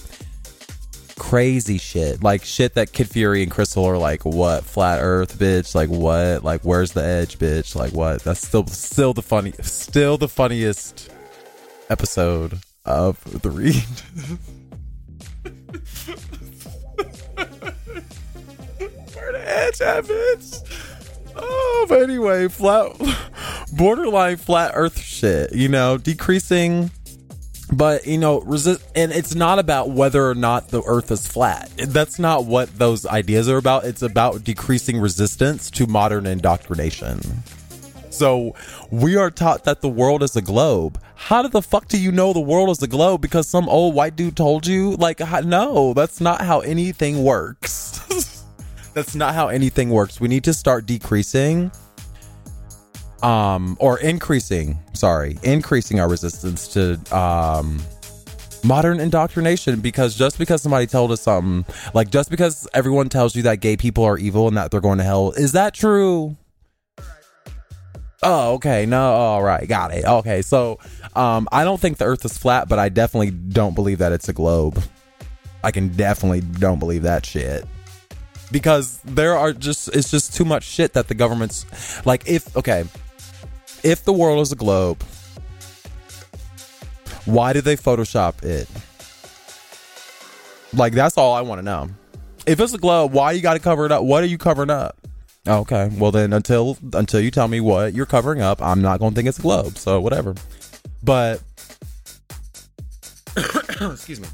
Crazy 1.17 1.77
shit, 1.77 2.21
like 2.21 2.43
shit 2.43 2.73
that 2.73 2.91
Kid 2.91 3.09
Fury 3.09 3.41
and 3.41 3.49
Crissle 3.49 3.85
are 3.85 3.97
like, 3.97 4.25
what 4.25 4.65
flat 4.65 4.99
Earth, 5.01 5.39
bitch? 5.39 5.73
Like 5.73 5.89
what? 5.89 6.43
Like 6.43 6.61
where's 6.61 6.91
the 6.91 7.03
edge, 7.03 7.39
bitch? 7.39 7.73
Like 7.73 7.93
what? 7.93 8.21
That's 8.23 8.45
still 8.45 8.67
still 8.67 9.13
the 9.13 9.21
funny, 9.21 9.53
still 9.61 10.17
the 10.17 10.27
funniest 10.27 11.09
episode 11.89 12.59
of 12.83 13.23
the 13.41 13.49
read. 13.49 13.75
Where 19.13 19.31
the 19.31 19.41
edge 19.41 19.81
at, 19.81 20.03
bitch? 20.03 20.61
Oh, 21.37 21.85
but 21.87 22.03
anyway, 22.03 22.49
flat, 22.49 22.91
borderline 23.73 24.37
flat 24.37 24.71
Earth 24.75 24.99
shit. 24.99 25.53
You 25.53 25.69
know, 25.69 25.97
decreasing, 25.97 26.91
but 27.71 28.05
you 28.05 28.17
know, 28.17 28.41
resist, 28.41 28.85
and 28.95 29.11
it's 29.11 29.35
not 29.35 29.59
about 29.59 29.89
whether 29.89 30.29
or 30.29 30.35
not 30.35 30.69
the 30.69 30.81
Earth 30.83 31.11
is 31.11 31.27
flat. 31.27 31.71
That's 31.77 32.19
not 32.19 32.45
what 32.45 32.77
those 32.77 33.05
ideas 33.05 33.49
are 33.49 33.57
about. 33.57 33.85
It's 33.85 34.01
about 34.01 34.43
decreasing 34.43 34.99
resistance 34.99 35.71
to 35.71 35.87
modern 35.87 36.25
indoctrination. 36.25 37.21
So 38.09 38.55
we 38.91 39.17
are 39.17 39.29
taught 39.29 39.65
that 39.65 39.81
the 39.81 39.89
world 39.89 40.23
is 40.23 40.35
a 40.35 40.41
globe. 40.41 41.01
How 41.15 41.45
the 41.47 41.61
fuck 41.61 41.87
do 41.89 41.97
you 41.97 42.11
know 42.11 42.31
the 42.31 42.39
world 42.39 42.69
is 42.69 42.81
a 42.81 42.87
globe? 42.87 43.21
Because 43.21 43.47
some 43.47 43.67
old 43.67 43.93
white 43.93 44.15
dude 44.15 44.37
told 44.37 44.65
you? 44.65 44.95
Like, 44.95 45.19
no, 45.43 45.93
that's 45.93 46.21
not 46.21 46.41
how 46.41 46.61
anything 46.61 47.23
works. 47.23 48.45
that's 48.93 49.15
not 49.15 49.33
how 49.33 49.49
anything 49.49 49.89
works. 49.89 50.21
We 50.21 50.29
need 50.29 50.45
to 50.45 50.53
start 50.53 50.85
decreasing 50.85 51.71
um 53.23 53.77
or 53.79 53.99
increasing, 53.99 54.77
sorry, 54.93 55.37
increasing 55.43 55.99
our 55.99 56.09
resistance 56.09 56.67
to 56.69 56.99
um 57.15 57.81
modern 58.63 58.99
indoctrination 58.99 59.79
because 59.79 60.15
just 60.15 60.37
because 60.37 60.61
somebody 60.61 60.87
told 60.87 61.11
us 61.11 61.21
something, 61.21 61.65
like 61.93 62.09
just 62.09 62.29
because 62.29 62.67
everyone 62.73 63.09
tells 63.09 63.35
you 63.35 63.43
that 63.43 63.61
gay 63.61 63.77
people 63.77 64.03
are 64.03 64.17
evil 64.17 64.47
and 64.47 64.57
that 64.57 64.71
they're 64.71 64.81
going 64.81 64.97
to 64.97 65.03
hell, 65.03 65.31
is 65.31 65.51
that 65.53 65.73
true? 65.73 66.35
Oh, 68.23 68.53
okay. 68.53 68.87
No, 68.87 69.13
all 69.13 69.43
right. 69.43 69.67
Got 69.67 69.93
it. 69.93 70.03
Okay. 70.03 70.41
So, 70.41 70.79
um, 71.15 71.47
I 71.51 71.63
don't 71.63 71.79
think 71.79 71.97
the 71.97 72.05
earth 72.05 72.25
is 72.25 72.35
flat, 72.37 72.67
but 72.67 72.79
I 72.79 72.89
definitely 72.89 73.29
don't 73.29 73.75
believe 73.75 73.99
that 73.99 74.11
it's 74.13 74.27
a 74.27 74.33
globe. 74.33 74.81
I 75.63 75.69
can 75.69 75.89
definitely 75.89 76.41
don't 76.41 76.79
believe 76.79 77.03
that 77.03 77.23
shit. 77.23 77.65
Because 78.51 78.99
there 79.03 79.37
are 79.37 79.53
just, 79.53 79.89
it's 79.89 80.09
just 80.09 80.35
too 80.35 80.45
much 80.45 80.63
shit 80.63 80.93
that 80.93 81.07
the 81.07 81.13
government's, 81.13 81.65
like, 82.05 82.27
if, 82.27 82.55
okay, 82.57 82.85
if 83.85 84.03
the 84.03 84.11
world 84.11 84.41
is 84.41 84.51
a 84.51 84.55
globe, 84.55 85.01
why 87.25 87.53
do 87.53 87.61
they 87.61 87.77
Photoshop 87.77 88.43
it? 88.43 88.67
Like, 90.73 90.93
that's 90.93 91.17
all 91.17 91.33
I 91.33 91.41
want 91.41 91.59
to 91.59 91.63
know. 91.63 91.89
If 92.47 92.59
it's 92.59 92.73
a 92.73 92.77
globe, 92.77 93.13
why 93.13 93.31
you 93.31 93.41
got 93.41 93.53
to 93.53 93.59
cover 93.59 93.85
it 93.85 93.91
up? 93.91 94.03
What 94.03 94.23
are 94.23 94.27
you 94.27 94.37
covering 94.37 94.71
up? 94.71 94.97
Okay, 95.47 95.91
well 95.99 96.11
then 96.11 96.33
until 96.33 96.75
until 96.93 97.19
you 97.19 97.29
tell 97.29 97.47
me 97.47 97.61
what 97.61 97.93
you're 97.93 98.07
covering 98.07 98.41
up, 98.41 98.63
I'm 98.63 98.81
not 98.81 98.99
to 99.11 99.15
think 99.15 99.27
it's 99.27 99.37
a 99.37 99.43
globe. 99.43 99.77
So 99.77 100.01
whatever. 100.01 100.33
But 101.03 101.39
excuse 103.79 104.19
me, 104.19 104.27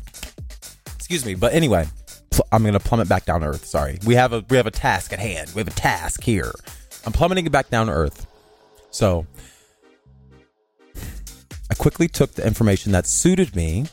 excuse 0.95 1.25
me. 1.25 1.35
But 1.35 1.53
anyway, 1.53 1.85
I'm 2.53 2.63
to 2.73 2.79
plummet 2.79 3.09
back 3.09 3.25
down 3.25 3.41
to 3.41 3.47
earth. 3.47 3.65
Sorry, 3.65 3.99
we 4.05 4.15
have 4.15 4.31
a 4.31 4.45
we 4.49 4.55
have 4.55 4.67
a 4.67 4.71
task 4.71 5.11
at 5.11 5.19
hand. 5.19 5.51
We 5.53 5.59
have 5.59 5.67
a 5.67 5.71
task 5.71 6.23
here. 6.23 6.53
I'm 7.05 7.11
plummeting 7.11 7.45
it 7.45 7.51
back 7.51 7.69
down 7.69 7.87
to 7.87 7.93
earth. 7.93 8.25
So 8.91 9.25
I 11.69 11.73
quickly 11.73 12.07
took 12.07 12.33
the 12.33 12.45
information 12.45 12.91
that 12.91 13.07
suited 13.07 13.55
me 13.55 13.85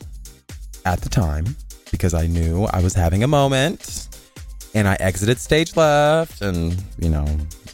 at 0.85 1.01
the 1.01 1.09
time 1.09 1.55
because 1.91 2.13
I 2.13 2.27
knew 2.27 2.65
I 2.65 2.81
was 2.81 2.93
having 2.93 3.23
a 3.23 3.27
moment 3.27 4.07
and 4.73 4.87
I 4.87 4.95
exited 4.99 5.39
stage 5.39 5.75
left, 5.75 6.41
and 6.41 6.75
you 6.99 7.09
know, 7.09 7.25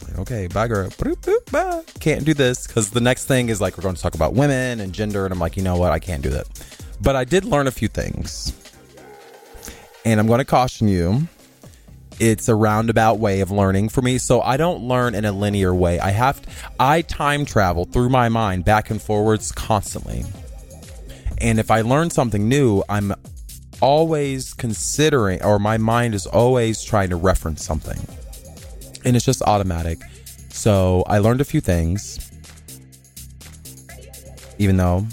like, 0.06 0.18
okay, 0.20 0.46
bye, 0.46 0.68
girl. 0.68 0.88
Boop, 0.90 1.16
boop, 1.16 1.52
bye. 1.52 1.82
Can't 2.00 2.24
do 2.24 2.32
this 2.32 2.66
because 2.66 2.90
the 2.90 3.00
next 3.00 3.26
thing 3.26 3.48
is 3.48 3.60
like 3.60 3.76
we're 3.76 3.82
going 3.82 3.94
to 3.94 4.00
talk 4.00 4.14
about 4.14 4.32
women 4.32 4.80
and 4.80 4.92
gender, 4.92 5.24
and 5.24 5.32
I'm 5.32 5.38
like, 5.38 5.56
you 5.56 5.62
know 5.62 5.76
what, 5.76 5.92
I 5.92 5.98
can't 5.98 6.22
do 6.22 6.30
that. 6.30 6.46
But 7.02 7.16
I 7.16 7.24
did 7.24 7.44
learn 7.44 7.66
a 7.66 7.70
few 7.70 7.88
things, 7.88 8.54
and 10.04 10.18
I'm 10.18 10.26
going 10.26 10.38
to 10.38 10.44
caution 10.44 10.88
you. 10.88 11.28
It's 12.18 12.48
a 12.48 12.54
roundabout 12.54 13.18
way 13.18 13.40
of 13.40 13.50
learning 13.50 13.90
for 13.90 14.02
me, 14.02 14.18
so 14.18 14.40
I 14.40 14.56
don't 14.56 14.84
learn 14.84 15.14
in 15.14 15.24
a 15.24 15.32
linear 15.32 15.74
way. 15.74 16.00
I 16.00 16.10
have, 16.10 16.40
to, 16.40 16.48
I 16.80 17.02
time 17.02 17.44
travel 17.44 17.84
through 17.84 18.08
my 18.08 18.28
mind 18.28 18.64
back 18.64 18.90
and 18.90 19.00
forwards 19.00 19.52
constantly, 19.52 20.24
and 21.38 21.58
if 21.58 21.70
I 21.70 21.82
learn 21.82 22.10
something 22.10 22.48
new, 22.48 22.82
I'm 22.88 23.14
always 23.82 24.54
considering 24.54 25.42
or 25.42 25.58
my 25.58 25.76
mind 25.76 26.14
is 26.14 26.26
always 26.26 26.82
trying 26.82 27.10
to 27.10 27.16
reference 27.16 27.62
something. 27.62 27.98
And 29.04 29.14
it's 29.14 29.24
just 29.24 29.42
automatic. 29.42 29.98
So 30.56 31.04
i 31.06 31.18
learned 31.18 31.42
a 31.42 31.44
few 31.44 31.60
things 31.60 32.30
even 34.58 34.78
though 34.78 35.06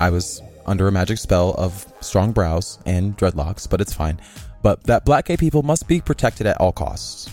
i 0.00 0.10
was 0.10 0.42
under 0.66 0.88
a 0.88 0.92
magic 0.92 1.16
spell 1.16 1.54
of 1.56 1.86
strong 2.00 2.32
brows 2.32 2.80
and 2.84 3.16
dreadlocks 3.16 3.70
but 3.70 3.80
it's 3.80 3.94
fine 3.94 4.20
but 4.64 4.82
that 4.84 5.04
black 5.04 5.26
gay 5.26 5.36
people 5.36 5.62
must 5.62 5.86
be 5.86 6.00
protected 6.00 6.44
at 6.48 6.60
all 6.60 6.72
costs 6.72 7.30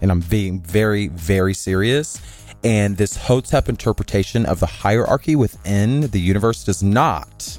and 0.00 0.10
i'm 0.10 0.20
being 0.20 0.62
very 0.62 1.08
very 1.08 1.52
serious 1.52 2.18
and 2.64 2.96
this 2.96 3.16
hotep 3.16 3.68
interpretation 3.68 4.46
of 4.46 4.60
the 4.60 4.66
hierarchy 4.66 5.36
within 5.36 6.02
the 6.12 6.20
universe 6.20 6.64
does 6.64 6.82
not 6.82 7.58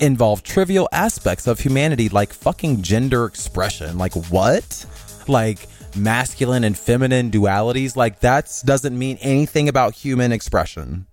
involve 0.00 0.42
trivial 0.42 0.88
aspects 0.92 1.46
of 1.46 1.60
humanity 1.60 2.08
like 2.08 2.32
fucking 2.32 2.82
gender 2.82 3.24
expression. 3.24 3.98
Like 3.98 4.14
what? 4.30 4.86
Like 5.26 5.68
masculine 5.96 6.64
and 6.64 6.76
feminine 6.76 7.30
dualities? 7.30 7.96
Like 7.96 8.20
that 8.20 8.52
doesn't 8.64 8.98
mean 8.98 9.18
anything 9.20 9.68
about 9.68 9.94
human 9.94 10.32
expression. 10.32 11.06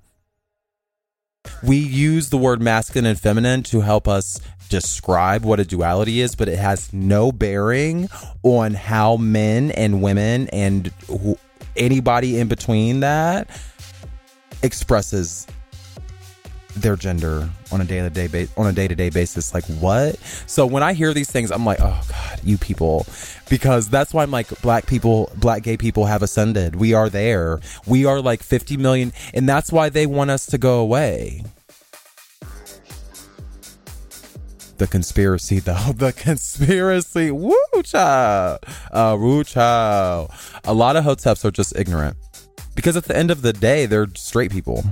We 1.62 1.78
use 1.78 2.30
the 2.30 2.38
word 2.38 2.62
masculine 2.62 3.06
and 3.06 3.20
feminine 3.20 3.62
to 3.64 3.82
help 3.82 4.08
us 4.08 4.40
describe 4.70 5.44
what 5.44 5.60
a 5.60 5.66
duality 5.66 6.22
is, 6.22 6.36
but 6.36 6.48
it 6.48 6.58
has 6.58 6.92
no 6.94 7.32
bearing 7.32 8.10
on 8.44 8.74
how 8.74 9.18
men 9.18 9.72
and 9.72 10.02
women 10.02 10.48
and 10.50 10.88
who, 11.08 11.38
anybody 11.76 12.40
in 12.40 12.48
between 12.48 13.02
that 13.02 13.50
expresses 14.64 15.48
their 16.76 16.96
gender 16.96 17.50
on 17.72 17.82
a 17.82 17.86
day 17.86 18.02
to 18.02 18.10
day 18.10 18.48
on 18.58 18.68
a 18.68 18.74
day 18.74 18.88
to 18.88 18.96
day 18.96 19.10
basis. 19.10 19.54
Like 19.54 19.66
what? 19.66 20.18
So 20.46 20.66
when 20.66 20.84
I 20.84 20.94
hear 20.94 21.14
these 21.14 21.32
things, 21.32 21.52
I'm 21.52 21.66
like, 21.66 21.80
oh 21.82 22.02
god, 22.10 22.42
you 22.44 22.58
people, 22.58 23.06
because 23.50 23.90
that's 23.90 24.14
why 24.14 24.24
I'm 24.24 24.32
like, 24.32 24.62
black 24.62 24.86
people, 24.86 25.32
black 25.38 25.64
gay 25.64 25.78
people 25.78 26.06
have 26.06 26.22
ascended. 26.22 26.76
We 26.76 26.94
are 26.94 27.10
there. 27.10 27.60
We 27.88 28.06
are 28.06 28.22
like 28.22 28.44
50 28.44 28.78
million, 28.78 29.14
and 29.34 29.48
that's 29.48 29.72
why 29.72 29.90
they 29.90 30.06
want 30.06 30.32
us 30.32 30.46
to 30.48 30.58
go 30.58 30.80
away. 30.80 31.44
The 34.78 34.88
conspiracy 34.88 35.60
though. 35.60 35.94
The 35.96 36.12
conspiracy. 36.14 37.32
Woo 37.32 37.56
child. 37.84 38.60
Uh 38.92 39.18
woo 39.20 39.44
child. 39.44 40.32
A 40.64 40.74
lot 40.74 40.96
of 40.96 41.06
hoteps 41.06 41.46
are 41.46 41.52
just 41.52 41.76
ignorant. 41.76 42.18
Because 42.76 42.98
at 42.98 43.06
the 43.06 43.16
end 43.16 43.32
of 43.32 43.42
the 43.42 43.54
day, 43.54 43.86
they're 43.86 44.08
straight 44.16 44.52
people. 44.52 44.84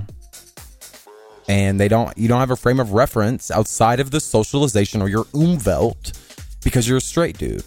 And 1.48 1.78
they 1.78 1.88
don't 1.88 2.16
you 2.16 2.28
don't 2.28 2.40
have 2.40 2.50
a 2.50 2.56
frame 2.56 2.80
of 2.80 2.92
reference 2.92 3.50
outside 3.50 4.00
of 4.00 4.10
the 4.10 4.20
socialization 4.20 5.02
or 5.02 5.08
your 5.08 5.24
umwelt 5.26 6.18
because 6.62 6.88
you're 6.88 6.98
a 6.98 7.02
straight 7.02 7.36
dude. 7.36 7.64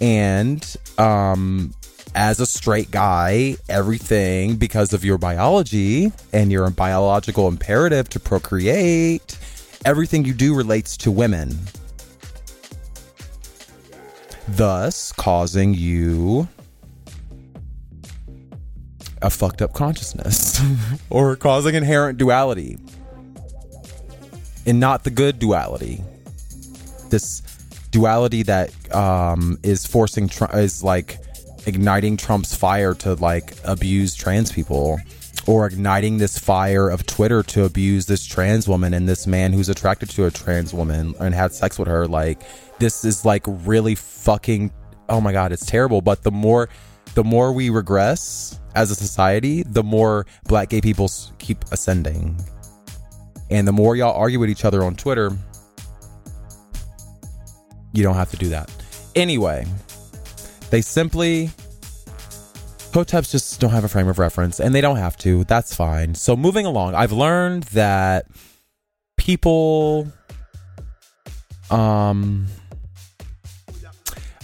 And 0.00 0.76
um 0.98 1.72
as 2.14 2.40
a 2.40 2.46
straight 2.46 2.90
guy, 2.90 3.56
everything 3.68 4.56
because 4.56 4.92
of 4.92 5.04
your 5.04 5.18
biology 5.18 6.12
and 6.32 6.52
your 6.52 6.70
biological 6.70 7.48
imperative 7.48 8.08
to 8.10 8.20
procreate, 8.20 9.38
everything 9.84 10.24
you 10.24 10.34
do 10.34 10.54
relates 10.54 10.96
to 10.98 11.10
women. 11.10 11.58
Thus, 14.46 15.12
causing 15.12 15.74
you 15.74 16.48
a 19.22 19.30
fucked 19.30 19.62
up 19.62 19.72
consciousness 19.72 20.60
or 21.10 21.34
causing 21.34 21.74
inherent 21.74 22.18
duality 22.18 22.78
and 24.66 24.78
not 24.78 25.04
the 25.04 25.10
good 25.10 25.38
duality. 25.38 26.02
This 27.10 27.40
duality 27.90 28.42
that 28.44 28.70
um, 28.94 29.58
is 29.62 29.86
forcing, 29.86 30.28
tr- 30.28 30.54
is 30.54 30.82
like, 30.82 31.18
igniting 31.66 32.16
Trump's 32.16 32.54
fire 32.54 32.94
to 32.94 33.14
like 33.14 33.54
abuse 33.64 34.14
trans 34.14 34.52
people 34.52 34.98
or 35.46 35.66
igniting 35.66 36.18
this 36.18 36.38
fire 36.38 36.88
of 36.88 37.06
Twitter 37.06 37.42
to 37.42 37.64
abuse 37.64 38.06
this 38.06 38.24
trans 38.24 38.66
woman 38.66 38.94
and 38.94 39.08
this 39.08 39.26
man 39.26 39.52
who's 39.52 39.68
attracted 39.68 40.08
to 40.10 40.26
a 40.26 40.30
trans 40.30 40.72
woman 40.72 41.14
and 41.20 41.34
had 41.34 41.52
sex 41.52 41.78
with 41.78 41.88
her. 41.88 42.06
Like, 42.06 42.40
this 42.78 43.04
is 43.04 43.24
like 43.24 43.42
really 43.46 43.94
fucking, 43.94 44.72
oh 45.08 45.20
my 45.20 45.32
God, 45.32 45.52
it's 45.52 45.66
terrible. 45.66 46.00
But 46.00 46.22
the 46.22 46.30
more, 46.30 46.68
the 47.14 47.24
more 47.24 47.52
we 47.52 47.70
regress 47.70 48.58
as 48.74 48.90
a 48.90 48.94
society, 48.94 49.62
the 49.64 49.82
more 49.82 50.26
black 50.44 50.70
gay 50.70 50.80
people 50.80 51.10
keep 51.38 51.64
ascending. 51.70 52.42
And 53.50 53.68
the 53.68 53.72
more 53.72 53.94
y'all 53.96 54.16
argue 54.16 54.38
with 54.38 54.50
each 54.50 54.64
other 54.64 54.82
on 54.82 54.96
Twitter, 54.96 55.30
you 57.92 58.02
don't 58.02 58.16
have 58.16 58.30
to 58.30 58.36
do 58.36 58.48
that. 58.48 58.70
Anyway, 59.14 59.66
they 60.74 60.80
simply 60.80 61.48
Hoteps 62.90 63.30
just 63.30 63.60
don't 63.60 63.70
have 63.70 63.84
a 63.84 63.88
frame 63.88 64.08
of 64.08 64.18
reference 64.18 64.58
and 64.58 64.74
they 64.74 64.80
don't 64.80 64.96
have 64.96 65.16
to. 65.18 65.44
That's 65.44 65.72
fine. 65.72 66.16
So 66.16 66.36
moving 66.36 66.66
along, 66.66 66.96
I've 66.96 67.12
learned 67.12 67.62
that 67.74 68.26
people 69.16 70.12
um 71.70 72.48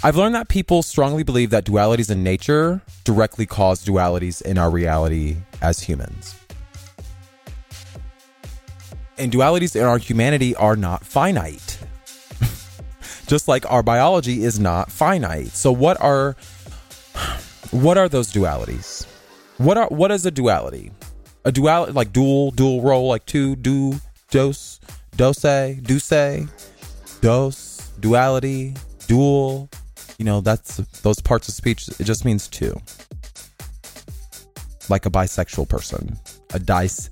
I've 0.04 0.14
learned 0.14 0.36
that 0.36 0.48
people 0.48 0.84
strongly 0.84 1.24
believe 1.24 1.50
that 1.50 1.64
dualities 1.64 2.12
in 2.12 2.22
nature 2.22 2.80
directly 3.02 3.44
cause 3.44 3.84
dualities 3.84 4.40
in 4.40 4.56
our 4.56 4.70
reality 4.70 5.36
as 5.60 5.80
humans. 5.80 6.36
And 9.18 9.32
dualities 9.32 9.74
in 9.74 9.82
our 9.82 9.98
humanity 9.98 10.54
are 10.54 10.76
not 10.76 11.04
finite 11.04 11.69
just 13.30 13.46
like 13.46 13.64
our 13.70 13.80
biology 13.80 14.42
is 14.42 14.58
not 14.58 14.90
finite. 14.90 15.52
So 15.52 15.70
what 15.70 16.00
are 16.00 16.34
what 17.70 17.96
are 17.96 18.08
those 18.08 18.32
dualities? 18.32 19.06
What 19.56 19.78
are 19.78 19.86
what 19.86 20.10
is 20.10 20.26
a 20.26 20.32
duality? 20.32 20.90
A 21.44 21.52
duality 21.52 21.92
like 21.92 22.12
dual, 22.12 22.50
dual 22.50 22.82
role, 22.82 23.06
like 23.06 23.24
two, 23.26 23.54
do, 23.54 24.00
dose, 24.32 24.80
dose, 25.14 25.42
dose, 25.42 26.48
dose, 27.20 27.90
duality, 28.00 28.74
dual. 29.06 29.70
You 30.18 30.24
know, 30.24 30.40
that's 30.40 30.78
those 31.02 31.20
parts 31.20 31.48
of 31.48 31.54
speech. 31.54 31.88
It 32.00 32.04
just 32.04 32.24
means 32.24 32.48
two. 32.48 32.74
Like 34.88 35.06
a 35.06 35.10
bisexual 35.10 35.68
person, 35.68 36.18
a 36.52 36.58
dice, 36.58 37.08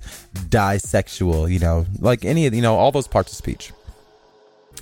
disexual. 0.49 1.47
You 1.47 1.59
know, 1.59 1.85
like 1.99 2.25
any 2.25 2.45
of 2.45 2.53
you 2.53 2.61
know 2.61 2.75
all 2.75 2.91
those 2.91 3.07
parts 3.07 3.31
of 3.31 3.37
speech. 3.37 3.71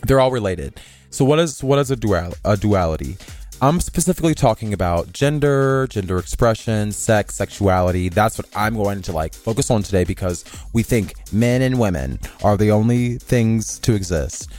They're 0.07 0.19
all 0.19 0.31
related. 0.31 0.79
So 1.09 1.25
what 1.25 1.39
is 1.39 1.63
what 1.63 1.79
is 1.79 1.91
a 1.91 1.95
dual 1.95 2.33
a 2.43 2.57
duality? 2.57 3.17
I'm 3.59 3.79
specifically 3.79 4.35
talking 4.35 4.71
about 4.71 5.11
gender, 5.13 5.87
gender 5.89 6.19
expression, 6.19 6.91
sex, 6.91 7.33
sexuality. 7.33 8.09
That's 8.09 8.37
what 8.37 8.47
I'm 8.55 8.75
going 8.75 9.01
to 9.01 9.11
like 9.11 9.33
focus 9.33 9.71
on 9.71 9.81
today 9.81 10.03
because 10.03 10.45
we 10.73 10.83
think 10.83 11.15
men 11.33 11.63
and 11.63 11.79
women 11.79 12.19
are 12.43 12.55
the 12.55 12.69
only 12.69 13.17
things 13.17 13.79
to 13.79 13.95
exist. 13.95 14.51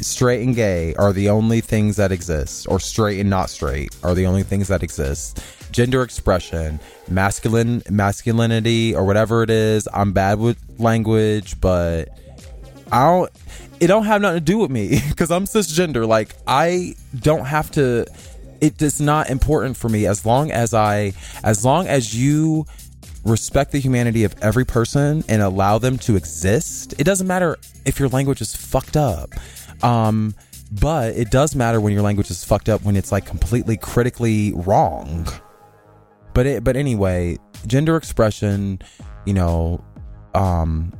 Straight 0.00 0.42
and 0.42 0.54
gay 0.56 0.94
are 0.94 1.12
the 1.12 1.28
only 1.28 1.60
things 1.60 1.96
that 1.96 2.10
exist, 2.10 2.66
or 2.68 2.80
straight 2.80 3.20
and 3.20 3.28
not 3.28 3.50
straight 3.50 3.94
are 4.02 4.14
the 4.14 4.24
only 4.26 4.42
things 4.42 4.68
that 4.68 4.82
exist. 4.82 5.40
Gender 5.70 6.02
expression, 6.02 6.80
masculine 7.08 7.82
masculinity, 7.90 8.94
or 8.96 9.04
whatever 9.04 9.42
it 9.42 9.50
is. 9.50 9.86
I'm 9.92 10.12
bad 10.12 10.38
with 10.38 10.58
language, 10.78 11.60
but 11.60 12.08
I 12.92 13.04
don't 13.04 13.30
it 13.80 13.86
don't 13.86 14.04
have 14.04 14.20
nothing 14.20 14.38
to 14.38 14.44
do 14.44 14.58
with 14.58 14.70
me 14.70 15.00
because 15.08 15.30
I'm 15.30 15.44
cisgender. 15.44 16.06
Like 16.06 16.34
I 16.46 16.94
don't 17.18 17.44
have 17.44 17.70
to. 17.72 18.06
It 18.60 18.82
is 18.82 19.00
not 19.00 19.30
important 19.30 19.76
for 19.76 19.88
me 19.88 20.06
as 20.06 20.26
long 20.26 20.50
as 20.50 20.74
I, 20.74 21.12
as 21.44 21.64
long 21.64 21.86
as 21.86 22.16
you 22.16 22.66
respect 23.24 23.70
the 23.70 23.78
humanity 23.78 24.24
of 24.24 24.34
every 24.42 24.64
person 24.64 25.22
and 25.28 25.42
allow 25.42 25.78
them 25.78 25.96
to 25.98 26.16
exist. 26.16 26.92
It 26.98 27.04
doesn't 27.04 27.26
matter 27.26 27.56
if 27.84 28.00
your 28.00 28.08
language 28.08 28.40
is 28.40 28.56
fucked 28.56 28.96
up. 28.96 29.30
Um, 29.84 30.34
but 30.72 31.14
it 31.14 31.30
does 31.30 31.54
matter 31.54 31.80
when 31.80 31.92
your 31.92 32.02
language 32.02 32.30
is 32.30 32.44
fucked 32.44 32.68
up 32.68 32.82
when 32.82 32.96
it's 32.96 33.12
like 33.12 33.26
completely 33.26 33.76
critically 33.76 34.52
wrong. 34.54 35.28
But 36.34 36.46
it, 36.46 36.64
but 36.64 36.76
anyway, 36.76 37.38
gender 37.66 37.96
expression, 37.96 38.80
you 39.24 39.34
know, 39.34 39.84
um, 40.34 40.92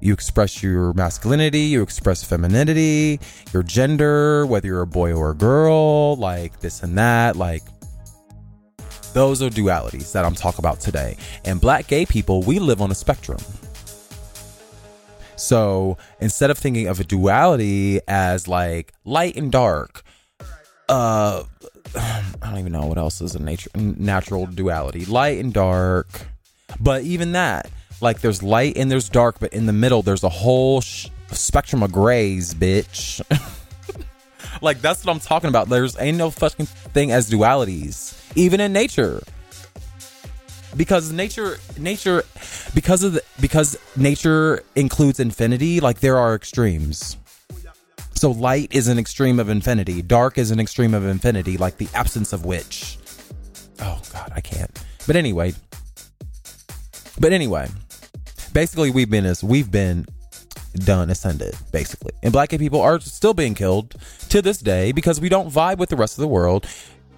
you 0.00 0.12
express 0.12 0.62
your 0.62 0.92
masculinity, 0.92 1.60
you 1.60 1.82
express 1.82 2.22
femininity, 2.22 3.20
your 3.52 3.62
gender, 3.62 4.46
whether 4.46 4.66
you're 4.66 4.82
a 4.82 4.86
boy 4.86 5.12
or 5.12 5.30
a 5.30 5.34
girl, 5.34 6.16
like 6.16 6.60
this 6.60 6.82
and 6.82 6.98
that, 6.98 7.36
like 7.36 7.62
those 9.12 9.40
are 9.42 9.48
dualities 9.48 10.12
that 10.12 10.24
I'm 10.24 10.34
talking 10.34 10.58
about 10.58 10.80
today. 10.80 11.16
And 11.44 11.60
black 11.60 11.86
gay 11.86 12.04
people, 12.04 12.42
we 12.42 12.58
live 12.58 12.82
on 12.82 12.90
a 12.90 12.94
spectrum. 12.94 13.38
So 15.36 15.96
instead 16.20 16.50
of 16.50 16.58
thinking 16.58 16.88
of 16.88 17.00
a 17.00 17.04
duality 17.04 18.00
as 18.08 18.48
like 18.48 18.92
light 19.04 19.36
and 19.36 19.50
dark, 19.50 20.02
uh, 20.88 21.44
I 21.96 22.24
don't 22.42 22.58
even 22.58 22.72
know 22.72 22.86
what 22.86 22.98
else 22.98 23.20
is 23.20 23.34
a 23.34 23.42
nature 23.42 23.70
natural 23.74 24.46
duality, 24.46 25.04
light 25.04 25.38
and 25.38 25.52
dark. 25.52 26.08
But 26.80 27.02
even 27.02 27.32
that, 27.32 27.70
like 28.00 28.20
there's 28.20 28.42
light 28.42 28.76
and 28.76 28.90
there's 28.90 29.08
dark, 29.08 29.38
but 29.40 29.52
in 29.52 29.66
the 29.66 29.72
middle 29.72 30.02
there's 30.02 30.24
a 30.24 30.28
whole 30.28 30.80
sh- 30.80 31.08
spectrum 31.30 31.82
of 31.82 31.92
grays, 31.92 32.54
bitch. 32.54 33.20
like 34.62 34.80
that's 34.80 35.04
what 35.04 35.12
I'm 35.12 35.20
talking 35.20 35.48
about. 35.48 35.68
There's 35.68 35.98
ain't 35.98 36.18
no 36.18 36.30
fucking 36.30 36.66
thing 36.66 37.12
as 37.12 37.30
dualities, 37.30 38.18
even 38.36 38.60
in 38.60 38.72
nature. 38.72 39.22
Because 40.76 41.10
nature, 41.10 41.58
nature, 41.78 42.22
because 42.74 43.02
of 43.02 43.14
the, 43.14 43.22
because 43.40 43.78
nature 43.96 44.62
includes 44.74 45.20
infinity. 45.20 45.80
Like 45.80 46.00
there 46.00 46.18
are 46.18 46.34
extremes. 46.34 47.16
So 48.14 48.30
light 48.30 48.74
is 48.74 48.88
an 48.88 48.98
extreme 48.98 49.38
of 49.40 49.48
infinity. 49.48 50.02
Dark 50.02 50.38
is 50.38 50.50
an 50.50 50.60
extreme 50.60 50.92
of 50.92 51.06
infinity. 51.06 51.56
Like 51.56 51.78
the 51.78 51.88
absence 51.94 52.32
of 52.34 52.44
which. 52.44 52.98
Oh 53.80 54.00
God, 54.12 54.32
I 54.34 54.40
can't. 54.40 54.70
But 55.06 55.16
anyway. 55.16 55.54
But 57.18 57.32
anyway 57.32 57.68
basically 58.56 58.90
we've 58.90 59.10
been 59.10 59.26
as 59.26 59.44
we've 59.44 59.70
been 59.70 60.06
done 60.76 61.10
ascended 61.10 61.54
basically. 61.72 62.12
And 62.22 62.32
black 62.32 62.48
gay 62.48 62.56
people 62.56 62.80
are 62.80 62.98
still 63.00 63.34
being 63.34 63.52
killed 63.52 63.94
to 64.30 64.40
this 64.40 64.56
day 64.56 64.92
because 64.92 65.20
we 65.20 65.28
don't 65.28 65.50
vibe 65.50 65.76
with 65.76 65.90
the 65.90 65.96
rest 65.96 66.16
of 66.16 66.22
the 66.22 66.28
world. 66.28 66.66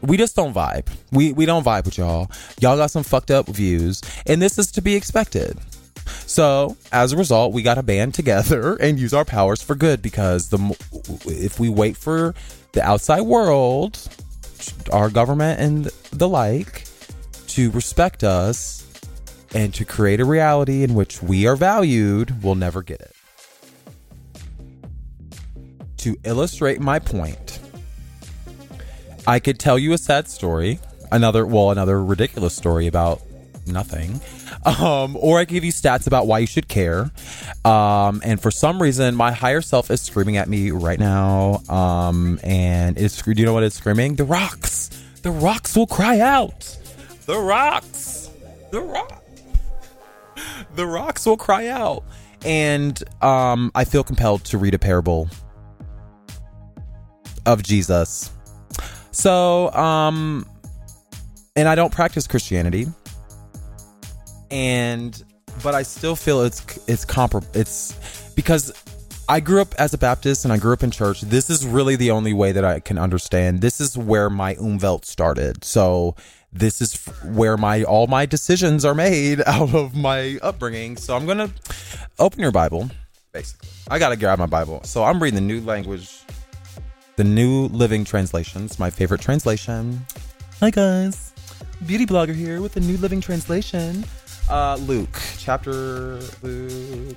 We 0.00 0.16
just 0.16 0.34
don't 0.34 0.52
vibe. 0.52 0.88
We 1.12 1.32
we 1.32 1.46
don't 1.46 1.64
vibe 1.64 1.84
with 1.84 1.96
y'all. 1.96 2.28
Y'all 2.60 2.76
got 2.76 2.90
some 2.90 3.04
fucked 3.04 3.30
up 3.30 3.46
views 3.46 4.02
and 4.26 4.42
this 4.42 4.58
is 4.58 4.72
to 4.72 4.82
be 4.82 4.96
expected. 4.96 5.56
So 6.26 6.76
as 6.90 7.12
a 7.12 7.16
result 7.16 7.52
we 7.52 7.62
got 7.62 7.74
to 7.74 7.84
band 7.84 8.14
together 8.14 8.74
and 8.80 8.98
use 8.98 9.14
our 9.14 9.24
powers 9.24 9.62
for 9.62 9.76
good 9.76 10.02
because 10.02 10.48
the 10.48 10.58
if 11.24 11.60
we 11.60 11.68
wait 11.68 11.96
for 11.96 12.34
the 12.72 12.82
outside 12.82 13.20
world 13.20 13.96
our 14.92 15.08
government 15.08 15.60
and 15.60 15.84
the 16.10 16.28
like 16.28 16.84
to 17.46 17.70
respect 17.70 18.24
us 18.24 18.77
and 19.54 19.72
to 19.74 19.84
create 19.84 20.20
a 20.20 20.24
reality 20.24 20.82
in 20.82 20.94
which 20.94 21.22
we 21.22 21.46
are 21.46 21.56
valued, 21.56 22.42
we'll 22.42 22.54
never 22.54 22.82
get 22.82 23.00
it. 23.00 23.14
To 25.98 26.16
illustrate 26.24 26.80
my 26.80 26.98
point, 26.98 27.60
I 29.26 29.40
could 29.40 29.58
tell 29.58 29.78
you 29.78 29.92
a 29.92 29.98
sad 29.98 30.28
story, 30.28 30.80
another, 31.10 31.44
well, 31.44 31.70
another 31.70 32.02
ridiculous 32.02 32.54
story 32.54 32.86
about 32.86 33.20
nothing. 33.66 34.20
Um, 34.64 35.16
or 35.20 35.38
I 35.38 35.44
could 35.44 35.54
give 35.54 35.64
you 35.64 35.72
stats 35.72 36.06
about 36.06 36.26
why 36.26 36.38
you 36.38 36.46
should 36.46 36.68
care. 36.68 37.10
Um, 37.64 38.22
and 38.24 38.40
for 38.40 38.50
some 38.50 38.80
reason, 38.80 39.14
my 39.14 39.32
higher 39.32 39.60
self 39.60 39.90
is 39.90 40.00
screaming 40.00 40.36
at 40.36 40.48
me 40.48 40.70
right 40.70 40.98
now. 40.98 41.62
Um, 41.68 42.40
and 42.42 42.98
it's, 42.98 43.20
do 43.22 43.32
you 43.32 43.44
know 43.44 43.54
what 43.54 43.62
it's 43.62 43.76
screaming? 43.76 44.16
The 44.16 44.24
rocks. 44.24 44.88
The 45.22 45.30
rocks 45.30 45.76
will 45.76 45.86
cry 45.86 46.20
out. 46.20 46.76
The 47.26 47.38
rocks. 47.38 48.30
The 48.70 48.80
rocks. 48.80 49.17
The 50.74 50.86
rocks 50.86 51.26
will 51.26 51.36
cry 51.36 51.68
out. 51.68 52.04
And 52.44 53.02
um, 53.22 53.72
I 53.74 53.84
feel 53.84 54.04
compelled 54.04 54.44
to 54.46 54.58
read 54.58 54.74
a 54.74 54.78
parable 54.78 55.28
of 57.46 57.62
Jesus. 57.62 58.30
So, 59.10 59.72
um, 59.72 60.46
and 61.56 61.68
I 61.68 61.74
don't 61.74 61.92
practice 61.92 62.28
Christianity, 62.28 62.86
and 64.50 65.20
but 65.62 65.74
I 65.74 65.82
still 65.82 66.14
feel 66.14 66.42
it's 66.42 66.62
it's 66.86 67.04
comparable. 67.04 67.48
It's 67.54 68.32
because 68.36 68.72
I 69.28 69.40
grew 69.40 69.60
up 69.60 69.74
as 69.74 69.92
a 69.92 69.98
Baptist 69.98 70.44
and 70.44 70.52
I 70.52 70.58
grew 70.58 70.72
up 70.72 70.82
in 70.82 70.90
church. 70.90 71.20
This 71.22 71.50
is 71.50 71.66
really 71.66 71.96
the 71.96 72.12
only 72.12 72.32
way 72.32 72.52
that 72.52 72.64
I 72.64 72.80
can 72.80 72.96
understand. 72.96 73.60
This 73.60 73.80
is 73.80 73.98
where 73.98 74.30
my 74.30 74.54
umwelt 74.54 75.04
started. 75.04 75.64
So 75.64 76.14
this 76.52 76.80
is 76.80 76.96
where 77.24 77.56
my 77.56 77.82
all 77.84 78.06
my 78.06 78.26
decisions 78.26 78.84
are 78.84 78.94
made 78.94 79.40
out 79.46 79.74
of 79.74 79.94
my 79.94 80.38
upbringing. 80.42 80.96
So 80.96 81.16
I'm 81.16 81.26
gonna 81.26 81.50
open 82.18 82.40
your 82.40 82.52
Bible. 82.52 82.90
Basically, 83.32 83.68
I 83.90 83.98
gotta 83.98 84.16
grab 84.16 84.38
my 84.38 84.46
Bible. 84.46 84.82
So 84.84 85.04
I'm 85.04 85.22
reading 85.22 85.36
the 85.36 85.46
New 85.46 85.60
Language, 85.60 86.22
the 87.16 87.24
New 87.24 87.66
Living 87.68 88.04
Translations, 88.04 88.78
my 88.78 88.90
favorite 88.90 89.20
translation. 89.20 90.04
Hi 90.60 90.70
guys, 90.70 91.32
beauty 91.86 92.06
blogger 92.06 92.34
here 92.34 92.60
with 92.60 92.72
the 92.72 92.80
New 92.80 92.96
Living 92.96 93.20
Translation. 93.20 94.04
Uh, 94.48 94.76
Luke 94.80 95.20
chapter 95.36 96.18
Luke, 96.42 97.16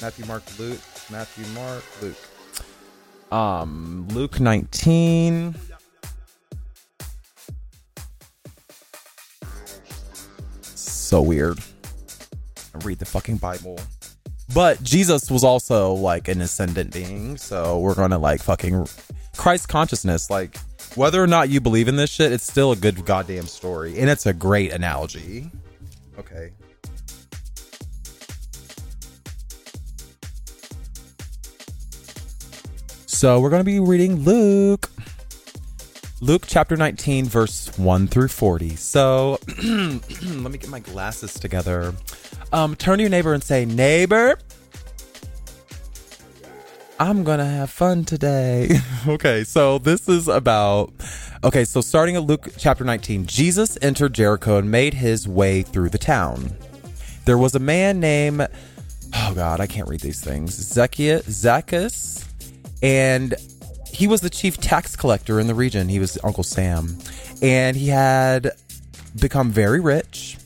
Matthew, 0.00 0.24
Mark, 0.26 0.42
Luke, 0.58 0.80
Matthew, 1.10 1.44
Mark, 1.54 1.84
Luke. 2.00 2.16
Um, 3.30 4.06
Luke 4.10 4.40
19. 4.40 5.54
So 11.14 11.22
weird. 11.22 11.60
Read 12.82 12.98
the 12.98 13.04
fucking 13.04 13.36
Bible. 13.36 13.78
But 14.52 14.82
Jesus 14.82 15.30
was 15.30 15.44
also 15.44 15.92
like 15.92 16.26
an 16.26 16.40
ascendant 16.40 16.92
being, 16.92 17.36
so 17.36 17.78
we're 17.78 17.94
gonna 17.94 18.18
like 18.18 18.42
fucking 18.42 18.88
Christ 19.36 19.68
consciousness. 19.68 20.28
Like, 20.28 20.58
whether 20.96 21.22
or 21.22 21.28
not 21.28 21.50
you 21.50 21.60
believe 21.60 21.86
in 21.86 21.94
this 21.94 22.10
shit, 22.10 22.32
it's 22.32 22.44
still 22.44 22.72
a 22.72 22.76
good 22.76 23.04
goddamn 23.04 23.46
story. 23.46 24.00
And 24.00 24.10
it's 24.10 24.26
a 24.26 24.32
great 24.32 24.72
analogy. 24.72 25.52
Okay. 26.18 26.50
So 33.06 33.38
we're 33.38 33.50
going 33.50 33.60
to 33.60 33.64
be 33.64 33.78
reading 33.78 34.16
Luke. 34.16 34.90
Luke 36.24 36.44
chapter 36.46 36.74
19, 36.74 37.26
verse 37.26 37.76
1 37.76 38.06
through 38.06 38.28
40. 38.28 38.76
So 38.76 39.38
let 39.62 40.50
me 40.50 40.56
get 40.56 40.70
my 40.70 40.78
glasses 40.78 41.34
together. 41.34 41.92
Um, 42.50 42.76
turn 42.76 42.96
to 42.96 43.02
your 43.02 43.10
neighbor 43.10 43.34
and 43.34 43.44
say, 43.44 43.66
Neighbor, 43.66 44.38
I'm 46.98 47.24
going 47.24 47.40
to 47.40 47.44
have 47.44 47.68
fun 47.68 48.06
today. 48.06 48.70
okay, 49.06 49.44
so 49.44 49.76
this 49.76 50.08
is 50.08 50.26
about. 50.26 50.94
Okay, 51.44 51.66
so 51.66 51.82
starting 51.82 52.16
at 52.16 52.22
Luke 52.22 52.48
chapter 52.56 52.84
19, 52.84 53.26
Jesus 53.26 53.76
entered 53.82 54.14
Jericho 54.14 54.56
and 54.56 54.70
made 54.70 54.94
his 54.94 55.28
way 55.28 55.60
through 55.60 55.90
the 55.90 55.98
town. 55.98 56.56
There 57.26 57.36
was 57.36 57.54
a 57.54 57.60
man 57.60 58.00
named, 58.00 58.48
oh 59.14 59.32
God, 59.34 59.60
I 59.60 59.66
can't 59.66 59.90
read 59.90 60.00
these 60.00 60.24
things, 60.24 60.54
Zacchaeus, 60.54 61.26
Zacchaeus 61.26 62.26
and 62.82 63.34
he 63.94 64.06
was 64.06 64.20
the 64.20 64.30
chief 64.30 64.58
tax 64.58 64.96
collector 64.96 65.38
in 65.40 65.46
the 65.46 65.54
region. 65.54 65.88
He 65.88 65.98
was 65.98 66.18
Uncle 66.24 66.42
Sam, 66.42 66.98
and 67.42 67.76
he 67.76 67.88
had 67.88 68.50
become 69.20 69.50
very 69.50 69.80
rich. 69.80 70.36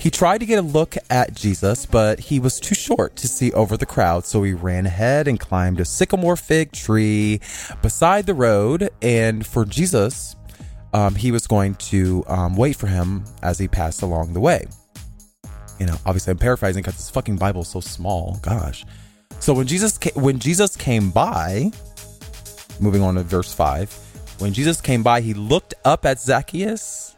He 0.00 0.10
tried 0.10 0.38
to 0.38 0.46
get 0.46 0.58
a 0.58 0.62
look 0.62 0.96
at 1.08 1.34
Jesus, 1.34 1.86
but 1.86 2.20
he 2.20 2.38
was 2.38 2.60
too 2.60 2.74
short 2.74 3.16
to 3.16 3.26
see 3.26 3.52
over 3.52 3.76
the 3.78 3.86
crowd, 3.86 4.26
so 4.26 4.42
he 4.42 4.52
ran 4.52 4.84
ahead 4.84 5.26
and 5.26 5.40
climbed 5.40 5.80
a 5.80 5.84
sycamore 5.84 6.36
fig 6.36 6.72
tree 6.72 7.40
beside 7.80 8.26
the 8.26 8.34
road. 8.34 8.90
And 9.00 9.46
for 9.46 9.64
Jesus, 9.64 10.36
um, 10.92 11.14
he 11.14 11.32
was 11.32 11.46
going 11.46 11.76
to 11.76 12.22
um, 12.28 12.54
wait 12.54 12.76
for 12.76 12.86
him 12.86 13.24
as 13.42 13.58
he 13.58 13.66
passed 13.66 14.02
along 14.02 14.34
the 14.34 14.40
way. 14.40 14.66
You 15.80 15.86
know, 15.86 15.96
obviously, 16.04 16.32
I'm 16.32 16.38
paraphrasing 16.38 16.82
because 16.82 16.96
this 16.96 17.10
fucking 17.10 17.36
Bible 17.36 17.62
is 17.62 17.68
so 17.68 17.80
small. 17.80 18.38
Gosh. 18.42 18.84
So 19.40 19.54
when 19.54 19.66
Jesus 19.66 19.98
ca- 19.98 20.12
when 20.14 20.38
Jesus 20.38 20.76
came 20.76 21.10
by, 21.10 21.70
moving 22.80 23.02
on 23.02 23.14
to 23.14 23.22
verse 23.22 23.52
5, 23.52 23.92
when 24.38 24.52
Jesus 24.52 24.80
came 24.80 25.02
by, 25.02 25.20
he 25.20 25.34
looked 25.34 25.74
up 25.84 26.04
at 26.04 26.20
Zacchaeus 26.20 27.16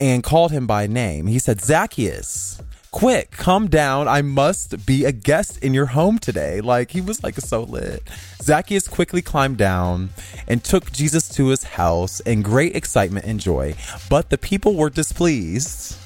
and 0.00 0.22
called 0.22 0.50
him 0.50 0.66
by 0.66 0.86
name. 0.86 1.26
He 1.26 1.38
said, 1.38 1.60
"Zacchaeus, 1.60 2.60
quick, 2.90 3.30
come 3.30 3.68
down. 3.68 4.08
I 4.08 4.22
must 4.22 4.86
be 4.86 5.04
a 5.04 5.12
guest 5.12 5.58
in 5.58 5.72
your 5.74 5.86
home 5.86 6.18
today." 6.18 6.60
Like 6.60 6.90
he 6.90 7.00
was 7.00 7.22
like 7.22 7.38
so 7.38 7.62
lit. 7.62 8.02
Zacchaeus 8.42 8.88
quickly 8.88 9.22
climbed 9.22 9.58
down 9.58 10.10
and 10.48 10.64
took 10.64 10.90
Jesus 10.90 11.28
to 11.30 11.48
his 11.48 11.64
house 11.64 12.20
in 12.20 12.42
great 12.42 12.74
excitement 12.74 13.26
and 13.26 13.40
joy. 13.40 13.74
But 14.08 14.30
the 14.30 14.38
people 14.38 14.74
were 14.74 14.90
displeased. 14.90 15.96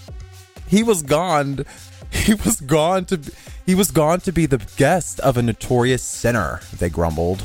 He 0.67 0.83
was 0.83 1.03
gone. 1.03 1.65
He 2.29 2.35
was 2.35 2.61
gone 2.61 3.05
to 3.07 3.21
he 3.67 3.75
was 3.75 3.91
gone 3.91 4.21
to 4.21 4.33
be 4.33 4.47
the 4.47 4.65
guest 4.77 5.21
of 5.21 5.37
a 5.37 5.43
notorious 5.43 6.03
sinner, 6.03 6.61
they 6.79 6.89
grumbled. 6.89 7.45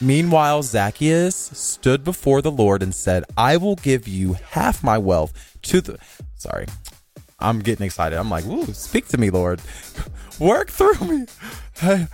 Meanwhile, 0.00 0.62
Zacchaeus 0.62 1.34
stood 1.34 2.04
before 2.04 2.40
the 2.40 2.50
Lord 2.50 2.82
and 2.82 2.94
said, 2.94 3.24
I 3.36 3.56
will 3.56 3.74
give 3.76 4.06
you 4.06 4.34
half 4.34 4.84
my 4.84 4.96
wealth 4.96 5.58
to 5.62 5.80
the. 5.80 5.98
Sorry, 6.36 6.66
I'm 7.40 7.58
getting 7.60 7.84
excited. 7.84 8.18
I'm 8.18 8.30
like, 8.30 8.46
Ooh, 8.46 8.72
speak 8.72 9.08
to 9.08 9.18
me, 9.18 9.30
Lord. 9.30 9.60
Work 10.38 10.70
through 10.70 11.06
me. 11.06 11.26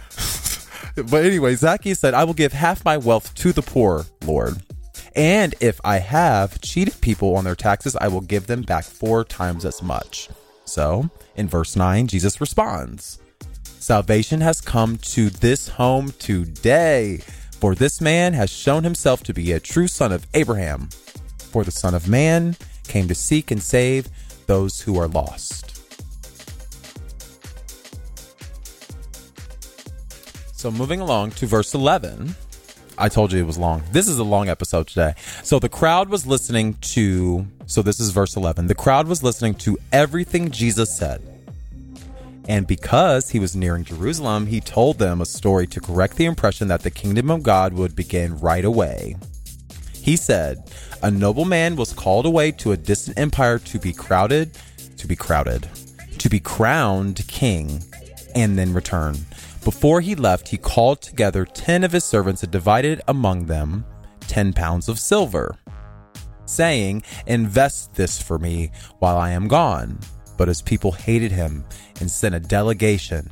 but 0.96 1.24
anyway, 1.24 1.54
Zacchaeus 1.56 2.00
said, 2.00 2.14
I 2.14 2.24
will 2.24 2.34
give 2.34 2.52
half 2.52 2.84
my 2.84 2.96
wealth 2.96 3.34
to 3.36 3.52
the 3.52 3.62
poor, 3.62 4.06
Lord. 4.24 4.54
And 5.14 5.54
if 5.60 5.80
I 5.84 5.98
have 5.98 6.60
cheated 6.60 7.00
people 7.00 7.36
on 7.36 7.44
their 7.44 7.54
taxes, 7.54 7.94
I 7.96 8.08
will 8.08 8.22
give 8.22 8.46
them 8.46 8.62
back 8.62 8.84
four 8.84 9.24
times 9.24 9.64
as 9.64 9.82
much. 9.82 10.28
So, 10.64 11.10
in 11.36 11.48
verse 11.48 11.76
9, 11.76 12.06
Jesus 12.06 12.40
responds 12.40 13.18
Salvation 13.64 14.40
has 14.40 14.60
come 14.60 14.96
to 14.98 15.28
this 15.28 15.68
home 15.68 16.12
today, 16.18 17.18
for 17.60 17.74
this 17.74 18.00
man 18.00 18.32
has 18.32 18.50
shown 18.50 18.82
himself 18.82 19.22
to 19.24 19.34
be 19.34 19.52
a 19.52 19.60
true 19.60 19.88
son 19.88 20.10
of 20.10 20.26
Abraham. 20.34 20.88
For 21.52 21.64
the 21.64 21.70
Son 21.70 21.94
of 21.94 22.08
Man 22.08 22.56
came 22.88 23.06
to 23.08 23.14
seek 23.14 23.50
and 23.50 23.62
save 23.62 24.08
those 24.46 24.80
who 24.80 24.98
are 24.98 25.06
lost. 25.06 25.70
So, 30.52 30.70
moving 30.70 31.00
along 31.00 31.32
to 31.32 31.46
verse 31.46 31.74
11. 31.74 32.34
I 32.96 33.08
told 33.08 33.32
you 33.32 33.40
it 33.40 33.46
was 33.46 33.58
long. 33.58 33.82
This 33.90 34.08
is 34.08 34.18
a 34.18 34.24
long 34.24 34.48
episode 34.48 34.86
today. 34.86 35.14
So 35.42 35.58
the 35.58 35.68
crowd 35.68 36.08
was 36.08 36.26
listening 36.26 36.74
to, 36.74 37.46
so 37.66 37.82
this 37.82 37.98
is 37.98 38.10
verse 38.10 38.36
11. 38.36 38.68
The 38.68 38.74
crowd 38.74 39.08
was 39.08 39.22
listening 39.22 39.54
to 39.56 39.76
everything 39.92 40.50
Jesus 40.50 40.96
said. 40.96 41.22
And 42.46 42.66
because 42.66 43.30
he 43.30 43.38
was 43.38 43.56
nearing 43.56 43.84
Jerusalem, 43.84 44.46
he 44.46 44.60
told 44.60 44.98
them 44.98 45.20
a 45.20 45.26
story 45.26 45.66
to 45.68 45.80
correct 45.80 46.16
the 46.16 46.26
impression 46.26 46.68
that 46.68 46.82
the 46.82 46.90
kingdom 46.90 47.30
of 47.30 47.42
God 47.42 47.72
would 47.72 47.96
begin 47.96 48.38
right 48.38 48.64
away. 48.64 49.16
He 49.94 50.16
said, 50.16 50.70
A 51.02 51.10
nobleman 51.10 51.76
was 51.76 51.94
called 51.94 52.26
away 52.26 52.52
to 52.52 52.72
a 52.72 52.76
distant 52.76 53.18
empire 53.18 53.58
to 53.58 53.78
be 53.78 53.92
crowded, 53.92 54.56
to 54.98 55.06
be 55.06 55.16
crowded, 55.16 55.66
to 56.18 56.28
be 56.28 56.38
crowned 56.38 57.26
king, 57.26 57.82
and 58.34 58.58
then 58.58 58.74
return. 58.74 59.16
Before 59.64 60.02
he 60.02 60.14
left, 60.14 60.48
he 60.48 60.58
called 60.58 61.00
together 61.00 61.46
ten 61.46 61.84
of 61.84 61.92
his 61.92 62.04
servants 62.04 62.42
and 62.42 62.52
divided 62.52 63.00
among 63.08 63.46
them 63.46 63.86
ten 64.20 64.52
pounds 64.52 64.90
of 64.90 64.98
silver, 64.98 65.56
saying, 66.44 67.02
Invest 67.26 67.94
this 67.94 68.20
for 68.20 68.38
me 68.38 68.70
while 68.98 69.16
I 69.16 69.30
am 69.30 69.48
gone. 69.48 69.98
But 70.36 70.48
his 70.48 70.60
people 70.60 70.92
hated 70.92 71.32
him 71.32 71.64
and 72.00 72.10
sent 72.10 72.34
a 72.34 72.40
delegation 72.40 73.30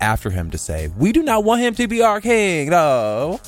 after 0.00 0.28
him 0.28 0.50
to 0.50 0.58
say, 0.58 0.88
We 0.88 1.12
do 1.12 1.22
not 1.22 1.44
want 1.44 1.62
him 1.62 1.74
to 1.76 1.88
be 1.88 2.02
our 2.02 2.20
king, 2.20 2.68
no. 2.68 3.40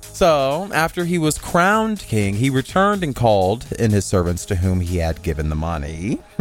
So, 0.00 0.70
after 0.72 1.04
he 1.04 1.18
was 1.18 1.36
crowned 1.36 1.98
king, 1.98 2.34
he 2.34 2.48
returned 2.48 3.02
and 3.02 3.14
called 3.14 3.66
in 3.78 3.90
his 3.90 4.04
servants 4.06 4.46
to 4.46 4.56
whom 4.56 4.80
he 4.80 4.98
had 4.98 5.22
given 5.22 5.50
the 5.50 5.56
money. 5.56 6.20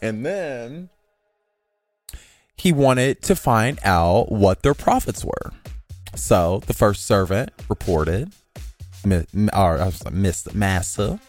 and 0.00 0.24
then 0.24 0.88
he 2.58 2.72
wanted 2.72 3.22
to 3.22 3.36
find 3.36 3.78
out 3.84 4.30
what 4.30 4.62
their 4.62 4.74
profits 4.74 5.24
were. 5.24 5.52
So 6.14 6.62
the 6.66 6.74
first 6.74 7.06
servant 7.06 7.50
reported, 7.68 8.32
or 9.54 9.90
Miss 10.10 10.54
Massa, 10.54 11.20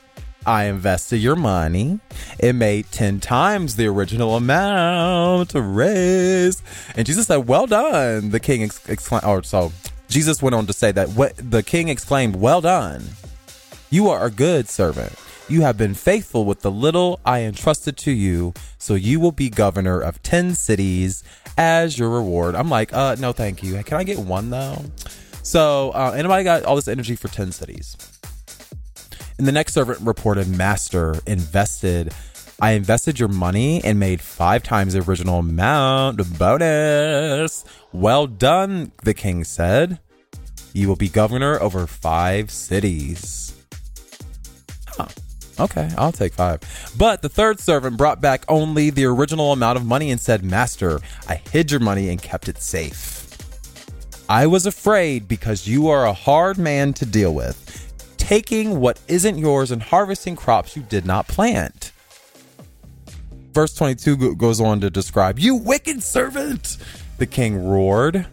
I 0.45 0.65
invested 0.65 1.17
your 1.17 1.35
money. 1.35 1.99
It 2.39 2.53
made 2.53 2.91
10 2.91 3.19
times 3.19 3.75
the 3.75 3.87
original 3.87 4.35
amount 4.35 5.51
to 5.51 5.61
raise. 5.61 6.63
And 6.95 7.05
Jesus 7.05 7.27
said, 7.27 7.47
Well 7.47 7.67
done. 7.67 8.31
The 8.31 8.39
king 8.39 8.63
ex- 8.63 8.87
exclaimed, 8.89 9.25
or 9.25 9.43
so 9.43 9.71
Jesus 10.07 10.41
went 10.41 10.55
on 10.55 10.65
to 10.65 10.73
say 10.73 10.91
that 10.91 11.09
what 11.09 11.33
the 11.37 11.61
king 11.61 11.89
exclaimed, 11.89 12.37
Well 12.37 12.61
done. 12.61 13.03
You 13.91 14.09
are 14.09 14.25
a 14.25 14.31
good 14.31 14.69
servant. 14.69 15.13
You 15.49 15.63
have 15.63 15.77
been 15.77 15.95
faithful 15.95 16.45
with 16.45 16.61
the 16.61 16.69
little 16.69 17.19
I 17.25 17.39
entrusted 17.41 17.97
to 17.97 18.11
you, 18.11 18.53
so 18.77 18.93
you 18.93 19.19
will 19.19 19.31
be 19.31 19.49
governor 19.49 19.99
of 19.99 20.21
10 20.21 20.53
cities 20.53 21.23
as 21.57 21.97
your 21.97 22.11
reward. 22.11 22.53
I'm 22.53 22.69
like, 22.69 22.93
uh, 22.93 23.15
no, 23.17 23.33
thank 23.33 23.63
you. 23.63 23.81
Can 23.83 23.97
I 23.97 24.03
get 24.03 24.19
one 24.19 24.51
though? 24.51 24.85
So, 25.41 25.89
uh, 25.95 26.13
anybody 26.15 26.43
got 26.43 26.65
all 26.65 26.75
this 26.75 26.87
energy 26.87 27.15
for 27.15 27.29
10 27.29 27.51
cities? 27.51 27.97
And 29.39 29.47
the 29.47 29.51
next 29.51 29.73
servant 29.73 30.01
reported, 30.01 30.47
Master, 30.47 31.15
invested. 31.25 32.13
I 32.61 32.71
invested 32.71 33.19
your 33.19 33.29
money 33.29 33.83
and 33.83 33.99
made 33.99 34.21
five 34.21 34.61
times 34.61 34.93
the 34.93 35.01
original 35.01 35.39
amount. 35.39 36.37
Bonus. 36.37 37.65
Well 37.91 38.27
done, 38.27 38.91
the 39.03 39.15
king 39.15 39.43
said. 39.43 39.99
You 40.73 40.87
will 40.87 40.95
be 40.95 41.09
governor 41.09 41.59
over 41.59 41.87
five 41.87 42.51
cities. 42.51 43.55
Huh. 44.89 45.07
Okay, 45.59 45.89
I'll 45.97 46.11
take 46.13 46.33
five. 46.33 46.61
But 46.97 47.21
the 47.21 47.29
third 47.29 47.59
servant 47.59 47.97
brought 47.97 48.21
back 48.21 48.45
only 48.47 48.89
the 48.89 49.05
original 49.05 49.51
amount 49.51 49.77
of 49.77 49.85
money 49.85 50.09
and 50.09 50.19
said, 50.19 50.43
Master, 50.43 51.01
I 51.27 51.35
hid 51.35 51.69
your 51.71 51.81
money 51.81 52.09
and 52.09 52.21
kept 52.21 52.47
it 52.47 52.61
safe. 52.61 53.25
I 54.29 54.45
was 54.47 54.65
afraid 54.65 55.27
because 55.27 55.67
you 55.67 55.89
are 55.89 56.05
a 56.05 56.13
hard 56.13 56.57
man 56.57 56.93
to 56.93 57.05
deal 57.05 57.33
with, 57.33 57.91
taking 58.17 58.79
what 58.79 59.01
isn't 59.07 59.37
yours 59.37 59.71
and 59.71 59.81
harvesting 59.81 60.35
crops 60.35 60.75
you 60.75 60.83
did 60.83 61.05
not 61.05 61.27
plant. 61.27 61.91
Verse 63.53 63.73
22 63.73 64.35
goes 64.35 64.61
on 64.61 64.79
to 64.81 64.89
describe, 64.89 65.39
You 65.39 65.55
wicked 65.55 66.03
servant! 66.03 66.77
The 67.17 67.25
king 67.25 67.67
roared. 67.67 68.27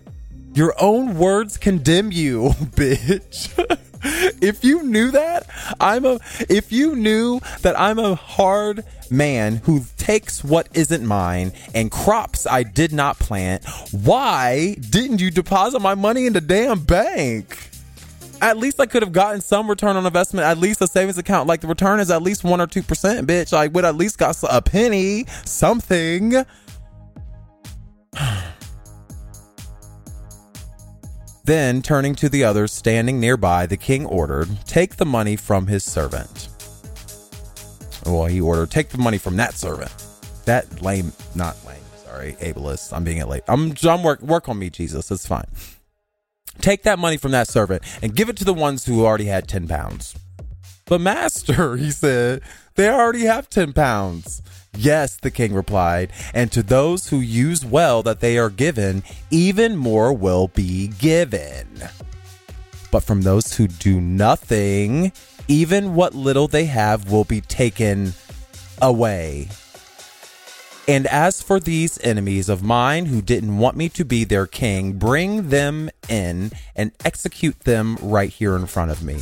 Your 0.55 0.75
own 0.79 1.19
words 1.19 1.57
condemn 1.57 2.13
you, 2.13 2.51
bitch. 2.77 3.51
if 4.41 4.65
you 4.65 4.83
knew 4.83 5.11
that, 5.11 5.47
I'm 5.81 6.05
a 6.05 6.19
if 6.49 6.73
you 6.73 6.95
knew 6.95 7.41
that 7.63 7.79
I'm 7.79 7.99
a 7.99 8.15
hard 8.15 8.85
man 9.11 9.57
who 9.57 9.83
takes 9.97 10.43
what 10.43 10.69
isn't 10.75 11.05
mine 11.05 11.53
and 11.75 11.91
crops 11.91 12.47
I 12.47 12.63
did 12.63 12.93
not 12.93 13.19
plant, 13.19 13.65
why 13.93 14.77
didn't 14.91 15.21
you 15.21 15.31
deposit 15.31 15.81
my 15.81 15.95
money 15.95 16.27
in 16.27 16.33
the 16.33 16.41
damn 16.41 16.81
bank? 16.81 17.71
At 18.43 18.59
least 18.59 18.79
I 18.81 18.87
could 18.87 19.03
have 19.03 19.13
gotten 19.13 19.41
some 19.41 19.69
return 19.69 19.97
on 19.97 20.05
investment, 20.05 20.47
at 20.47 20.59
least 20.59 20.83
a 20.83 20.87
savings 20.87 21.17
account. 21.17 21.49
Like 21.49 21.63
the 21.63 21.69
return 21.69 22.01
is 22.01 22.11
at 22.11 22.23
least 22.23 22.45
one 22.45 22.61
or 22.61 22.67
two 22.67 22.83
percent, 22.83 23.27
bitch. 23.27 23.53
I 23.53 23.69
would 23.69 23.85
at 23.85 23.97
least 23.97 24.19
got 24.19 24.37
a 24.49 24.61
penny, 24.61 25.25
something. 25.45 26.45
Then, 31.47 31.81
turning 31.81 32.17
to 32.17 32.29
the 32.29 32.43
others 32.43 32.73
standing 32.73 33.21
nearby, 33.21 33.67
the 33.67 33.77
king 33.77 34.05
ordered, 34.05 34.49
Take 34.67 34.97
the 34.97 35.07
money 35.07 35.37
from 35.37 35.69
his 35.69 35.85
servant. 35.85 36.49
Well, 38.05 38.25
he 38.27 38.41
ordered, 38.41 38.73
Take 38.73 38.89
the 38.89 38.99
money 38.99 39.19
from 39.19 39.37
that 39.37 39.55
servant. 39.55 39.95
That 40.45 40.83
lame, 40.83 41.13
not 41.37 41.57
lame, 41.65 41.85
sorry, 42.05 42.33
ableist. 42.41 42.93
I'm 42.93 43.05
being 43.05 43.25
late. 43.25 43.45
I'm, 43.47 43.75
I'm 43.85 44.03
work, 44.03 44.21
work 44.23 44.49
on 44.49 44.59
me, 44.59 44.71
Jesus. 44.71 45.09
It's 45.13 45.25
fine. 45.25 45.47
Take 46.59 46.83
that 46.83 46.99
money 46.99 47.17
from 47.17 47.31
that 47.31 47.47
servant 47.47 47.85
and 48.03 48.17
give 48.17 48.29
it 48.29 48.37
to 48.39 48.45
the 48.45 48.53
ones 48.53 48.85
who 48.85 49.07
already 49.07 49.27
had 49.27 49.47
10 49.47 49.69
pounds. 49.69 50.17
But, 50.85 51.01
master, 51.01 51.77
he 51.77 51.93
said, 51.93 52.43
they 52.75 52.89
already 52.89 53.23
have 53.23 53.49
10 53.49 53.73
pounds. 53.73 54.43
Yes, 54.77 55.17
the 55.17 55.31
king 55.31 55.55
replied, 55.55 56.13
and 56.35 56.53
to 56.53 56.63
those 56.63 57.09
who 57.09 57.21
use 57.21 57.65
well 57.65 58.03
that 58.03 58.21
they 58.21 58.37
are 58.37 58.51
given, 58.51 59.03
even 59.31 59.77
more 59.77 60.13
will 60.13 60.49
be 60.49 60.89
given. 60.89 61.67
But 62.91 63.03
from 63.03 63.23
those 63.23 63.55
who 63.55 63.69
do 63.69 64.01
nothing, 64.01 65.13
even 65.49 65.95
what 65.95 66.15
little 66.15 66.49
they 66.49 66.67
have 66.67 67.11
will 67.11 67.25
be 67.25 67.41
taken 67.41 68.13
away. 68.81 69.49
And 70.89 71.07
as 71.09 71.43
for 71.43 71.59
these 71.59 71.99
enemies 72.05 72.49
of 72.49 72.63
mine 72.63 73.07
who 73.07 73.21
didn't 73.21 73.59
want 73.59 73.77
me 73.77 73.89
to 73.91 74.05
be 74.05 74.25
their 74.25 74.47
king, 74.47 74.93
bring 74.93 75.49
them 75.49 75.91
in 76.09 76.53
and 76.77 76.93
execute 77.05 77.59
them 77.61 77.97
right 78.01 78.31
here 78.31 78.55
in 78.55 78.67
front 78.67 78.93
of 78.93 79.03
me. 79.03 79.21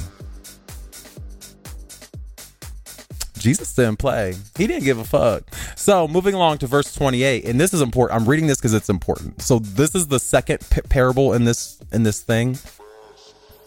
Jesus 3.45 3.74
didn't 3.74 3.99
play. 3.99 4.34
He 4.57 4.66
didn't 4.66 4.84
give 4.84 4.99
a 4.99 5.05
fuck. 5.05 5.42
So, 5.76 6.09
moving 6.09 6.34
along 6.34 6.59
to 6.59 6.66
verse 6.66 6.95
28, 6.95 7.45
and 7.45 7.61
this 7.61 7.74
is 7.74 7.82
important. 7.82 8.18
I'm 8.18 8.26
reading 8.26 8.47
this 8.47 8.57
because 8.57 8.72
it's 8.72 8.88
important. 8.88 9.42
So, 9.42 9.59
this 9.59 9.95
is 9.95 10.07
the 10.07 10.18
second 10.18 10.66
p- 10.70 10.80
parable 10.80 11.34
in 11.34 11.45
this 11.45 11.78
in 11.92 12.05
this 12.05 12.22
thing, 12.22 12.57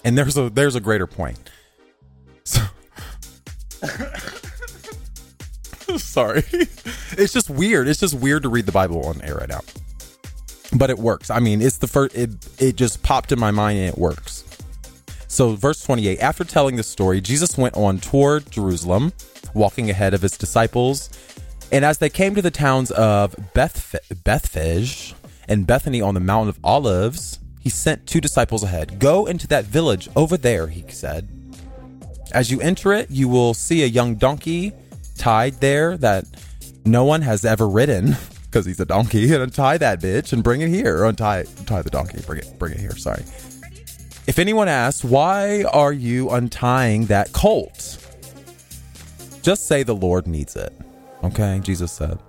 and 0.03 0.17
there's 0.17 0.36
a 0.36 0.49
there's 0.49 0.73
a 0.73 0.80
greater 0.80 1.05
point. 1.05 1.38
So, 2.43 2.61
sorry, 5.97 6.43
it's 6.49 7.34
just 7.34 7.51
weird. 7.51 7.88
It's 7.88 7.99
just 7.99 8.15
weird 8.15 8.41
to 8.43 8.49
read 8.49 8.65
the 8.65 8.71
Bible 8.71 9.05
on 9.05 9.21
air 9.21 9.36
right 9.36 9.49
now, 9.49 9.61
but 10.73 10.89
it 10.89 10.97
works. 10.97 11.30
I 11.30 11.39
mean, 11.39 11.61
it's 11.61 11.78
the 11.78 11.88
first. 11.88 12.15
It 12.15 12.32
it 12.57 12.78
just 12.78 13.03
popped 13.03 13.32
in 13.32 13.39
my 13.39 13.51
mind 13.51 13.78
and 13.78 13.89
it 13.89 13.97
works. 13.99 14.43
So, 15.28 15.53
verse 15.53 15.84
28 15.84 16.19
After 16.19 16.43
telling 16.43 16.78
the 16.78 16.84
story, 16.84 17.21
Jesus 17.21 17.59
went 17.59 17.78
on 17.78 17.99
toward 17.99 18.49
Jerusalem 18.49 19.13
walking 19.54 19.89
ahead 19.89 20.14
of 20.14 20.22
his 20.22 20.38
disciples. 20.38 21.10
And 21.72 21.84
as 21.84 21.98
they 21.98 22.10
came 22.10 22.36
to 22.36 22.41
the 22.41 22.52
towns 22.52 22.91
of 22.91 23.36
Beth- 23.54 23.95
Bethphage 24.24 25.14
and 25.48 25.68
Bethany 25.68 26.02
on 26.02 26.14
the 26.14 26.20
Mountain 26.20 26.50
of 26.50 26.60
Olives, 26.64 27.39
he 27.60 27.70
sent 27.70 28.08
two 28.08 28.22
disciples 28.22 28.64
ahead. 28.64 29.00
Go 29.00 29.26
into 29.26 29.48
that 29.48 29.66
village 29.66 30.10
over 30.16 30.38
there, 30.38 30.68
he 30.68 30.86
said. 30.89 31.28
As 32.32 32.52
you 32.52 32.62
enter 32.62 32.93
it, 32.93 33.10
you 33.12 33.28
will 33.28 33.54
see 33.54 33.84
a 33.84 33.88
young 33.88 34.16
donkey 34.16 34.72
tied 35.18 35.56
there 35.56 35.98
that 35.98 36.26
no 36.86 37.04
one 37.04 37.22
has 37.22 37.43
ever 37.43 37.68
ridden 37.68 38.16
because 38.45 38.66
he's 38.66 38.80
a 38.80 38.86
donkey. 38.86 39.34
And 39.34 39.43
untie 39.43 39.78
that 39.78 40.00
bitch 40.00 40.32
and 40.32 40.43
bring 40.43 40.62
it 40.62 40.70
here. 40.70 40.98
Or 40.98 41.06
untie, 41.06 41.45
untie 41.60 41.82
the 41.82 41.89
donkey. 41.89 42.22
Bring 42.26 42.39
it, 42.39 42.58
bring 42.58 42.74
it 42.74 42.80
here. 42.80 42.95
Sorry. 42.95 43.24
If 44.28 44.39
anyone 44.39 44.68
asks, 44.68 45.04
why 45.04 45.64
are 45.64 45.93
you 45.93 46.30
untying 46.30 47.06
that 47.06 47.32
colt? 47.34 47.98
Just 49.48 49.66
say 49.66 49.82
the 49.82 49.95
Lord 49.95 50.28
needs 50.28 50.58
it. 50.58 50.74
Okay, 51.24 51.62
Jesus 51.64 51.89
said. 51.89 52.20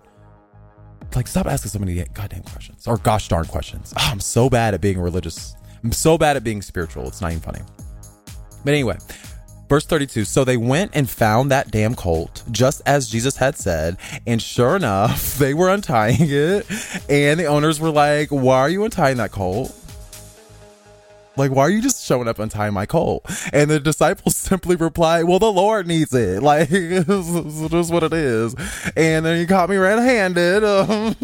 Like, 1.16 1.26
stop 1.26 1.48
asking 1.48 1.70
so 1.70 1.80
many 1.80 2.04
goddamn 2.14 2.44
questions 2.44 2.86
or 2.86 2.96
gosh 2.96 3.26
darn 3.26 3.46
questions. 3.46 3.92
Oh, 3.98 4.08
I'm 4.12 4.20
so 4.20 4.48
bad 4.48 4.72
at 4.72 4.80
being 4.80 5.00
religious. 5.00 5.56
I'm 5.82 5.90
so 5.90 6.16
bad 6.16 6.36
at 6.36 6.44
being 6.44 6.62
spiritual. 6.62 7.08
It's 7.08 7.20
not 7.20 7.32
even 7.32 7.42
funny. 7.42 7.58
But 8.64 8.72
anyway, 8.72 8.98
verse 9.68 9.84
32 9.84 10.26
So 10.26 10.44
they 10.44 10.56
went 10.56 10.92
and 10.94 11.10
found 11.10 11.50
that 11.50 11.72
damn 11.72 11.96
colt, 11.96 12.44
just 12.52 12.82
as 12.86 13.08
Jesus 13.08 13.36
had 13.36 13.56
said. 13.56 13.96
And 14.24 14.40
sure 14.40 14.76
enough, 14.76 15.34
they 15.38 15.54
were 15.54 15.70
untying 15.70 16.18
it. 16.20 16.70
And 17.10 17.40
the 17.40 17.46
owners 17.46 17.80
were 17.80 17.90
like, 17.90 18.28
Why 18.28 18.60
are 18.60 18.70
you 18.70 18.84
untying 18.84 19.16
that 19.16 19.32
colt? 19.32 19.74
Like, 21.38 21.52
why 21.52 21.62
are 21.62 21.70
you 21.70 21.80
just 21.80 22.04
showing 22.04 22.28
up 22.28 22.38
untying 22.38 22.74
my 22.74 22.86
colt? 22.86 23.24
And 23.52 23.70
the 23.70 23.80
disciples 23.80 24.36
simply 24.48 24.76
reply, 24.76 25.22
Well, 25.22 25.38
the 25.38 25.52
Lord 25.52 25.86
needs 25.86 26.14
it. 26.14 26.42
Like, 26.48 26.68
it's 26.70 27.68
just 27.70 27.92
what 27.92 28.02
it 28.02 28.14
is. 28.14 28.54
And 28.96 29.26
then 29.26 29.38
he 29.38 29.44
caught 29.46 29.68
me 29.68 29.76
red 29.76 29.98
handed. 29.98 30.62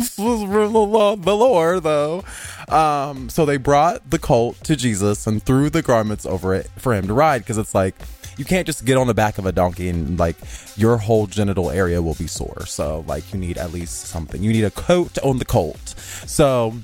The 1.24 1.36
Lord, 1.36 1.82
though. 1.82 2.24
Um, 2.68 3.30
so 3.30 3.46
they 3.46 3.56
brought 3.56 4.10
the 4.10 4.18
colt 4.18 4.56
to 4.64 4.76
Jesus 4.76 5.26
and 5.26 5.42
threw 5.42 5.70
the 5.70 5.80
garments 5.80 6.26
over 6.26 6.54
it 6.54 6.68
for 6.76 6.94
him 6.94 7.06
to 7.06 7.14
ride 7.14 7.38
because 7.38 7.56
it's 7.56 7.74
like, 7.74 7.94
you 8.36 8.44
can't 8.44 8.66
just 8.66 8.84
get 8.84 8.96
on 8.96 9.06
the 9.06 9.14
back 9.14 9.38
of 9.38 9.46
a 9.46 9.52
donkey 9.52 9.88
and 9.88 10.18
like 10.18 10.36
your 10.76 10.98
whole 10.98 11.26
genital 11.26 11.70
area 11.70 12.02
will 12.02 12.14
be 12.14 12.26
sore. 12.26 12.66
So, 12.66 13.04
like, 13.06 13.32
you 13.32 13.38
need 13.38 13.56
at 13.58 13.72
least 13.72 14.06
something. 14.06 14.42
You 14.42 14.52
need 14.52 14.64
a 14.64 14.70
coat 14.70 15.18
on 15.22 15.38
the 15.38 15.44
colt. 15.44 15.94
So, 16.26 16.74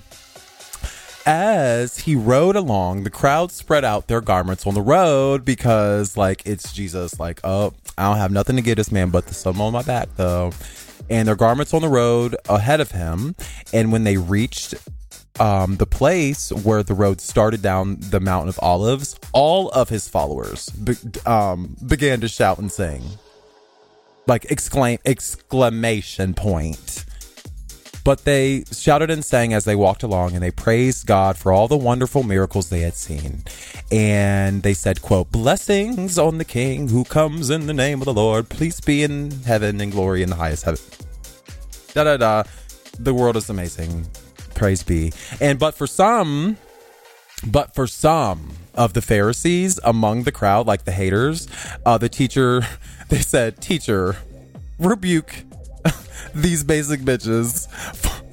as 1.26 1.98
he 2.00 2.14
rode 2.14 2.56
along, 2.56 3.04
the 3.04 3.10
crowd 3.10 3.52
spread 3.52 3.84
out 3.84 4.06
their 4.06 4.20
garments 4.20 4.66
on 4.66 4.74
the 4.74 4.82
road 4.82 5.44
because, 5.44 6.16
like, 6.16 6.42
it's 6.46 6.72
Jesus. 6.72 7.18
Like, 7.20 7.40
oh, 7.44 7.74
I 7.98 8.08
don't 8.08 8.18
have 8.18 8.32
nothing 8.32 8.56
to 8.56 8.62
give 8.62 8.76
this 8.76 8.90
man 8.92 9.10
but 9.10 9.26
the 9.26 9.34
sum 9.34 9.60
on 9.60 9.72
my 9.72 9.82
back, 9.82 10.08
though. 10.16 10.52
And 11.08 11.26
their 11.26 11.36
garments 11.36 11.74
on 11.74 11.82
the 11.82 11.88
road 11.88 12.36
ahead 12.48 12.80
of 12.80 12.92
him. 12.92 13.34
And 13.72 13.92
when 13.92 14.04
they 14.04 14.16
reached 14.16 14.74
um, 15.38 15.76
the 15.76 15.86
place 15.86 16.52
where 16.52 16.82
the 16.82 16.94
road 16.94 17.20
started 17.20 17.62
down 17.62 17.96
the 17.98 18.20
Mountain 18.20 18.50
of 18.50 18.58
Olives, 18.62 19.18
all 19.32 19.70
of 19.70 19.88
his 19.88 20.08
followers 20.08 20.68
be- 20.68 20.96
um, 21.26 21.76
began 21.86 22.20
to 22.20 22.28
shout 22.28 22.58
and 22.58 22.70
sing. 22.70 23.02
Like, 24.26 24.50
exclaim, 24.50 24.98
exclamation 25.04 26.34
point. 26.34 27.04
But 28.02 28.24
they 28.24 28.64
shouted 28.72 29.10
and 29.10 29.24
sang 29.24 29.52
as 29.52 29.64
they 29.64 29.76
walked 29.76 30.02
along, 30.02 30.32
and 30.32 30.42
they 30.42 30.50
praised 30.50 31.06
God 31.06 31.36
for 31.36 31.52
all 31.52 31.68
the 31.68 31.76
wonderful 31.76 32.22
miracles 32.22 32.70
they 32.70 32.80
had 32.80 32.94
seen. 32.94 33.44
And 33.92 34.62
they 34.62 34.74
said, 34.74 35.02
quote, 35.02 35.30
Blessings 35.30 36.18
on 36.18 36.38
the 36.38 36.44
King 36.44 36.88
who 36.88 37.04
comes 37.04 37.50
in 37.50 37.66
the 37.66 37.74
name 37.74 38.00
of 38.00 38.06
the 38.06 38.14
Lord. 38.14 38.48
Peace 38.48 38.80
be 38.80 39.02
in 39.02 39.30
heaven 39.42 39.80
and 39.80 39.92
glory 39.92 40.22
in 40.22 40.30
the 40.30 40.36
highest 40.36 40.64
heaven. 40.64 40.80
Da 41.94 42.04
da 42.04 42.16
da. 42.16 42.42
The 42.98 43.14
world 43.14 43.36
is 43.36 43.50
amazing. 43.50 44.06
Praise 44.54 44.82
be. 44.82 45.12
And 45.40 45.58
but 45.58 45.74
for 45.74 45.86
some, 45.86 46.56
but 47.46 47.74
for 47.74 47.86
some 47.86 48.50
of 48.74 48.92
the 48.92 49.02
Pharisees 49.02 49.80
among 49.84 50.22
the 50.24 50.32
crowd, 50.32 50.66
like 50.66 50.84
the 50.84 50.92
haters, 50.92 51.48
uh, 51.84 51.98
the 51.98 52.08
teacher, 52.08 52.62
they 53.08 53.20
said, 53.20 53.60
Teacher, 53.60 54.16
rebuke 54.78 55.44
these 56.34 56.64
basic 56.64 57.00
bitches. 57.00 57.68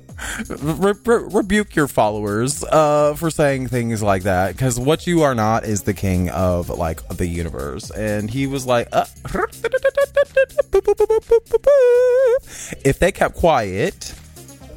Re- 0.50 0.94
re- 1.06 1.30
rebuke 1.32 1.76
your 1.76 1.88
followers 1.88 2.64
uh, 2.64 3.14
for 3.16 3.30
saying 3.30 3.68
things 3.68 4.02
like 4.02 4.24
that 4.24 4.54
because 4.54 4.80
what 4.80 5.06
you 5.06 5.22
are 5.22 5.36
not 5.36 5.64
is 5.64 5.84
the 5.84 5.94
king 5.94 6.30
of 6.30 6.70
like 6.70 7.08
the 7.10 7.28
universe. 7.28 7.92
And 7.92 8.30
he 8.30 8.48
was 8.48 8.66
like 8.66 8.88
uh, 8.92 9.06
if 12.84 12.98
they 12.98 13.12
kept 13.12 13.36
quiet 13.36 14.14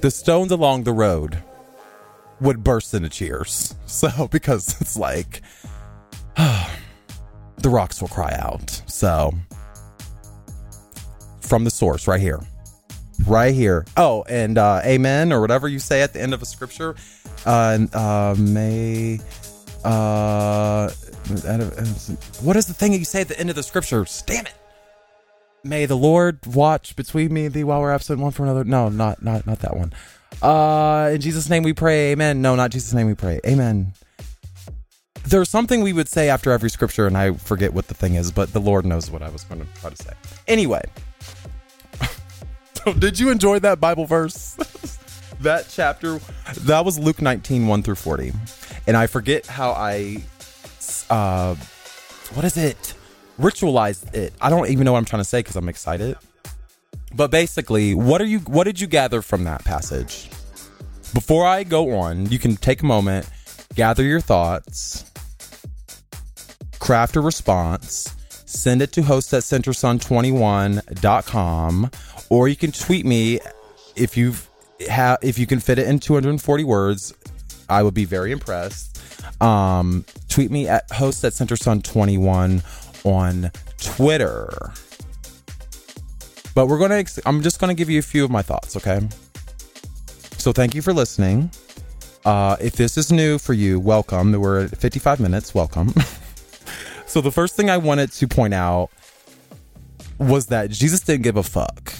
the 0.03 0.11
stones 0.11 0.53
along 0.53 0.85
the 0.85 0.93
road 0.93 1.43
would 2.41 2.63
burst 2.63 2.93
into 2.93 3.09
cheers 3.09 3.75
so 3.87 4.29
because 4.31 4.79
it's 4.81 4.97
like 4.97 5.41
the 6.37 7.69
rocks 7.71 8.01
will 8.01 8.09
cry 8.09 8.35
out. 8.39 8.83
So 8.87 9.33
from 11.41 11.65
the 11.65 11.71
source 11.71 12.07
right 12.07 12.21
here 12.21 12.41
right 13.27 13.55
here. 13.55 13.85
Oh, 13.97 14.25
and 14.29 14.59
uh, 14.59 14.81
amen 14.85 15.33
or 15.33 15.41
whatever 15.41 15.69
you 15.69 15.79
say 15.79 16.03
at 16.03 16.13
the 16.13 16.21
end 16.21 16.35
of 16.35 16.43
a 16.43 16.47
scripture. 16.47 16.95
Uh, 17.47 17.79
uh, 17.93 18.35
may. 18.39 19.21
Uh, 19.85 20.91
what 22.43 22.57
is 22.57 22.67
the 22.67 22.75
thing 22.75 22.93
that 22.93 22.99
you 22.99 23.05
say 23.05 23.23
at 23.23 23.29
the 23.29 23.39
end 23.39 23.51
of 23.51 23.57
the 23.57 23.63
scripture? 23.63 24.05
Damn 24.27 24.47
it! 24.47 24.55
May 25.65 25.87
the 25.87 25.97
Lord 25.97 26.45
watch 26.47 26.97
between 26.97 27.33
me 27.33 27.47
and 27.47 27.55
thee 27.55 27.65
while 27.65 27.81
we're 27.81 27.93
absent 27.93 28.21
one 28.21 28.33
for 28.33 28.43
another. 28.43 28.65
No, 28.65 28.89
not 28.89 29.23
not 29.23 29.47
not 29.47 29.61
that 29.61 29.77
one. 29.77 29.93
Uh, 30.43 31.11
in 31.15 31.21
Jesus' 31.21 31.49
name 31.51 31.63
we 31.63 31.73
pray. 31.73 32.13
Amen. 32.13 32.41
No, 32.43 32.57
not 32.57 32.71
Jesus' 32.71 32.95
name 32.95 33.07
we 33.07 33.15
pray. 33.15 33.41
Amen. 33.47 33.93
There's 35.25 35.51
something 35.51 35.83
we 35.83 35.93
would 35.93 36.09
say 36.09 36.29
after 36.29 36.51
every 36.51 36.71
scripture, 36.71 37.07
and 37.07 37.17
I 37.17 37.33
forget 37.33 37.75
what 37.75 37.89
the 37.89 37.95
thing 37.95 38.15
is, 38.15 38.33
but 38.33 38.53
the 38.53 38.61
Lord 38.61 38.87
knows 38.87 39.11
what 39.11 39.23
I 39.23 39.29
was 39.29 39.45
going 39.45 39.61
to 39.61 39.67
try 39.81 39.91
to 39.91 39.97
say. 39.97 40.13
Anyway, 40.49 40.83
did 42.99 43.19
you 43.19 43.31
enjoy 43.31 43.59
that 43.61 43.81
Bible 43.81 44.07
verse? 44.07 44.55
that 45.41 45.67
chapter, 45.71 46.21
that 46.61 46.85
was 46.85 46.99
Luke 46.99 47.21
19, 47.23 47.67
1 47.67 47.83
through 47.83 47.95
40. 47.95 48.33
And 48.87 48.97
I 48.97 49.07
forget 49.07 49.47
how 49.47 49.71
I, 49.73 50.23
uh, 51.09 51.55
what 52.35 52.45
is 52.45 52.57
it? 52.57 52.95
Ritualized 53.39 54.15
it. 54.15 54.35
I 54.41 54.51
don't 54.51 54.69
even 54.69 54.85
know 54.85 54.93
what 54.93 54.99
I'm 54.99 55.05
trying 55.05 55.23
to 55.23 55.29
say 55.29 55.41
because 55.41 55.57
I'm 55.57 55.69
excited. 55.69 56.17
But 57.15 57.31
basically, 57.31 57.95
what 57.95 58.21
are 58.21 58.27
you, 58.27 58.41
what 58.41 58.65
did 58.65 58.81
you 58.81 58.87
gather 58.87 59.23
from 59.23 59.45
that 59.45 59.65
passage? 59.65 60.29
Before 61.13 61.47
I 61.47 61.65
go 61.65 61.99
on, 61.99 62.27
you 62.27 62.39
can 62.39 62.57
take 62.57 62.83
a 62.83 62.87
moment, 62.87 63.29
gather 63.75 64.05
your 64.05 64.21
thoughts, 64.21 65.11
craft 66.79 67.17
a 67.17 67.21
response, 67.21 68.15
send 68.51 68.83
it 68.83 68.93
to 68.93 69.03
host 69.03 69.33
at 69.33 69.43
centersun21.com 69.43 71.91
or 72.29 72.49
you 72.49 72.57
can 72.57 72.73
tweet 72.73 73.07
me 73.07 73.39
if 73.97 74.17
you've 74.17 74.49
ha- 74.89 75.19
if 75.23 75.39
you 75.39 75.47
can 75.47 75.61
fit 75.61 75.79
it 75.79 75.87
in 75.87 76.01
240 76.01 76.65
words. 76.65 77.15
I 77.69 77.83
would 77.83 77.95
be 77.95 78.05
very 78.05 78.33
impressed. 78.33 79.01
Um, 79.43 80.05
tweet 80.29 80.51
me 80.51 80.69
at 80.69 80.91
host 80.91 81.25
at 81.25 81.33
centersun21 81.35 82.63
on 83.05 83.51
Twitter. 83.79 84.73
But 86.55 86.67
we're 86.67 86.79
gonna. 86.79 86.97
Ex- 86.97 87.21
I'm 87.25 87.43
just 87.43 87.61
gonna 87.61 87.75
give 87.75 87.89
you 87.89 88.01
a 88.01 88.03
few 88.03 88.25
of 88.25 88.31
my 88.31 88.43
thoughts. 88.43 88.77
Okay. 88.77 89.01
So 90.37 90.53
thank 90.53 90.75
you 90.75 90.83
for 90.83 90.93
listening. 90.93 91.51
Uh, 92.25 92.57
if 92.61 92.75
this 92.75 92.99
is 92.99 93.13
new 93.13 93.39
for 93.39 93.55
you, 93.55 93.79
welcome. 93.79 94.33
We're 94.33 94.65
at 94.65 94.77
55 94.77 95.21
minutes. 95.21 95.55
Welcome. 95.55 95.95
so 97.11 97.21
the 97.21 97.33
first 97.33 97.57
thing 97.57 97.69
I 97.69 97.77
wanted 97.77 98.13
to 98.13 98.29
point 98.29 98.55
out 98.55 98.91
was 100.21 100.47
that 100.47 100.71
Jesus 100.71 101.01
didn't 101.01 101.25
give 101.25 101.37
a 101.37 101.43
fuck. 101.43 101.93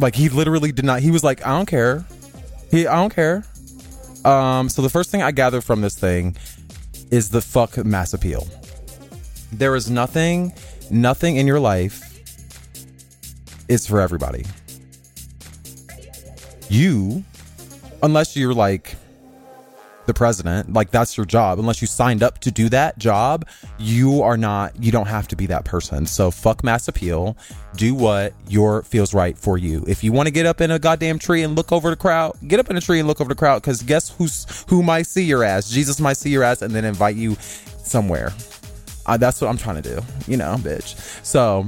Like 0.00 0.16
he 0.16 0.28
literally 0.28 0.72
did 0.72 0.84
not. 0.84 0.98
He 0.98 1.12
was 1.12 1.22
like, 1.22 1.46
I 1.46 1.50
don't 1.50 1.66
care. 1.66 2.04
He, 2.72 2.88
I 2.88 2.96
don't 2.96 3.14
care. 3.14 3.44
Um. 4.24 4.68
So 4.68 4.82
the 4.82 4.88
first 4.90 5.12
thing 5.12 5.22
I 5.22 5.30
gather 5.30 5.60
from 5.60 5.80
this 5.80 5.96
thing 5.96 6.36
is 7.12 7.30
the 7.30 7.40
fuck 7.40 7.76
mass 7.84 8.14
appeal. 8.14 8.48
There 9.52 9.76
is 9.76 9.88
nothing, 9.88 10.52
nothing 10.90 11.36
in 11.36 11.46
your 11.46 11.60
life 11.60 12.02
is 13.68 13.86
for 13.86 14.00
everybody. 14.00 14.44
You, 16.68 17.22
unless 18.02 18.36
you're 18.36 18.54
like 18.54 18.96
the 20.06 20.14
president, 20.14 20.72
like 20.72 20.90
that's 20.90 21.16
your 21.16 21.26
job. 21.26 21.58
Unless 21.58 21.80
you 21.80 21.86
signed 21.86 22.22
up 22.22 22.38
to 22.40 22.50
do 22.50 22.68
that 22.70 22.98
job, 22.98 23.46
you 23.78 24.22
are 24.22 24.36
not, 24.36 24.82
you 24.82 24.90
don't 24.90 25.06
have 25.06 25.28
to 25.28 25.36
be 25.36 25.46
that 25.46 25.64
person. 25.64 26.06
So 26.06 26.30
fuck 26.30 26.64
mass 26.64 26.88
appeal. 26.88 27.36
Do 27.76 27.94
what 27.94 28.34
your 28.48 28.82
feels 28.82 29.14
right 29.14 29.36
for 29.36 29.58
you. 29.58 29.84
If 29.86 30.02
you 30.04 30.12
want 30.12 30.26
to 30.26 30.30
get 30.32 30.46
up 30.46 30.60
in 30.60 30.70
a 30.70 30.78
goddamn 30.78 31.18
tree 31.18 31.42
and 31.42 31.54
look 31.54 31.72
over 31.72 31.90
the 31.90 31.96
crowd, 31.96 32.36
get 32.46 32.60
up 32.60 32.70
in 32.70 32.76
a 32.76 32.80
tree 32.80 32.98
and 32.98 33.08
look 33.08 33.20
over 33.20 33.28
the 33.28 33.34
crowd 33.34 33.62
because 33.62 33.82
guess 33.82 34.10
who's 34.10 34.64
who 34.68 34.82
might 34.82 35.06
see 35.06 35.24
your 35.24 35.44
ass? 35.44 35.70
Jesus 35.70 36.00
might 36.00 36.16
see 36.16 36.30
your 36.30 36.42
ass 36.42 36.62
and 36.62 36.74
then 36.74 36.84
invite 36.84 37.16
you 37.16 37.36
somewhere. 37.82 38.32
Uh, 39.06 39.16
that's 39.16 39.40
what 39.40 39.48
I'm 39.48 39.56
trying 39.56 39.82
to 39.82 39.96
do, 39.96 40.00
you 40.26 40.36
know, 40.36 40.56
bitch. 40.58 40.96
So 41.24 41.66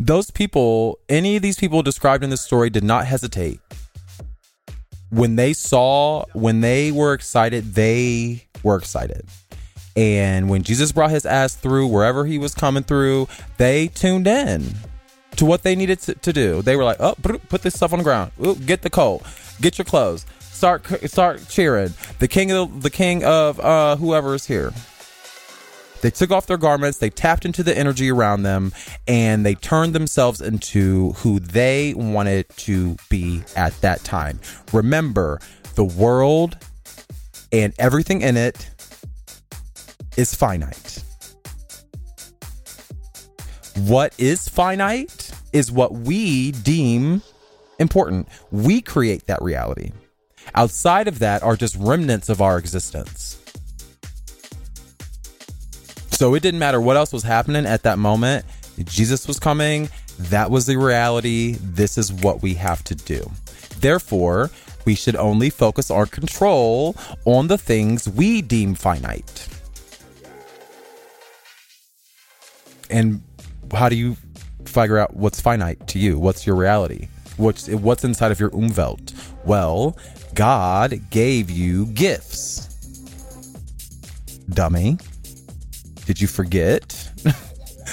those 0.00 0.30
people, 0.30 0.98
any 1.08 1.36
of 1.36 1.42
these 1.42 1.58
people 1.58 1.82
described 1.82 2.24
in 2.24 2.30
this 2.30 2.40
story, 2.40 2.70
did 2.70 2.82
not 2.82 3.06
hesitate 3.06 3.60
when 5.12 5.36
they 5.36 5.52
saw, 5.52 6.24
when 6.32 6.62
they 6.62 6.90
were 6.90 7.12
excited, 7.12 7.74
they 7.74 8.46
were 8.62 8.76
excited. 8.76 9.26
And 9.94 10.48
when 10.48 10.62
Jesus 10.62 10.90
brought 10.90 11.10
his 11.10 11.26
ass 11.26 11.54
through 11.54 11.88
wherever 11.88 12.24
he 12.24 12.38
was 12.38 12.54
coming 12.54 12.82
through, 12.82 13.28
they 13.58 13.88
tuned 13.88 14.26
in 14.26 14.74
to 15.36 15.44
what 15.44 15.64
they 15.64 15.76
needed 15.76 16.00
to, 16.00 16.14
to 16.14 16.32
do. 16.32 16.62
They 16.62 16.76
were 16.76 16.84
like, 16.84 16.96
"Oh, 16.98 17.14
put 17.14 17.60
this 17.60 17.74
stuff 17.74 17.92
on 17.92 17.98
the 17.98 18.04
ground. 18.04 18.32
Ooh, 18.44 18.54
get 18.54 18.80
the 18.80 18.90
coat. 18.90 19.22
Get 19.60 19.76
your 19.76 19.84
clothes. 19.84 20.24
Start 20.40 20.86
start 21.10 21.46
cheering. 21.48 21.92
The 22.18 22.28
king 22.28 22.50
of 22.50 22.82
the 22.82 22.90
king 22.90 23.22
of 23.22 23.60
uh, 23.60 23.96
whoever 23.96 24.34
is 24.34 24.46
here." 24.46 24.72
They 26.02 26.10
took 26.10 26.30
off 26.30 26.46
their 26.46 26.58
garments, 26.58 26.98
they 26.98 27.10
tapped 27.10 27.44
into 27.44 27.62
the 27.62 27.76
energy 27.76 28.10
around 28.10 28.42
them, 28.42 28.72
and 29.08 29.46
they 29.46 29.54
turned 29.54 29.94
themselves 29.94 30.40
into 30.40 31.12
who 31.12 31.38
they 31.38 31.94
wanted 31.94 32.48
to 32.58 32.96
be 33.08 33.42
at 33.56 33.80
that 33.80 34.04
time. 34.04 34.40
Remember, 34.72 35.40
the 35.76 35.84
world 35.84 36.58
and 37.52 37.72
everything 37.78 38.20
in 38.20 38.36
it 38.36 38.68
is 40.16 40.34
finite. 40.34 41.02
What 43.76 44.12
is 44.18 44.48
finite 44.48 45.30
is 45.52 45.70
what 45.70 45.92
we 45.92 46.52
deem 46.52 47.22
important. 47.78 48.28
We 48.50 48.80
create 48.80 49.26
that 49.26 49.40
reality. 49.42 49.92
Outside 50.54 51.08
of 51.08 51.20
that 51.20 51.42
are 51.42 51.56
just 51.56 51.76
remnants 51.76 52.28
of 52.28 52.42
our 52.42 52.58
existence. 52.58 53.41
So 56.12 56.34
it 56.34 56.42
didn't 56.42 56.60
matter 56.60 56.80
what 56.80 56.96
else 56.96 57.12
was 57.12 57.24
happening 57.24 57.66
at 57.66 57.82
that 57.82 57.98
moment. 57.98 58.44
Jesus 58.84 59.26
was 59.26 59.40
coming. 59.40 59.88
That 60.18 60.50
was 60.50 60.66
the 60.66 60.76
reality. 60.76 61.56
This 61.60 61.98
is 61.98 62.12
what 62.12 62.42
we 62.42 62.54
have 62.54 62.84
to 62.84 62.94
do. 62.94 63.28
Therefore, 63.80 64.50
we 64.84 64.94
should 64.94 65.16
only 65.16 65.50
focus 65.50 65.90
our 65.90 66.06
control 66.06 66.94
on 67.24 67.48
the 67.48 67.58
things 67.58 68.08
we 68.08 68.42
deem 68.42 68.74
finite. 68.74 69.48
And 72.90 73.22
how 73.72 73.88
do 73.88 73.96
you 73.96 74.16
figure 74.64 74.98
out 74.98 75.16
what's 75.16 75.40
finite 75.40 75.86
to 75.88 75.98
you? 75.98 76.18
What's 76.18 76.46
your 76.46 76.56
reality? 76.56 77.08
What's 77.36 77.68
what's 77.68 78.04
inside 78.04 78.30
of 78.30 78.38
your 78.38 78.50
umwelt? 78.50 79.14
Well, 79.44 79.96
God 80.34 81.00
gave 81.10 81.50
you 81.50 81.86
gifts. 81.86 82.68
Dummy. 84.50 84.98
Did 86.06 86.20
you 86.20 86.26
forget? 86.26 87.10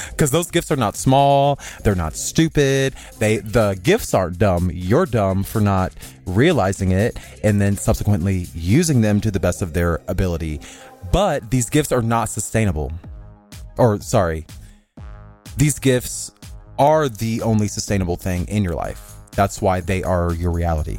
Because 0.09 0.31
those 0.31 0.51
gifts 0.51 0.71
are 0.71 0.75
not 0.75 0.95
small, 0.95 1.59
they're 1.83 1.95
not 1.95 2.15
stupid. 2.15 2.93
They 3.17 3.37
the 3.37 3.79
gifts 3.81 4.13
aren't 4.13 4.37
dumb. 4.37 4.69
You're 4.73 5.05
dumb 5.05 5.43
for 5.43 5.61
not 5.61 5.93
realizing 6.25 6.91
it 6.91 7.17
and 7.43 7.59
then 7.59 7.75
subsequently 7.75 8.47
using 8.53 9.01
them 9.01 9.21
to 9.21 9.31
the 9.31 9.39
best 9.39 9.61
of 9.61 9.73
their 9.73 10.01
ability. 10.07 10.61
But 11.11 11.49
these 11.49 11.69
gifts 11.69 11.91
are 11.91 12.01
not 12.01 12.29
sustainable. 12.29 12.91
Or 13.77 13.99
sorry, 13.99 14.45
these 15.57 15.79
gifts 15.79 16.31
are 16.77 17.09
the 17.09 17.41
only 17.41 17.67
sustainable 17.67 18.15
thing 18.15 18.47
in 18.47 18.63
your 18.63 18.75
life. 18.75 19.13
That's 19.31 19.61
why 19.61 19.81
they 19.81 20.03
are 20.03 20.33
your 20.33 20.51
reality. 20.51 20.97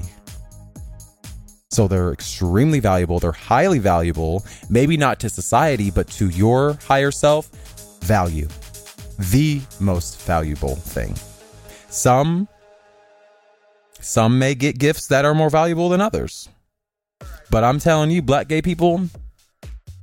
So 1.71 1.87
they're 1.87 2.13
extremely 2.13 2.81
valuable. 2.81 3.21
They're 3.21 3.33
highly 3.33 3.79
valuable, 3.79 4.45
maybe 4.69 4.97
not 4.97 5.21
to 5.21 5.31
society, 5.31 5.91
but 5.91 6.09
to 6.13 6.29
your 6.31 6.77
higher 6.87 7.13
self, 7.13 7.49
value. 8.01 8.49
The 9.19 9.61
most 9.79 10.21
valuable 10.23 10.75
thing. 10.75 11.15
Some 11.89 12.49
some 14.01 14.39
may 14.39 14.55
get 14.55 14.79
gifts 14.79 15.09
that 15.09 15.25
are 15.25 15.35
more 15.35 15.51
valuable 15.51 15.91
than 15.91 16.01
others. 16.01 16.49
But 17.51 17.65
I'm 17.65 17.79
telling 17.79 18.11
you, 18.11 18.23
black 18.23 18.49
gay 18.49 18.63
people, 18.63 19.03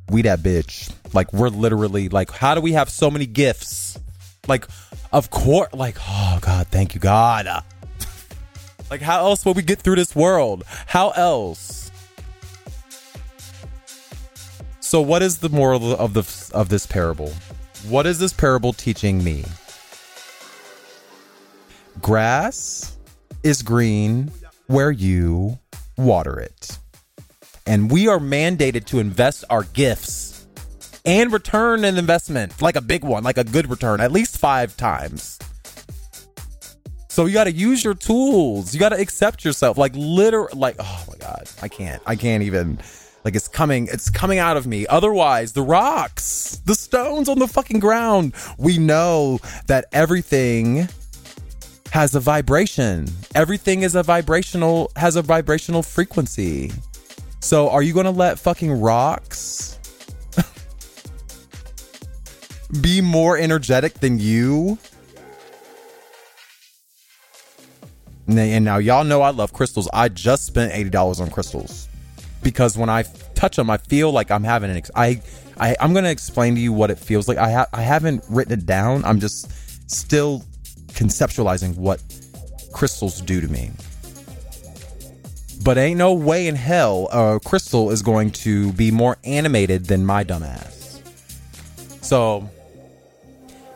we 0.09 0.21
that 0.21 0.39
bitch. 0.39 0.93
Like 1.13 1.33
we're 1.33 1.49
literally 1.49 2.07
like, 2.07 2.31
how 2.31 2.55
do 2.55 2.61
we 2.61 2.73
have 2.73 2.89
so 2.89 3.09
many 3.09 3.25
gifts? 3.25 3.97
Like, 4.47 4.67
of 5.11 5.29
course, 5.31 5.73
like, 5.73 5.97
oh 6.07 6.39
God, 6.41 6.67
thank 6.67 6.93
you, 6.93 7.01
God. 7.01 7.63
Like, 8.89 9.01
how 9.01 9.19
else 9.19 9.45
will 9.45 9.53
we 9.53 9.61
get 9.61 9.79
through 9.79 9.95
this 9.95 10.15
world? 10.15 10.63
How 10.87 11.09
else? 11.11 11.91
So, 14.79 15.01
what 15.01 15.21
is 15.21 15.39
the 15.39 15.49
moral 15.49 15.95
of 15.95 16.13
the 16.13 16.51
of 16.53 16.69
this 16.69 16.85
parable? 16.85 17.33
What 17.89 18.05
is 18.05 18.19
this 18.19 18.31
parable 18.31 18.73
teaching 18.73 19.23
me? 19.23 19.43
Grass 22.01 22.97
is 23.43 23.61
green 23.61 24.31
where 24.67 24.91
you 24.91 25.59
water 25.97 26.39
it. 26.39 26.77
And 27.65 27.91
we 27.91 28.07
are 28.07 28.19
mandated 28.19 28.85
to 28.85 28.99
invest 28.99 29.43
our 29.49 29.63
gifts 29.63 30.47
and 31.05 31.31
return 31.31 31.83
an 31.83 31.97
investment, 31.97 32.61
like 32.61 32.75
a 32.75 32.81
big 32.81 33.03
one, 33.03 33.23
like 33.23 33.37
a 33.37 33.43
good 33.43 33.69
return, 33.69 33.99
at 33.99 34.11
least 34.11 34.37
five 34.37 34.75
times. 34.77 35.39
So 37.17 37.25
you 37.25 37.33
got 37.33 37.45
to 37.45 37.51
use 37.51 37.83
your 37.83 37.95
tools. 37.95 38.75
You 38.75 38.79
got 38.79 38.89
to 38.89 39.01
accept 39.01 39.43
yourself. 39.43 39.75
Like 39.75 39.91
literally, 39.95 40.53
like 40.53 40.75
oh 40.77 41.03
my 41.07 41.17
god, 41.17 41.49
I 41.63 41.67
can't. 41.67 41.99
I 42.05 42.15
can't 42.15 42.43
even. 42.43 42.77
Like 43.25 43.35
it's 43.35 43.47
coming. 43.47 43.87
It's 43.91 44.07
coming 44.07 44.37
out 44.37 44.55
of 44.55 44.67
me. 44.67 44.85
Otherwise, 44.85 45.53
the 45.53 45.63
rocks, 45.63 46.61
the 46.65 46.75
stones 46.75 47.27
on 47.27 47.39
the 47.39 47.47
fucking 47.47 47.79
ground. 47.79 48.35
We 48.59 48.77
know 48.77 49.39
that 49.65 49.85
everything 49.93 50.87
has 51.91 52.13
a 52.13 52.19
vibration. 52.19 53.07
Everything 53.33 53.81
is 53.81 53.95
a 53.95 54.03
vibrational 54.03 54.91
has 54.95 55.15
a 55.15 55.23
vibrational 55.23 55.81
frequency. 55.81 56.71
So 57.39 57.67
are 57.71 57.81
you 57.81 57.95
going 57.95 58.05
to 58.05 58.11
let 58.11 58.37
fucking 58.37 58.79
rocks 58.79 59.79
be 62.79 63.01
more 63.01 63.39
energetic 63.39 63.95
than 63.95 64.19
you? 64.19 64.77
And 68.27 68.65
now 68.65 68.77
y'all 68.77 69.03
know 69.03 69.21
I 69.21 69.29
love 69.29 69.53
crystals. 69.53 69.87
I 69.93 70.09
just 70.09 70.45
spent 70.45 70.73
$80 70.73 71.21
on 71.21 71.29
crystals 71.29 71.87
because 72.43 72.77
when 72.77 72.89
I 72.89 73.03
touch 73.35 73.55
them, 73.55 73.69
I 73.69 73.77
feel 73.77 74.11
like 74.11 74.31
I'm 74.31 74.43
having 74.43 74.69
an 74.69 74.77
ex- 74.77 74.91
I 74.95 75.21
I 75.59 75.75
I'm 75.79 75.93
to 75.93 76.09
explain 76.09 76.55
to 76.55 76.61
you 76.61 76.73
what 76.73 76.91
it 76.91 76.99
feels 76.99 77.27
like. 77.27 77.37
I 77.37 77.51
ha- 77.51 77.67
I 77.73 77.81
haven't 77.81 78.23
written 78.29 78.53
it 78.53 78.65
down. 78.65 79.05
I'm 79.05 79.19
just 79.19 79.49
still 79.89 80.43
conceptualizing 80.89 81.77
what 81.77 82.01
crystals 82.73 83.21
do 83.21 83.41
to 83.41 83.47
me. 83.47 83.71
But 85.63 85.77
ain't 85.77 85.97
no 85.97 86.13
way 86.13 86.47
in 86.47 86.55
hell 86.55 87.07
a 87.11 87.39
crystal 87.39 87.91
is 87.91 88.01
going 88.01 88.31
to 88.31 88.71
be 88.73 88.91
more 88.91 89.17
animated 89.23 89.85
than 89.85 90.05
my 90.05 90.23
dumbass. 90.23 91.01
So, 92.01 92.49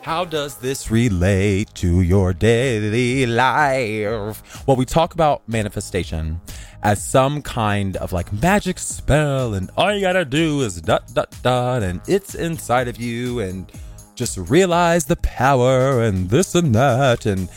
how 0.02 0.26
does 0.26 0.58
this 0.58 0.90
relate 0.90 1.74
to 1.76 2.02
your 2.02 2.34
daily 2.34 3.28
life? 3.28 4.66
Well, 4.68 4.76
we 4.76 4.86
talk 4.86 5.14
about 5.14 5.48
manifestation 5.48 6.42
as 6.84 7.06
some 7.06 7.44
kind 7.44 7.98
of 7.98 8.12
like 8.12 8.34
magic 8.34 8.80
spell, 8.80 9.54
and 9.54 9.70
all 9.78 9.94
you 9.94 10.02
gotta 10.02 10.26
do 10.26 10.62
is 10.62 10.82
dot 10.82 11.14
dot 11.14 11.36
dot, 11.44 11.84
and 11.84 12.02
it's 12.08 12.34
inside 12.34 12.88
of 12.88 13.00
you, 13.00 13.40
and 13.42 13.72
just 14.16 14.38
realize 14.38 15.06
the 15.06 15.18
power 15.18 16.02
and 16.02 16.30
this 16.30 16.56
and 16.56 16.74
that. 16.74 17.28
And 17.28 17.48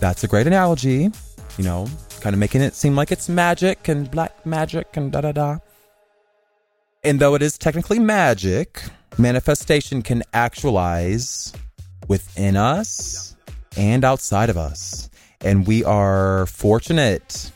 that's 0.00 0.24
a 0.24 0.28
great 0.28 0.46
analogy, 0.46 1.10
you 1.58 1.64
know, 1.64 1.86
kind 2.20 2.32
of 2.32 2.40
making 2.40 2.62
it 2.62 2.74
seem 2.74 2.96
like 2.96 3.12
it's 3.12 3.28
magic 3.28 3.88
and 3.88 4.10
black 4.10 4.46
magic 4.46 4.96
and 4.96 5.12
da 5.12 5.20
da 5.20 5.32
da. 5.32 5.58
And 7.02 7.20
though 7.20 7.34
it 7.34 7.42
is 7.42 7.58
technically 7.58 7.98
magic, 7.98 8.82
manifestation 9.18 10.00
can 10.00 10.22
actualize 10.32 11.52
within 12.08 12.56
us 12.56 13.36
and 13.76 14.04
outside 14.04 14.50
of 14.50 14.56
us. 14.56 15.10
And 15.40 15.66
we 15.66 15.84
are 15.84 16.46
fortunate. 16.46 17.52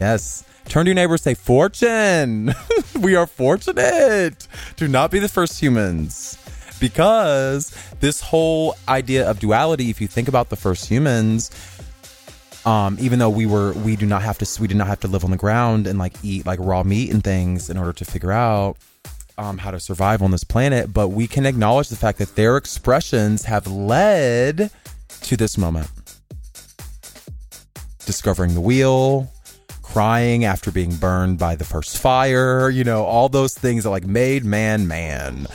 Yes. 0.00 0.44
Turn 0.66 0.86
to 0.86 0.90
your 0.90 0.94
neighbor 0.94 1.16
say, 1.18 1.34
Fortune. 1.34 2.54
we 3.00 3.14
are 3.14 3.26
fortunate 3.26 4.46
to 4.76 4.88
not 4.88 5.10
be 5.10 5.18
the 5.18 5.28
first 5.28 5.60
humans 5.60 6.38
because 6.80 7.70
this 8.00 8.20
whole 8.20 8.74
idea 8.88 9.28
of 9.28 9.38
duality, 9.38 9.90
if 9.90 10.00
you 10.00 10.08
think 10.08 10.28
about 10.28 10.50
the 10.50 10.56
first 10.56 10.88
humans, 10.88 11.50
um, 12.64 12.96
even 13.00 13.18
though 13.18 13.30
we 13.30 13.46
were 13.46 13.72
we 13.72 13.96
do 13.96 14.06
not 14.06 14.22
have 14.22 14.38
to 14.38 14.60
we 14.60 14.68
did 14.68 14.76
not 14.76 14.86
have 14.86 15.00
to 15.00 15.08
live 15.08 15.24
on 15.24 15.30
the 15.30 15.36
ground 15.36 15.86
and 15.86 15.98
like 15.98 16.14
eat 16.22 16.46
like 16.46 16.58
raw 16.60 16.82
meat 16.82 17.10
and 17.12 17.24
things 17.24 17.68
in 17.68 17.76
order 17.76 17.92
to 17.92 18.04
figure 18.04 18.32
out 18.32 18.76
um, 19.38 19.58
how 19.58 19.70
to 19.70 19.80
survive 19.80 20.22
on 20.22 20.30
this 20.30 20.44
planet, 20.44 20.92
but 20.92 21.08
we 21.08 21.26
can 21.26 21.46
acknowledge 21.46 21.88
the 21.88 21.96
fact 21.96 22.18
that 22.18 22.34
their 22.36 22.56
expressions 22.56 23.44
have 23.44 23.66
led 23.66 24.70
to 25.22 25.36
this 25.36 25.56
moment. 25.56 25.88
Discovering 28.04 28.54
the 28.54 28.60
wheel, 28.60 29.32
crying 29.92 30.44
after 30.46 30.70
being 30.70 30.94
burned 30.96 31.38
by 31.38 31.54
the 31.54 31.64
first 31.64 31.98
fire, 31.98 32.70
you 32.70 32.82
know, 32.82 33.04
all 33.04 33.28
those 33.28 33.52
things 33.52 33.84
that 33.84 33.90
like 33.90 34.06
made 34.06 34.44
man 34.44 34.88
man. 34.88 35.46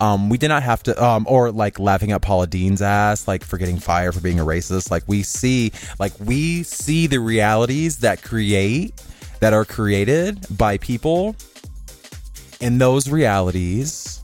Um, 0.00 0.28
we 0.28 0.36
did 0.36 0.48
not 0.48 0.62
have 0.62 0.82
to, 0.82 1.02
um, 1.02 1.24
or 1.26 1.50
like 1.50 1.78
laughing 1.78 2.12
at 2.12 2.20
Paula 2.20 2.46
Deen's 2.46 2.82
ass, 2.82 3.26
like 3.26 3.42
for 3.42 3.56
getting 3.56 3.78
fired 3.78 4.14
for 4.14 4.20
being 4.20 4.38
a 4.38 4.44
racist. 4.44 4.90
Like 4.90 5.04
we 5.06 5.22
see, 5.22 5.72
like 5.98 6.12
we 6.20 6.62
see 6.62 7.06
the 7.06 7.18
realities 7.18 7.98
that 7.98 8.22
create, 8.22 9.02
that 9.40 9.54
are 9.54 9.64
created 9.64 10.44
by 10.50 10.76
people. 10.76 11.34
And 12.60 12.80
those 12.80 13.08
realities 13.08 14.22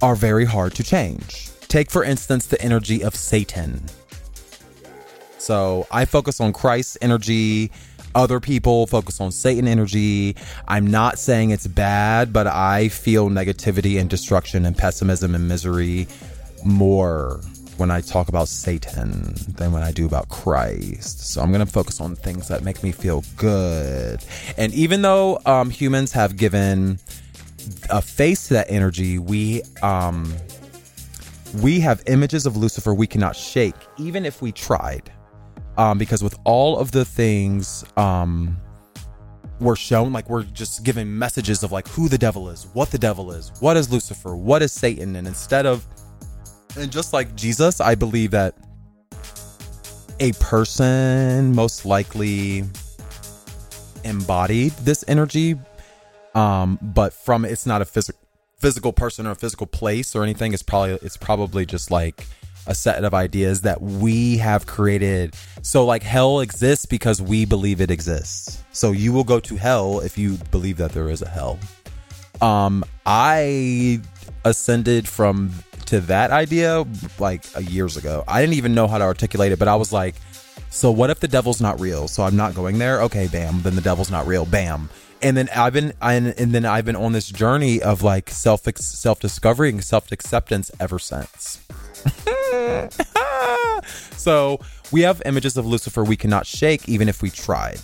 are 0.00 0.14
very 0.14 0.44
hard 0.44 0.74
to 0.74 0.82
change. 0.82 1.50
Take, 1.68 1.90
for 1.90 2.04
instance, 2.04 2.46
the 2.46 2.60
energy 2.62 3.02
of 3.02 3.14
Satan 3.14 3.84
so 5.48 5.86
I 5.90 6.04
focus 6.04 6.42
on 6.42 6.52
Christ's 6.52 6.98
energy. 7.00 7.70
Other 8.14 8.38
people 8.38 8.86
focus 8.86 9.18
on 9.18 9.32
Satan 9.32 9.66
energy. 9.66 10.36
I'm 10.68 10.86
not 10.86 11.18
saying 11.18 11.52
it's 11.52 11.66
bad, 11.66 12.34
but 12.34 12.46
I 12.46 12.88
feel 12.88 13.30
negativity 13.30 13.98
and 13.98 14.10
destruction 14.10 14.66
and 14.66 14.76
pessimism 14.76 15.34
and 15.34 15.48
misery 15.48 16.06
more 16.66 17.40
when 17.78 17.90
I 17.90 18.00
talk 18.00 18.28
about 18.28 18.48
Satan 18.48 19.34
than 19.56 19.72
when 19.72 19.82
I 19.82 19.92
do 19.92 20.06
about 20.06 20.28
Christ. 20.28 21.32
So 21.32 21.40
I'm 21.40 21.50
going 21.50 21.64
to 21.64 21.72
focus 21.72 22.00
on 22.00 22.14
things 22.14 22.48
that 22.48 22.62
make 22.62 22.82
me 22.82 22.92
feel 22.92 23.24
good. 23.36 24.24
And 24.56 24.72
even 24.74 25.02
though 25.02 25.40
um, 25.46 25.70
humans 25.70 26.12
have 26.12 26.36
given 26.36 26.98
a 27.90 28.02
face 28.02 28.48
to 28.48 28.54
that 28.54 28.66
energy, 28.68 29.18
we 29.18 29.62
um, 29.82 30.32
we 31.62 31.80
have 31.80 32.02
images 32.06 32.46
of 32.46 32.56
Lucifer 32.56 32.92
we 32.92 33.06
cannot 33.06 33.34
shake, 33.34 33.76
even 33.96 34.26
if 34.26 34.42
we 34.42 34.52
tried 34.52 35.10
um, 35.78 35.96
because 35.96 36.22
with 36.22 36.36
all 36.44 36.76
of 36.76 36.90
the 36.90 37.04
things 37.04 37.84
um, 37.96 38.58
we're 39.60 39.76
shown, 39.76 40.12
like 40.12 40.28
we're 40.28 40.42
just 40.42 40.84
given 40.84 41.18
messages 41.18 41.62
of 41.62 41.72
like 41.72 41.88
who 41.88 42.08
the 42.08 42.18
devil 42.18 42.50
is, 42.50 42.66
what 42.74 42.90
the 42.90 42.98
devil 42.98 43.30
is, 43.30 43.52
what 43.60 43.76
is 43.76 43.90
Lucifer, 43.90 44.36
what 44.36 44.60
is 44.60 44.72
Satan, 44.72 45.16
and 45.16 45.26
instead 45.26 45.64
of 45.64 45.86
and 46.78 46.92
just 46.92 47.12
like 47.12 47.34
Jesus, 47.34 47.80
I 47.80 47.94
believe 47.94 48.30
that 48.32 48.54
a 50.20 50.32
person 50.32 51.54
most 51.54 51.84
likely 51.84 52.64
embodied 54.04 54.72
this 54.72 55.04
energy, 55.08 55.56
um, 56.34 56.78
but 56.80 57.12
from 57.12 57.44
it's 57.44 57.66
not 57.66 57.82
a 57.82 57.84
physical 57.84 58.18
physical 58.58 58.92
person 58.92 59.26
or 59.26 59.32
a 59.32 59.36
physical 59.36 59.66
place 59.66 60.16
or 60.16 60.22
anything. 60.22 60.52
It's 60.52 60.62
probably 60.62 60.98
it's 61.02 61.16
probably 61.16 61.66
just 61.66 61.90
like 61.90 62.26
a 62.66 62.74
set 62.74 63.02
of 63.02 63.14
ideas 63.14 63.62
that 63.62 63.80
we 63.80 64.36
have 64.36 64.66
created. 64.66 65.34
So, 65.62 65.86
like, 65.86 66.02
hell 66.02 66.40
exists 66.40 66.84
because 66.84 67.20
we 67.20 67.46
believe 67.46 67.80
it 67.80 67.90
exists. 67.90 68.62
So, 68.72 68.92
you 68.92 69.12
will 69.12 69.24
go 69.24 69.40
to 69.40 69.56
hell 69.56 70.00
if 70.00 70.18
you 70.18 70.38
believe 70.50 70.76
that 70.76 70.92
there 70.92 71.08
is 71.08 71.22
a 71.22 71.28
hell. 71.28 71.58
Um, 72.42 72.84
I 73.06 74.00
ascended 74.44 75.08
from 75.08 75.50
to 75.88 76.00
that 76.02 76.30
idea 76.30 76.84
like 77.18 77.44
years 77.60 77.96
ago. 77.96 78.24
I 78.28 78.40
didn't 78.40 78.54
even 78.54 78.74
know 78.74 78.86
how 78.86 78.98
to 78.98 79.04
articulate 79.04 79.52
it, 79.52 79.58
but 79.58 79.68
I 79.68 79.76
was 79.76 79.92
like, 79.92 80.14
so 80.70 80.90
what 80.90 81.10
if 81.10 81.20
the 81.20 81.28
devil's 81.28 81.60
not 81.60 81.80
real? 81.80 82.08
So 82.08 82.22
I'm 82.22 82.36
not 82.36 82.54
going 82.54 82.78
there. 82.78 83.02
Okay, 83.02 83.26
bam. 83.28 83.62
Then 83.62 83.74
the 83.74 83.80
devil's 83.80 84.10
not 84.10 84.26
real. 84.26 84.44
Bam. 84.44 84.90
and 85.22 85.36
then 85.36 85.48
I've 85.54 85.72
been 85.72 85.92
and, 86.00 86.28
and 86.38 86.52
then 86.52 86.64
I've 86.64 86.84
been 86.84 86.96
on 86.96 87.12
this 87.12 87.28
journey 87.28 87.82
of 87.82 88.02
like 88.02 88.30
self 88.30 88.62
self 88.76 89.20
discovery 89.20 89.70
and 89.70 89.82
self 89.82 90.12
acceptance 90.12 90.70
ever 90.78 90.98
since. 90.98 91.60
so 94.16 94.60
we 94.92 95.02
have 95.02 95.22
images 95.24 95.56
of 95.56 95.66
Lucifer 95.66 96.04
we 96.04 96.16
cannot 96.16 96.46
shake 96.46 96.88
even 96.88 97.08
if 97.08 97.22
we 97.22 97.30
tried. 97.30 97.80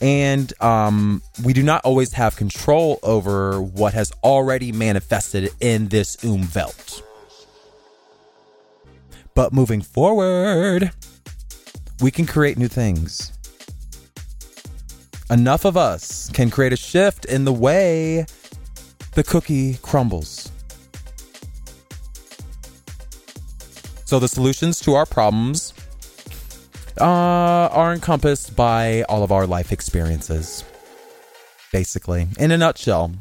And 0.00 0.52
um, 0.60 1.22
we 1.44 1.52
do 1.52 1.62
not 1.62 1.82
always 1.84 2.12
have 2.14 2.36
control 2.36 2.98
over 3.02 3.62
what 3.62 3.94
has 3.94 4.12
already 4.22 4.72
manifested 4.72 5.50
in 5.60 5.88
this 5.88 6.16
Umwelt. 6.16 7.00
But 9.34 9.52
moving 9.52 9.80
forward, 9.80 10.92
we 12.00 12.10
can 12.10 12.24
create 12.24 12.56
new 12.56 12.68
things. 12.68 13.32
Enough 15.30 15.64
of 15.64 15.76
us 15.76 16.30
can 16.30 16.50
create 16.50 16.72
a 16.72 16.76
shift 16.76 17.24
in 17.24 17.44
the 17.44 17.52
way 17.52 18.26
the 19.14 19.24
cookie 19.24 19.74
crumbles. 19.82 20.52
So, 24.04 24.20
the 24.20 24.28
solutions 24.28 24.78
to 24.80 24.94
our 24.94 25.06
problems 25.06 25.72
uh, 27.00 27.04
are 27.04 27.92
encompassed 27.92 28.54
by 28.54 29.02
all 29.08 29.24
of 29.24 29.32
our 29.32 29.46
life 29.46 29.72
experiences, 29.72 30.62
basically, 31.72 32.28
in 32.38 32.52
a 32.52 32.58
nutshell. 32.58 33.12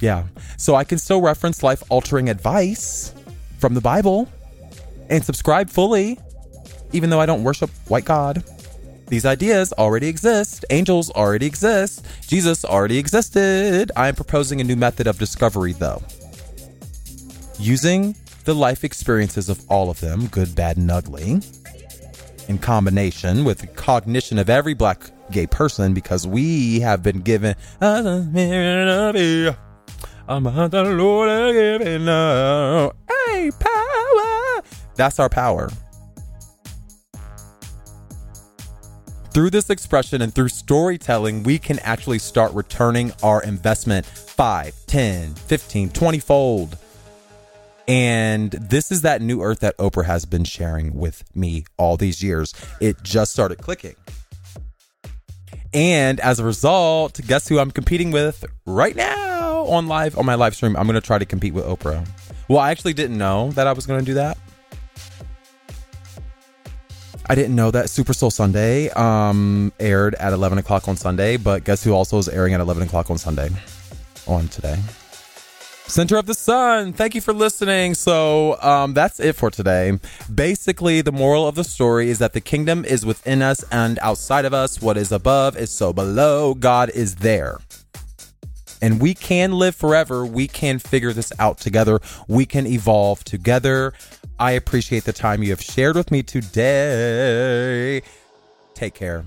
Yeah. 0.00 0.24
So, 0.56 0.74
I 0.74 0.82
can 0.82 0.98
still 0.98 1.20
reference 1.20 1.62
life 1.62 1.84
altering 1.90 2.28
advice 2.28 3.14
from 3.58 3.74
the 3.74 3.80
Bible 3.80 4.28
and 5.10 5.22
subscribe 5.24 5.68
fully, 5.68 6.18
even 6.92 7.10
though 7.10 7.20
I 7.20 7.26
don't 7.26 7.44
worship 7.44 7.68
white 7.88 8.06
God. 8.06 8.42
These 9.08 9.26
ideas 9.26 9.72
already 9.72 10.06
exist. 10.06 10.64
Angels 10.70 11.10
already 11.10 11.44
exist. 11.46 12.06
Jesus 12.28 12.64
already 12.64 12.96
existed. 12.96 13.90
I 13.96 14.06
am 14.06 14.14
proposing 14.14 14.60
a 14.60 14.64
new 14.64 14.76
method 14.76 15.08
of 15.08 15.18
discovery, 15.18 15.72
though. 15.72 16.00
Using 17.58 18.14
the 18.44 18.54
life 18.54 18.84
experiences 18.84 19.48
of 19.48 19.68
all 19.68 19.90
of 19.90 20.00
them, 20.00 20.28
good, 20.28 20.54
bad, 20.54 20.76
and 20.76 20.90
ugly, 20.90 21.40
in 22.48 22.58
combination 22.58 23.44
with 23.44 23.58
the 23.58 23.66
cognition 23.66 24.38
of 24.38 24.48
every 24.48 24.74
black 24.74 25.10
gay 25.32 25.46
person, 25.46 25.92
because 25.92 26.26
we 26.26 26.78
have 26.80 27.02
been 27.02 27.20
given 27.20 27.56
a. 27.80 28.24
That's 34.96 35.18
our 35.18 35.28
power. 35.28 35.70
Through 39.32 39.50
this 39.50 39.70
expression 39.70 40.22
and 40.22 40.34
through 40.34 40.48
storytelling, 40.48 41.44
we 41.44 41.58
can 41.58 41.78
actually 41.80 42.18
start 42.18 42.52
returning 42.52 43.12
our 43.22 43.40
investment 43.42 44.04
5, 44.04 44.74
10, 44.86 45.34
15, 45.34 45.90
20 45.90 46.18
fold. 46.18 46.78
And 47.86 48.50
this 48.50 48.90
is 48.90 49.02
that 49.02 49.22
new 49.22 49.40
earth 49.40 49.60
that 49.60 49.76
Oprah 49.78 50.04
has 50.04 50.24
been 50.24 50.44
sharing 50.44 50.94
with 50.94 51.24
me 51.36 51.64
all 51.76 51.96
these 51.96 52.22
years. 52.22 52.54
It 52.80 53.02
just 53.02 53.32
started 53.32 53.58
clicking. 53.58 53.94
And 55.72 56.18
as 56.18 56.40
a 56.40 56.44
result, 56.44 57.20
guess 57.26 57.46
who 57.48 57.60
I'm 57.60 57.70
competing 57.70 58.10
with 58.10 58.44
right 58.66 58.96
now 58.96 59.64
on 59.66 59.86
live 59.86 60.18
on 60.18 60.26
my 60.26 60.34
live 60.34 60.56
stream? 60.56 60.76
I'm 60.76 60.86
going 60.86 60.94
to 60.94 61.00
try 61.00 61.18
to 61.18 61.24
compete 61.24 61.54
with 61.54 61.64
Oprah. 61.64 62.04
Well, 62.48 62.58
I 62.58 62.72
actually 62.72 62.94
didn't 62.94 63.16
know 63.16 63.50
that 63.52 63.68
I 63.68 63.72
was 63.72 63.86
going 63.86 64.00
to 64.00 64.06
do 64.06 64.14
that. 64.14 64.36
I 67.30 67.34
didn't 67.36 67.54
know 67.54 67.70
that 67.70 67.88
Super 67.90 68.12
Soul 68.12 68.30
Sunday 68.30 68.90
um, 68.90 69.72
aired 69.78 70.16
at 70.16 70.32
11 70.32 70.58
o'clock 70.58 70.88
on 70.88 70.96
Sunday, 70.96 71.36
but 71.36 71.62
guess 71.62 71.84
who 71.84 71.92
also 71.92 72.18
is 72.18 72.28
airing 72.28 72.54
at 72.54 72.60
11 72.60 72.82
o'clock 72.82 73.08
on 73.08 73.18
Sunday? 73.18 73.50
On 74.26 74.48
today. 74.48 74.76
Center 75.90 76.16
of 76.16 76.26
the 76.26 76.34
Sun. 76.34 76.92
Thank 76.92 77.14
you 77.14 77.20
for 77.20 77.32
listening. 77.32 77.94
So 77.94 78.60
um, 78.62 78.94
that's 78.94 79.18
it 79.20 79.34
for 79.34 79.50
today. 79.50 79.98
Basically, 80.32 81.02
the 81.02 81.12
moral 81.12 81.48
of 81.48 81.56
the 81.56 81.64
story 81.64 82.10
is 82.10 82.18
that 82.20 82.32
the 82.32 82.40
kingdom 82.40 82.84
is 82.84 83.04
within 83.04 83.42
us 83.42 83.64
and 83.72 83.98
outside 84.00 84.44
of 84.44 84.54
us. 84.54 84.80
What 84.80 84.96
is 84.96 85.10
above 85.10 85.56
is 85.56 85.70
so 85.70 85.92
below. 85.92 86.54
God 86.54 86.90
is 86.90 87.16
there. 87.16 87.58
And 88.80 89.00
we 89.00 89.14
can 89.14 89.52
live 89.52 89.74
forever. 89.74 90.24
We 90.24 90.46
can 90.46 90.78
figure 90.78 91.12
this 91.12 91.32
out 91.38 91.58
together. 91.58 92.00
We 92.28 92.46
can 92.46 92.66
evolve 92.66 93.24
together. 93.24 93.92
I 94.40 94.52
appreciate 94.52 95.04
the 95.04 95.12
time 95.12 95.42
you 95.42 95.50
have 95.50 95.60
shared 95.60 95.96
with 95.96 96.10
me 96.10 96.22
today. 96.22 98.00
Take 98.72 98.94
care. 98.94 99.26